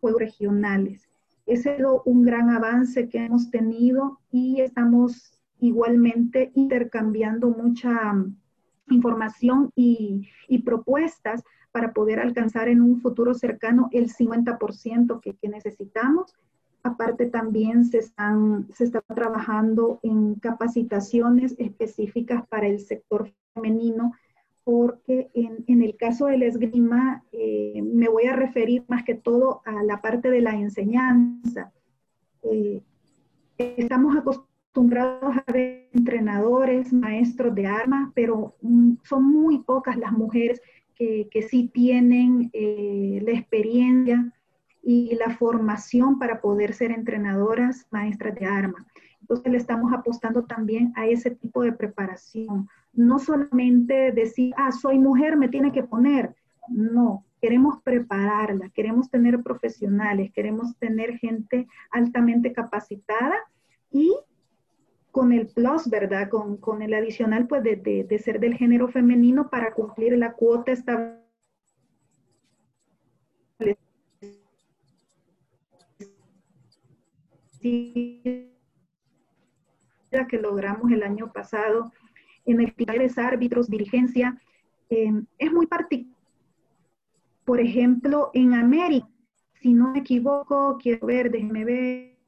Juegos 0.00 0.20
Regionales. 0.20 1.08
Ese 1.46 1.76
sido 1.76 2.02
un 2.04 2.22
gran 2.22 2.50
avance 2.50 3.08
que 3.08 3.24
hemos 3.24 3.50
tenido 3.50 4.20
y 4.30 4.60
estamos 4.60 5.32
igualmente 5.58 6.52
intercambiando 6.54 7.48
mucha 7.50 8.12
mm, 8.12 8.36
información 8.90 9.72
y, 9.74 10.28
propuestas 10.64 11.42
para 11.72 11.92
poder 11.92 12.20
alcanzar 12.20 12.68
en 12.68 12.82
un 12.82 13.00
futuro 13.00 13.34
cercano 13.34 13.88
el 13.90 14.12
50% 14.12 15.20
que, 15.20 15.34
que 15.34 15.48
necesitamos 15.48 16.34
Aparte 16.82 17.26
también 17.26 17.84
se, 17.84 17.98
están, 17.98 18.66
se 18.72 18.84
está 18.84 19.00
trabajando 19.00 20.00
en 20.02 20.34
capacitaciones 20.36 21.54
específicas 21.58 22.46
para 22.48 22.66
el 22.66 22.80
sector 22.80 23.32
femenino, 23.54 24.12
porque 24.64 25.30
en, 25.34 25.64
en 25.66 25.82
el 25.82 25.96
caso 25.96 26.26
del 26.26 26.42
esgrima 26.42 27.24
eh, 27.32 27.82
me 27.82 28.08
voy 28.08 28.24
a 28.24 28.36
referir 28.36 28.84
más 28.88 29.04
que 29.04 29.14
todo 29.14 29.62
a 29.64 29.82
la 29.82 30.00
parte 30.00 30.30
de 30.30 30.40
la 30.40 30.56
enseñanza. 30.56 31.72
Eh, 32.42 32.82
estamos 33.58 34.16
acostumbrados 34.16 35.36
a 35.36 35.52
ver 35.52 35.88
entrenadores, 35.92 36.92
maestros 36.92 37.54
de 37.54 37.66
armas, 37.66 38.10
pero 38.14 38.56
mm, 38.62 38.94
son 39.04 39.24
muy 39.24 39.58
pocas 39.58 39.96
las 39.96 40.12
mujeres 40.12 40.60
que, 40.94 41.28
que 41.30 41.42
sí 41.42 41.70
tienen 41.72 42.50
eh, 42.52 43.20
la 43.22 43.32
experiencia 43.32 44.32
y 44.82 45.14
la 45.14 45.36
formación 45.36 46.18
para 46.18 46.40
poder 46.40 46.74
ser 46.74 46.90
entrenadoras, 46.90 47.86
maestras 47.90 48.34
de 48.34 48.46
arma. 48.46 48.84
Entonces 49.20 49.52
le 49.52 49.58
estamos 49.58 49.92
apostando 49.92 50.44
también 50.44 50.92
a 50.96 51.06
ese 51.06 51.30
tipo 51.30 51.62
de 51.62 51.72
preparación. 51.72 52.68
No 52.92 53.18
solamente 53.18 54.12
decir, 54.12 54.52
ah, 54.56 54.72
soy 54.72 54.98
mujer, 54.98 55.36
me 55.36 55.48
tiene 55.48 55.72
que 55.72 55.84
poner. 55.84 56.34
No, 56.68 57.24
queremos 57.40 57.80
prepararla, 57.82 58.68
queremos 58.70 59.10
tener 59.10 59.42
profesionales, 59.42 60.32
queremos 60.32 60.76
tener 60.78 61.18
gente 61.18 61.68
altamente 61.90 62.52
capacitada 62.52 63.36
y 63.90 64.14
con 65.12 65.32
el 65.32 65.46
plus, 65.46 65.88
¿verdad? 65.88 66.28
Con, 66.28 66.56
con 66.56 66.82
el 66.82 66.94
adicional, 66.94 67.46
pues, 67.46 67.62
de, 67.62 67.76
de, 67.76 68.04
de, 68.04 68.18
ser 68.18 68.40
del 68.40 68.54
género 68.54 68.88
femenino 68.88 69.50
para 69.50 69.72
cumplir 69.74 70.16
la 70.16 70.32
cuota 70.32 70.72
establecida 70.72 71.21
que 80.28 80.38
logramos 80.40 80.90
el 80.92 81.02
año 81.02 81.32
pasado 81.32 81.92
en 82.44 82.60
el 82.60 82.74
de 82.76 83.12
árbitros, 83.16 83.68
dirigencia, 83.68 84.40
eh, 84.90 85.12
es 85.38 85.52
muy 85.52 85.66
particular. 85.66 86.12
Por 87.44 87.60
ejemplo, 87.60 88.30
en 88.34 88.54
América, 88.54 89.08
si 89.60 89.72
no 89.72 89.92
me 89.92 90.00
equivoco, 90.00 90.78
quiero 90.80 91.06
ver, 91.06 91.30
déjenme 91.30 91.64
ver, 91.64 92.18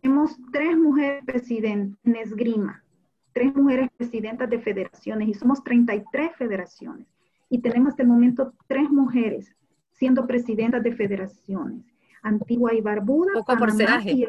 tenemos 0.00 0.38
tres 0.52 0.76
mujeres 0.76 1.24
presidentes 1.24 1.98
en 2.04 2.16
esgrima, 2.16 2.84
tres 3.32 3.54
mujeres 3.54 3.88
presidentas 3.96 4.48
de 4.48 4.58
federaciones 4.60 5.28
y 5.28 5.34
somos 5.34 5.62
33 5.64 6.36
federaciones. 6.36 7.06
Y 7.48 7.60
tenemos 7.60 7.90
hasta 7.90 8.02
el 8.02 8.08
momento 8.08 8.54
tres 8.66 8.90
mujeres 8.90 9.54
siendo 9.92 10.26
presidentas 10.26 10.82
de 10.82 10.92
federaciones. 10.92 11.89
Antigua 12.22 12.74
y 12.74 12.80
Barbuda. 12.80 13.32
Poco 13.34 13.56
porcentaje. 13.56 14.26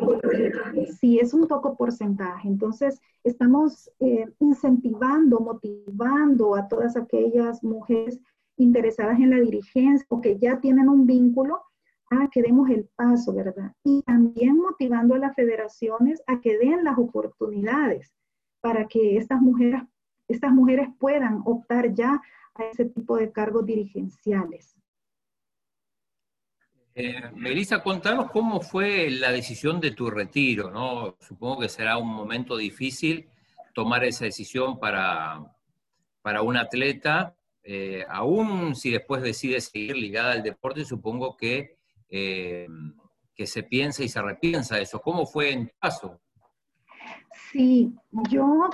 sí, 0.99 1.19
es 1.19 1.33
un 1.33 1.47
poco 1.47 1.75
porcentaje. 1.75 2.47
Entonces, 2.47 3.01
estamos 3.23 3.89
eh, 3.99 4.31
incentivando, 4.39 5.39
motivando 5.39 6.55
a 6.55 6.67
todas 6.67 6.95
aquellas 6.95 7.63
mujeres 7.63 8.19
interesadas 8.57 9.19
en 9.19 9.31
la 9.31 9.39
dirigencia 9.39 10.05
o 10.09 10.21
que 10.21 10.37
ya 10.37 10.59
tienen 10.59 10.89
un 10.89 11.05
vínculo 11.05 11.61
a 12.09 12.29
que 12.29 12.41
demos 12.41 12.69
el 12.69 12.89
paso, 12.95 13.33
¿verdad? 13.33 13.73
Y 13.83 14.03
también 14.03 14.57
motivando 14.57 15.15
a 15.15 15.19
las 15.19 15.35
federaciones 15.35 16.21
a 16.27 16.41
que 16.41 16.57
den 16.57 16.83
las 16.83 16.97
oportunidades 16.97 18.13
para 18.59 18.87
que 18.87 19.17
estas 19.17 19.41
mujeres, 19.41 19.81
estas 20.27 20.51
mujeres 20.51 20.89
puedan 20.99 21.41
optar 21.45 21.93
ya 21.93 22.21
a 22.55 22.63
ese 22.65 22.85
tipo 22.85 23.17
de 23.17 23.31
cargos 23.31 23.65
dirigenciales. 23.65 24.75
Eh, 26.93 27.31
Melissa, 27.35 27.81
contanos 27.81 28.29
cómo 28.31 28.59
fue 28.59 29.09
la 29.09 29.31
decisión 29.31 29.79
de 29.79 29.91
tu 29.91 30.09
retiro, 30.09 30.69
¿no? 30.71 31.15
Supongo 31.19 31.61
que 31.61 31.69
será 31.69 31.97
un 31.97 32.09
momento 32.09 32.57
difícil 32.57 33.29
tomar 33.73 34.03
esa 34.03 34.25
decisión 34.25 34.77
para, 34.77 35.41
para 36.21 36.41
un 36.41 36.57
atleta, 36.57 37.33
eh, 37.63 38.05
aún 38.09 38.75
si 38.75 38.91
después 38.91 39.21
decide 39.21 39.61
seguir 39.61 39.95
ligada 39.95 40.33
al 40.33 40.43
deporte, 40.43 40.83
supongo 40.83 41.37
que, 41.37 41.77
eh, 42.09 42.67
que 43.33 43.47
se 43.47 43.63
piensa 43.63 44.03
y 44.03 44.09
se 44.09 44.21
repiensa 44.21 44.77
eso. 44.79 44.99
¿Cómo 44.99 45.25
fue 45.25 45.53
en 45.53 45.67
tu 45.67 45.73
caso? 45.79 46.19
Sí, 47.51 47.93
yo 48.29 48.69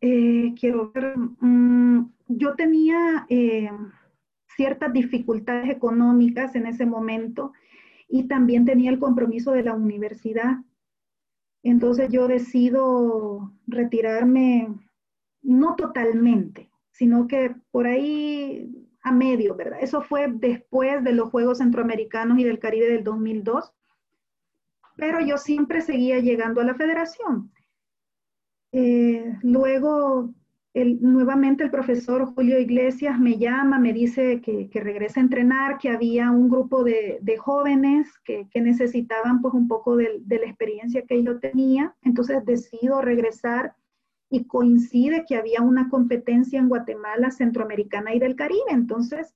quiero 0.00 0.90
ver, 0.92 1.16
mm, 1.16 2.12
yo 2.28 2.54
tenía 2.54 3.26
ciertas 4.56 4.92
dificultades 4.92 5.70
económicas 5.70 6.54
en 6.54 6.66
ese 6.66 6.86
momento 6.86 7.52
y 8.08 8.24
también 8.24 8.64
tenía 8.64 8.90
el 8.90 8.98
compromiso 8.98 9.52
de 9.52 9.62
la 9.62 9.74
universidad. 9.74 10.56
Entonces 11.62 12.10
yo 12.10 12.26
decido 12.28 13.52
retirarme, 13.66 14.68
no 15.42 15.76
totalmente, 15.76 16.70
sino 16.90 17.26
que 17.26 17.54
por 17.70 17.86
ahí 17.86 18.88
a 19.02 19.12
medio, 19.12 19.54
¿verdad? 19.54 19.78
Eso 19.80 20.00
fue 20.02 20.28
después 20.28 21.04
de 21.04 21.12
los 21.12 21.30
Juegos 21.30 21.58
Centroamericanos 21.58 22.38
y 22.38 22.44
del 22.44 22.58
Caribe 22.58 22.88
del 22.88 23.04
2002, 23.04 23.72
pero 24.96 25.20
yo 25.20 25.36
siempre 25.38 25.80
seguía 25.80 26.18
llegando 26.18 26.60
a 26.60 26.64
la 26.64 26.74
federación. 26.74 27.52
Eh, 28.72 29.38
luego 29.42 30.34
nuevamente 30.84 31.64
el 31.64 31.70
profesor 31.70 32.26
Julio 32.34 32.58
Iglesias 32.58 33.18
me 33.18 33.38
llama, 33.38 33.78
me 33.78 33.94
dice 33.94 34.42
que, 34.42 34.68
que 34.68 34.80
regrese 34.80 35.20
a 35.20 35.22
entrenar, 35.22 35.78
que 35.78 35.88
había 35.88 36.30
un 36.30 36.50
grupo 36.50 36.84
de, 36.84 37.18
jóvenes 37.38 38.12
que, 38.24 38.46
necesitaban 38.54 39.40
pues 39.40 39.54
un 39.54 39.68
poco 39.68 39.96
de, 39.96 40.22
la 40.28 40.46
experiencia 40.46 41.02
que 41.06 41.22
yo 41.22 41.40
tenía. 41.40 41.94
Entonces 42.02 42.44
decido 42.44 43.00
regresar 43.00 43.74
y 44.28 44.44
coincide 44.44 45.24
que 45.26 45.36
había 45.36 45.62
una 45.62 45.88
competencia 45.88 46.58
en 46.58 46.68
Guatemala, 46.68 47.30
Centroamericana 47.30 48.14
y 48.14 48.18
del 48.18 48.36
Caribe. 48.36 48.68
Entonces 48.68 49.34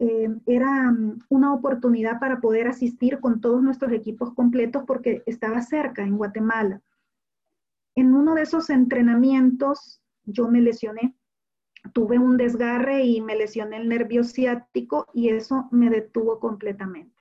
eh, 0.00 0.28
era 0.46 0.90
mm, 0.90 1.20
una 1.28 1.54
oportunidad 1.54 2.18
para 2.18 2.40
poder 2.40 2.66
asistir 2.66 3.20
con 3.20 3.40
todos 3.40 3.62
nuestros 3.62 3.92
equipos 3.92 4.34
completos 4.34 4.82
porque 4.88 5.22
estaba 5.26 5.62
cerca 5.62 6.02
en 6.02 6.16
Guatemala. 6.16 6.82
En 7.94 8.12
uno 8.12 8.34
de 8.34 8.42
esos 8.42 8.70
entrenamientos 8.70 10.00
yo 10.24 10.48
me 10.48 10.60
lesioné, 10.60 11.14
tuve 11.92 12.18
un 12.18 12.36
desgarre 12.36 13.04
y 13.04 13.20
me 13.20 13.36
lesioné 13.36 13.78
el 13.78 13.88
nervio 13.88 14.24
ciático 14.24 15.06
y 15.12 15.28
eso 15.30 15.68
me 15.70 15.90
detuvo 15.90 16.38
completamente. 16.38 17.14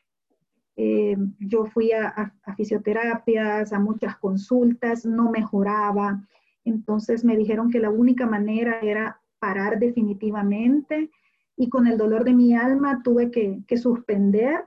Eh, 0.75 1.17
yo 1.39 1.65
fui 1.65 1.91
a, 1.91 2.33
fisioterapias, 2.55 3.73
a 3.73 3.79
muchas 3.79 4.17
consultas, 4.17 5.05
no 5.05 5.29
mejoraba. 5.29 6.25
Entonces 6.63 7.23
me 7.25 7.35
dijeron 7.35 7.69
que 7.69 7.79
la 7.79 7.89
única 7.89 8.25
manera 8.25 8.79
era 8.81 9.21
parar 9.39 9.79
definitivamente 9.79 11.09
y 11.55 11.69
con 11.69 11.87
el 11.87 11.97
dolor 11.97 12.23
de 12.23 12.33
mi 12.33 12.53
alma 12.53 13.01
tuve 13.03 13.31
que, 13.31 13.77
suspender. 13.77 14.65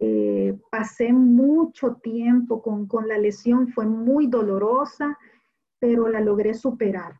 Eh, 0.00 0.58
pasé 0.70 1.12
mucho 1.12 1.96
tiempo 1.96 2.62
con, 2.62 2.86
con 2.86 3.06
la 3.06 3.18
lesión, 3.18 3.68
fue 3.68 3.84
muy 3.84 4.26
dolorosa, 4.26 5.18
pero 5.78 6.08
la 6.08 6.20
logré 6.20 6.54
superar 6.54 7.19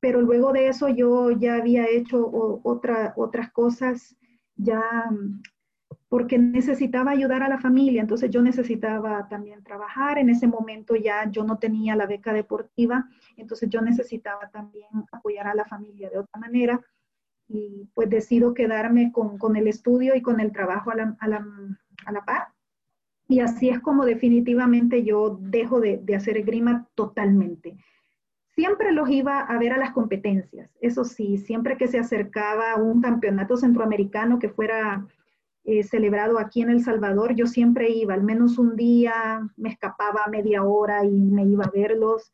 pero 0.00 0.20
luego 0.20 0.52
de 0.52 0.68
eso 0.68 0.88
yo 0.88 1.30
ya 1.30 1.56
había 1.56 1.88
hecho 1.88 2.28
otra, 2.62 3.14
otras 3.16 3.50
cosas, 3.50 4.16
ya 4.56 4.82
porque 6.08 6.38
necesitaba 6.38 7.10
ayudar 7.10 7.42
a 7.42 7.48
la 7.48 7.58
familia, 7.58 8.00
entonces 8.00 8.30
yo 8.30 8.40
necesitaba 8.40 9.28
también 9.28 9.62
trabajar, 9.64 10.18
en 10.18 10.30
ese 10.30 10.46
momento 10.46 10.94
ya 10.94 11.28
yo 11.30 11.44
no 11.44 11.58
tenía 11.58 11.96
la 11.96 12.06
beca 12.06 12.32
deportiva, 12.32 13.08
entonces 13.36 13.68
yo 13.68 13.80
necesitaba 13.80 14.48
también 14.50 14.88
apoyar 15.10 15.48
a 15.48 15.54
la 15.54 15.64
familia 15.64 16.08
de 16.10 16.18
otra 16.18 16.40
manera 16.40 16.80
y 17.48 17.88
pues 17.94 18.08
decido 18.08 18.54
quedarme 18.54 19.12
con, 19.12 19.38
con 19.38 19.56
el 19.56 19.68
estudio 19.68 20.14
y 20.14 20.22
con 20.22 20.40
el 20.40 20.52
trabajo 20.52 20.90
a 20.90 20.94
la, 20.94 21.16
a, 21.18 21.28
la, 21.28 21.46
a 22.04 22.12
la, 22.12 22.24
par. 22.24 22.48
Y 23.28 23.40
así 23.40 23.68
es 23.68 23.80
como 23.80 24.04
definitivamente 24.04 25.02
yo 25.04 25.38
dejo 25.40 25.80
de, 25.80 25.98
de 25.98 26.14
hacer 26.14 26.36
esgrima 26.36 26.88
totalmente. 26.94 27.76
Siempre 28.56 28.90
los 28.90 29.08
iba 29.10 29.40
a 29.40 29.58
ver 29.58 29.72
a 29.74 29.78
las 29.78 29.92
competencias, 29.92 30.70
eso 30.80 31.04
sí, 31.04 31.36
siempre 31.36 31.76
que 31.76 31.88
se 31.88 31.98
acercaba 31.98 32.76
un 32.76 33.02
campeonato 33.02 33.56
centroamericano 33.56 34.38
que 34.38 34.48
fuera 34.48 35.06
eh, 35.64 35.82
celebrado 35.82 36.38
aquí 36.38 36.62
en 36.62 36.70
El 36.70 36.82
Salvador, 36.82 37.34
yo 37.34 37.46
siempre 37.46 37.90
iba, 37.90 38.14
al 38.14 38.22
menos 38.22 38.56
un 38.56 38.74
día 38.74 39.46
me 39.56 39.68
escapaba 39.68 40.26
media 40.30 40.62
hora 40.64 41.04
y 41.04 41.10
me 41.10 41.44
iba 41.44 41.64
a 41.64 41.70
verlos. 41.70 42.32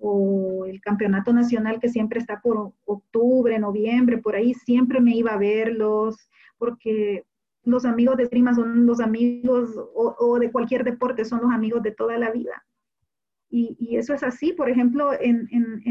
o 0.00 0.64
el 0.66 0.80
campeonato 0.80 1.32
nacional 1.32 1.80
que 1.80 1.88
siempre 1.88 2.20
está 2.20 2.40
por 2.40 2.72
octubre, 2.84 3.58
noviembre, 3.58 4.18
por 4.18 4.36
ahí 4.36 4.54
siempre 4.54 5.00
me 5.00 5.16
iba 5.16 5.32
a 5.32 5.38
verlos, 5.38 6.30
porque 6.56 7.26
los 7.64 7.84
amigos 7.84 8.16
de 8.16 8.22
esgrima 8.24 8.54
son 8.54 8.86
los 8.86 9.00
amigos, 9.00 9.70
o, 9.94 10.38
de 10.38 10.50
cualquier 10.50 10.84
deporte, 10.84 11.24
son 11.24 11.42
los 11.42 11.52
amigos 11.52 11.82
de 11.82 11.90
toda 11.90 12.16
la 12.16 12.30
vida. 12.30 12.64
Y, 13.50 13.96
eso 13.96 14.14
es 14.14 14.22
así, 14.22 14.52
por 14.52 14.68
ejemplo, 14.68 15.10
en, 15.18 15.48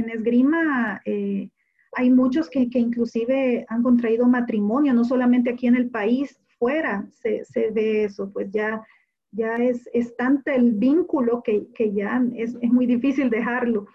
esgrima 0.09 1.01
eh, 1.05 1.49
hay 1.93 2.09
muchos 2.11 2.49
que, 2.49 2.69
inclusive 2.73 3.65
han 3.69 3.81
contraído 3.81 4.27
matrimonio, 4.27 4.93
no 4.93 5.03
solamente 5.03 5.49
aquí 5.49 5.67
en 5.67 5.75
el 5.75 5.89
país, 5.89 6.39
fuera 6.59 7.07
se, 7.11 7.43
ve 7.71 8.03
eso, 8.03 8.31
pues 8.31 8.51
ya, 8.51 8.85
ya 9.31 9.57
es, 9.57 9.89
es 9.93 10.15
tanto 10.15 10.51
el 10.51 10.73
vínculo 10.73 11.41
que, 11.43 11.67
ya 11.93 12.23
es, 12.35 12.55
es, 12.61 12.71
muy 12.71 12.85
difícil 12.85 13.29
dejarlo. 13.29 13.87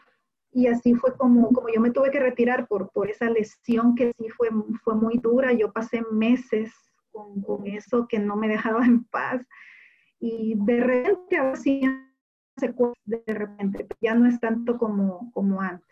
Y 0.54 0.66
así 0.66 0.94
fue 0.94 1.16
como, 1.16 1.48
como 1.50 1.68
yo 1.68 1.80
me 1.80 1.90
tuve 1.90 2.10
que 2.10 2.20
retirar 2.20 2.66
por, 2.66 2.90
por 2.90 3.08
esa 3.08 3.30
lesión 3.30 3.94
que 3.94 4.12
sí 4.18 4.28
fue, 4.36 4.48
fue 4.84 4.94
muy 4.94 5.16
dura. 5.18 5.52
Yo 5.52 5.72
pasé 5.72 6.02
meses 6.10 6.70
con, 7.10 7.40
con 7.42 7.66
eso 7.66 8.06
que 8.06 8.18
no 8.18 8.36
me 8.36 8.48
dejaba 8.48 8.84
en 8.84 9.04
paz. 9.04 9.46
Y 10.20 10.54
de 10.58 10.80
repente, 10.80 11.38
así 12.56 12.66
de 13.04 13.22
repente, 13.26 13.86
ya 14.00 14.14
no 14.14 14.28
es 14.28 14.40
tanto 14.40 14.78
como, 14.78 15.30
como 15.32 15.60
antes. 15.60 15.86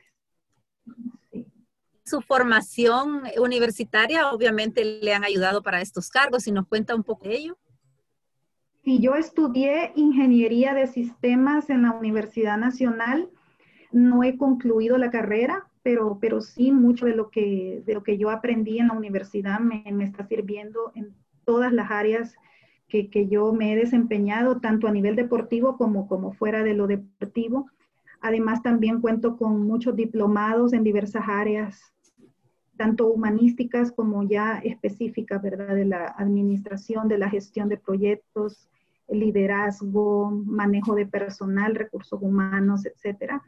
Su 2.04 2.20
formación 2.20 3.22
universitaria 3.38 4.30
obviamente 4.30 4.84
le 4.84 5.14
han 5.14 5.24
ayudado 5.24 5.62
para 5.62 5.80
estos 5.80 6.10
cargos. 6.10 6.42
Si 6.42 6.52
nos 6.52 6.66
cuenta 6.66 6.94
un 6.94 7.04
poco 7.04 7.28
de 7.28 7.36
ello. 7.36 7.58
Sí, 8.84 8.98
yo 8.98 9.14
estudié 9.14 9.92
ingeniería 9.94 10.74
de 10.74 10.86
sistemas 10.86 11.70
en 11.70 11.82
la 11.82 11.92
Universidad 11.92 12.56
Nacional 12.56 13.30
no 13.92 14.22
he 14.22 14.36
concluido 14.36 14.98
la 14.98 15.10
carrera, 15.10 15.66
pero, 15.82 16.18
pero 16.20 16.40
sí 16.40 16.72
mucho 16.72 17.06
de 17.06 17.14
lo, 17.14 17.30
que, 17.30 17.82
de 17.84 17.94
lo 17.94 18.02
que 18.02 18.18
yo 18.18 18.30
aprendí 18.30 18.78
en 18.78 18.88
la 18.88 18.94
universidad 18.94 19.60
me, 19.60 19.84
me 19.92 20.04
está 20.04 20.26
sirviendo 20.26 20.92
en 20.94 21.14
todas 21.44 21.72
las 21.72 21.90
áreas 21.90 22.36
que, 22.90 23.28
yo 23.28 23.52
me 23.52 23.72
he 23.72 23.76
desempeñado, 23.76 24.60
tanto 24.60 24.86
a 24.86 24.92
nivel 24.92 25.16
deportivo 25.16 25.76
como, 25.78 26.06
como 26.08 26.32
fuera 26.32 26.62
de 26.62 26.74
lo 26.74 26.86
deportivo. 26.86 27.70
Además, 28.20 28.62
también 28.62 29.00
cuento 29.00 29.36
con 29.36 29.62
muchos 29.66 29.96
diplomados 29.96 30.74
en 30.74 30.84
diversas 30.84 31.24
áreas, 31.26 31.80
tanto 32.76 33.06
humanísticas 33.06 33.92
como 33.92 34.24
ya 34.24 34.58
específicas, 34.58 35.40
¿verdad? 35.40 35.74
De 35.74 35.86
la 35.86 36.06
administración, 36.18 37.08
de 37.08 37.18
la 37.18 37.30
gestión 37.30 37.68
de 37.68 37.78
proyectos, 37.78 38.68
liderazgo, 39.08 40.30
manejo 40.30 40.94
de 40.94 41.06
personal, 41.06 41.74
recursos 41.74 42.20
humanos, 42.20 42.84
etcétera. 42.84 43.42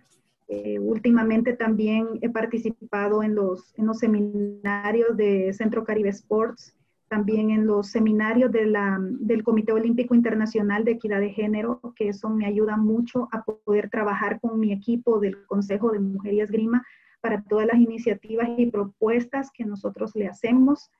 Eh, 0.48 0.78
últimamente 0.78 1.54
también 1.54 2.18
he 2.20 2.28
participado 2.28 3.22
en 3.22 3.34
los, 3.34 3.72
en 3.78 3.86
los 3.86 3.98
seminarios 3.98 5.16
de 5.16 5.52
Centro 5.52 5.84
Caribe 5.84 6.10
Sports, 6.10 6.74
también 7.12 7.50
en 7.50 7.66
los 7.66 7.88
seminarios 7.88 8.50
de 8.52 8.64
la, 8.64 8.98
del 8.98 9.42
Comité 9.42 9.70
Olímpico 9.72 10.14
Internacional 10.14 10.82
de 10.82 10.92
Equidad 10.92 11.20
de 11.20 11.28
Género, 11.28 11.78
que 11.94 12.08
eso 12.08 12.30
me 12.30 12.46
ayuda 12.46 12.78
mucho 12.78 13.28
a 13.32 13.42
poder 13.42 13.90
trabajar 13.90 14.40
con 14.40 14.58
mi 14.58 14.72
equipo 14.72 15.20
del 15.20 15.44
Consejo 15.44 15.92
de 15.92 16.00
Mujer 16.00 16.32
y 16.32 16.40
Esgrima 16.40 16.86
para 17.20 17.42
todas 17.42 17.66
las 17.66 17.76
iniciativas 17.76 18.48
y 18.56 18.70
propuestas 18.70 19.50
que 19.52 19.66
nosotros 19.66 20.12
le 20.14 20.26
hacemos 20.26 20.90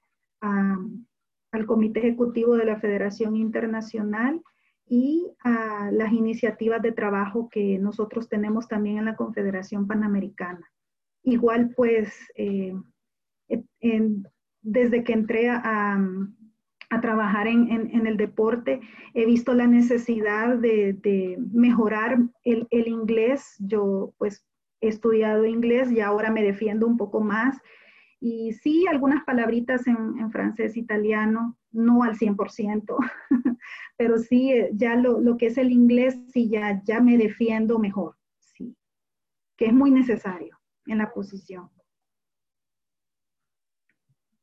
al 0.42 1.64
Comité 1.66 2.00
Ejecutivo 2.00 2.58
de 2.58 2.66
la 2.66 2.78
Federación 2.78 3.34
Internacional 3.34 4.42
y 4.86 5.32
a 5.42 5.90
las 5.92 6.12
iniciativas 6.12 6.82
de 6.82 6.92
trabajo 6.92 7.48
que 7.48 7.78
nosotros 7.78 8.28
tenemos 8.28 8.68
también 8.68 8.98
en 8.98 9.06
la 9.06 9.16
Confederación 9.16 9.86
Panamericana. 9.86 10.70
Igual, 11.22 11.72
pues, 11.74 12.12
eh, 12.34 12.74
desde 14.62 15.04
que 15.04 15.12
entré 15.12 15.50
a, 15.50 15.98
trabajar 17.00 17.46
en, 17.46 18.06
el 18.06 18.16
deporte, 18.18 18.80
he 19.14 19.24
visto 19.24 19.54
la 19.54 19.66
necesidad 19.66 20.58
de, 20.58 21.38
mejorar 21.52 22.18
el, 22.44 22.66
inglés. 22.70 23.56
Yo, 23.60 24.12
pues, 24.18 24.46
he 24.82 24.88
estudiado 24.88 25.46
inglés 25.46 25.90
y 25.90 26.00
ahora 26.00 26.30
me 26.30 26.42
defiendo 26.42 26.86
un 26.86 26.98
poco 26.98 27.20
más. 27.20 27.58
Y 28.20 28.52
sí, 28.52 28.86
algunas 28.86 29.24
palabritas 29.24 29.86
en, 29.86 30.18
en 30.18 30.30
francés, 30.30 30.76
italiano, 30.76 31.56
no 31.72 32.02
al 32.02 32.16
100%, 32.16 32.96
pero 33.96 34.18
sí, 34.18 34.52
eh, 34.52 34.70
ya 34.74 34.94
lo, 34.94 35.20
lo, 35.20 35.36
que 35.36 35.46
es 35.46 35.58
el 35.58 35.72
inglés, 35.72 36.18
sí, 36.32 36.48
ya, 36.48 36.82
ya 36.84 37.00
me 37.00 37.16
defiendo 37.18 37.78
mejor, 37.78 38.16
sí, 38.38 38.76
que 39.56 39.66
es 39.66 39.72
muy 39.72 39.90
necesario 39.90 40.58
en 40.86 40.98
la 40.98 41.12
posición. 41.12 41.70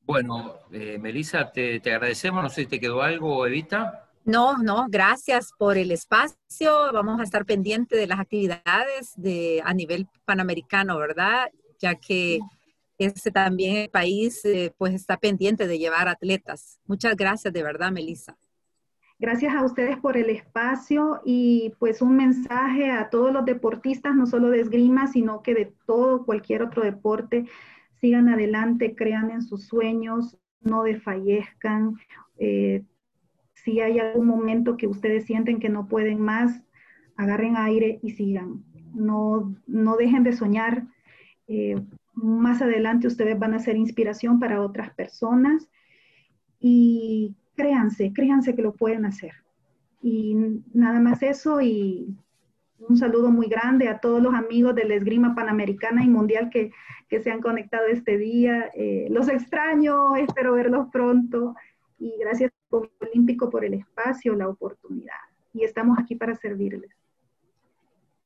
Bueno, 0.10 0.56
eh, 0.72 0.98
Melissa, 0.98 1.52
te, 1.52 1.80
te, 1.82 1.94
agradecemos, 1.94 2.42
no 2.42 2.50
sé 2.50 2.62
si 2.62 2.68
te 2.68 2.80
quedó 2.80 3.04
algo, 3.04 3.46
Evita. 3.46 4.10
No, 4.26 4.58
no, 4.58 4.88
gracias 4.90 5.52
por 5.56 5.78
el 5.78 5.92
espacio. 5.92 6.92
Vamos 6.92 7.20
a 7.20 7.24
estar 7.24 7.46
pendientes 7.46 8.00
de 8.00 8.08
las 8.08 8.20
actividades 8.20 9.14
de, 9.18 9.62
a 9.64 9.72
nivel 9.76 10.08
panamericano, 10.26 10.98
¿verdad? 10.98 11.52
Ya 11.80 11.94
que 11.94 12.40
este 12.98 13.30
también 13.30 13.76
el 13.76 13.90
país 13.92 14.44
eh, 14.46 14.74
pues 14.80 14.96
está 14.96 15.18
pendiente 15.18 15.68
de 15.68 15.78
llevar 15.78 16.08
atletas. 16.08 16.80
Muchas 16.88 17.16
gracias 17.16 17.54
de 17.54 17.62
verdad, 17.62 17.92
Melissa. 17.92 18.36
Gracias 19.20 19.54
a 19.54 19.64
ustedes 19.64 19.98
por 19.98 20.18
el 20.18 20.32
espacio 20.32 21.22
y 21.24 21.76
pues 21.78 22.02
un 22.02 22.16
mensaje 22.16 22.90
a 22.90 23.12
todos 23.12 23.32
los 23.32 23.46
deportistas, 23.46 24.16
no 24.16 24.26
solo 24.26 24.50
de 24.50 24.62
esgrima, 24.62 25.06
sino 25.06 25.44
que 25.44 25.54
de 25.54 25.72
todo, 25.86 26.26
cualquier 26.26 26.64
otro 26.64 26.82
deporte. 26.82 27.46
Sigan 28.00 28.30
adelante, 28.30 28.96
crean 28.96 29.32
en 29.32 29.42
sus 29.42 29.66
sueños, 29.66 30.38
no 30.62 30.84
desfallezcan. 30.84 31.96
Eh, 32.38 32.84
si 33.54 33.82
hay 33.82 34.00
algún 34.00 34.28
momento 34.28 34.78
que 34.78 34.88
ustedes 34.88 35.26
sienten 35.26 35.60
que 35.60 35.70
no 35.70 35.88
pueden 35.88 36.22
más, 36.22 36.64
agarren 37.16 37.58
aire 37.58 38.00
y 38.02 38.12
sigan. 38.12 38.64
No, 38.94 39.54
no 39.68 39.98
dejen 39.98 40.24
de 40.24 40.34
soñar. 40.34 40.88
Eh, 41.48 41.76
más 42.14 42.62
adelante 42.62 43.08
ustedes 43.08 43.38
van 43.38 43.54
a 43.54 43.60
ser 43.60 43.76
inspiración 43.76 44.40
para 44.40 44.62
otras 44.62 44.94
personas 44.94 45.70
y 46.60 47.36
créanse, 47.56 48.14
créanse 48.14 48.56
que 48.56 48.62
lo 48.62 48.74
pueden 48.74 49.06
hacer. 49.06 49.34
Y 50.02 50.36
nada 50.74 51.00
más 51.00 51.22
eso 51.24 51.62
y 51.62 52.16
un 52.88 52.98
saludo 52.98 53.30
muy 53.30 53.48
grande 53.48 53.88
a 53.88 54.00
todos 54.00 54.22
los 54.22 54.34
amigos 54.34 54.76
de 54.76 54.86
la 54.86 54.96
esgrima 54.96 55.36
panamericana 55.36 56.04
y 56.04 56.08
mundial 56.10 56.50
que, 56.50 56.72
se 57.10 57.32
han 57.32 57.42
conectado 57.42 57.88
este 57.88 58.18
día. 58.18 58.70
Eh, 58.76 59.08
los 59.10 59.30
extraño, 59.30 60.16
espero 60.16 60.54
verlos 60.54 60.88
pronto 60.92 61.56
y 61.98 62.14
gracias 62.20 62.52
Olímpico 62.70 63.50
por 63.50 63.66
el 63.66 63.74
espacio, 63.74 64.36
la 64.36 64.48
oportunidad. 64.48 65.16
Y 65.54 65.64
estamos 65.64 65.98
aquí 65.98 66.16
para 66.16 66.36
servirles. 66.36 66.92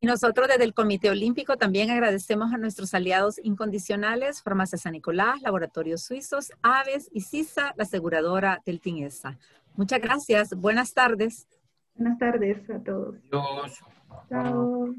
Y 0.02 0.06
nosotros 0.06 0.50
desde 0.50 0.66
el 0.66 0.74
Comité 0.74 1.10
Olímpico 1.10 1.56
también 1.56 1.90
agradecemos 1.90 2.52
a 2.52 2.58
nuestros 2.58 2.94
aliados 2.94 3.40
incondicionales, 3.42 4.44
Farmacia 4.44 4.78
San 4.78 4.92
Nicolás, 4.92 5.42
Laboratorios 5.42 6.04
Suizos, 6.04 6.52
Aves 6.62 7.10
y 7.14 7.22
CISA, 7.22 7.74
la 7.78 7.84
aseguradora 7.84 8.62
del 8.66 8.82
TINESA. 8.82 9.38
Muchas 9.78 10.02
gracias. 10.02 10.54
Buenas 10.56 10.94
tardes. 10.94 11.48
Buenas 11.96 12.18
tardes 12.18 12.70
a 12.70 12.80
todos. 12.80 13.16
Adiós. 13.32 13.80
Chao. 14.30 14.96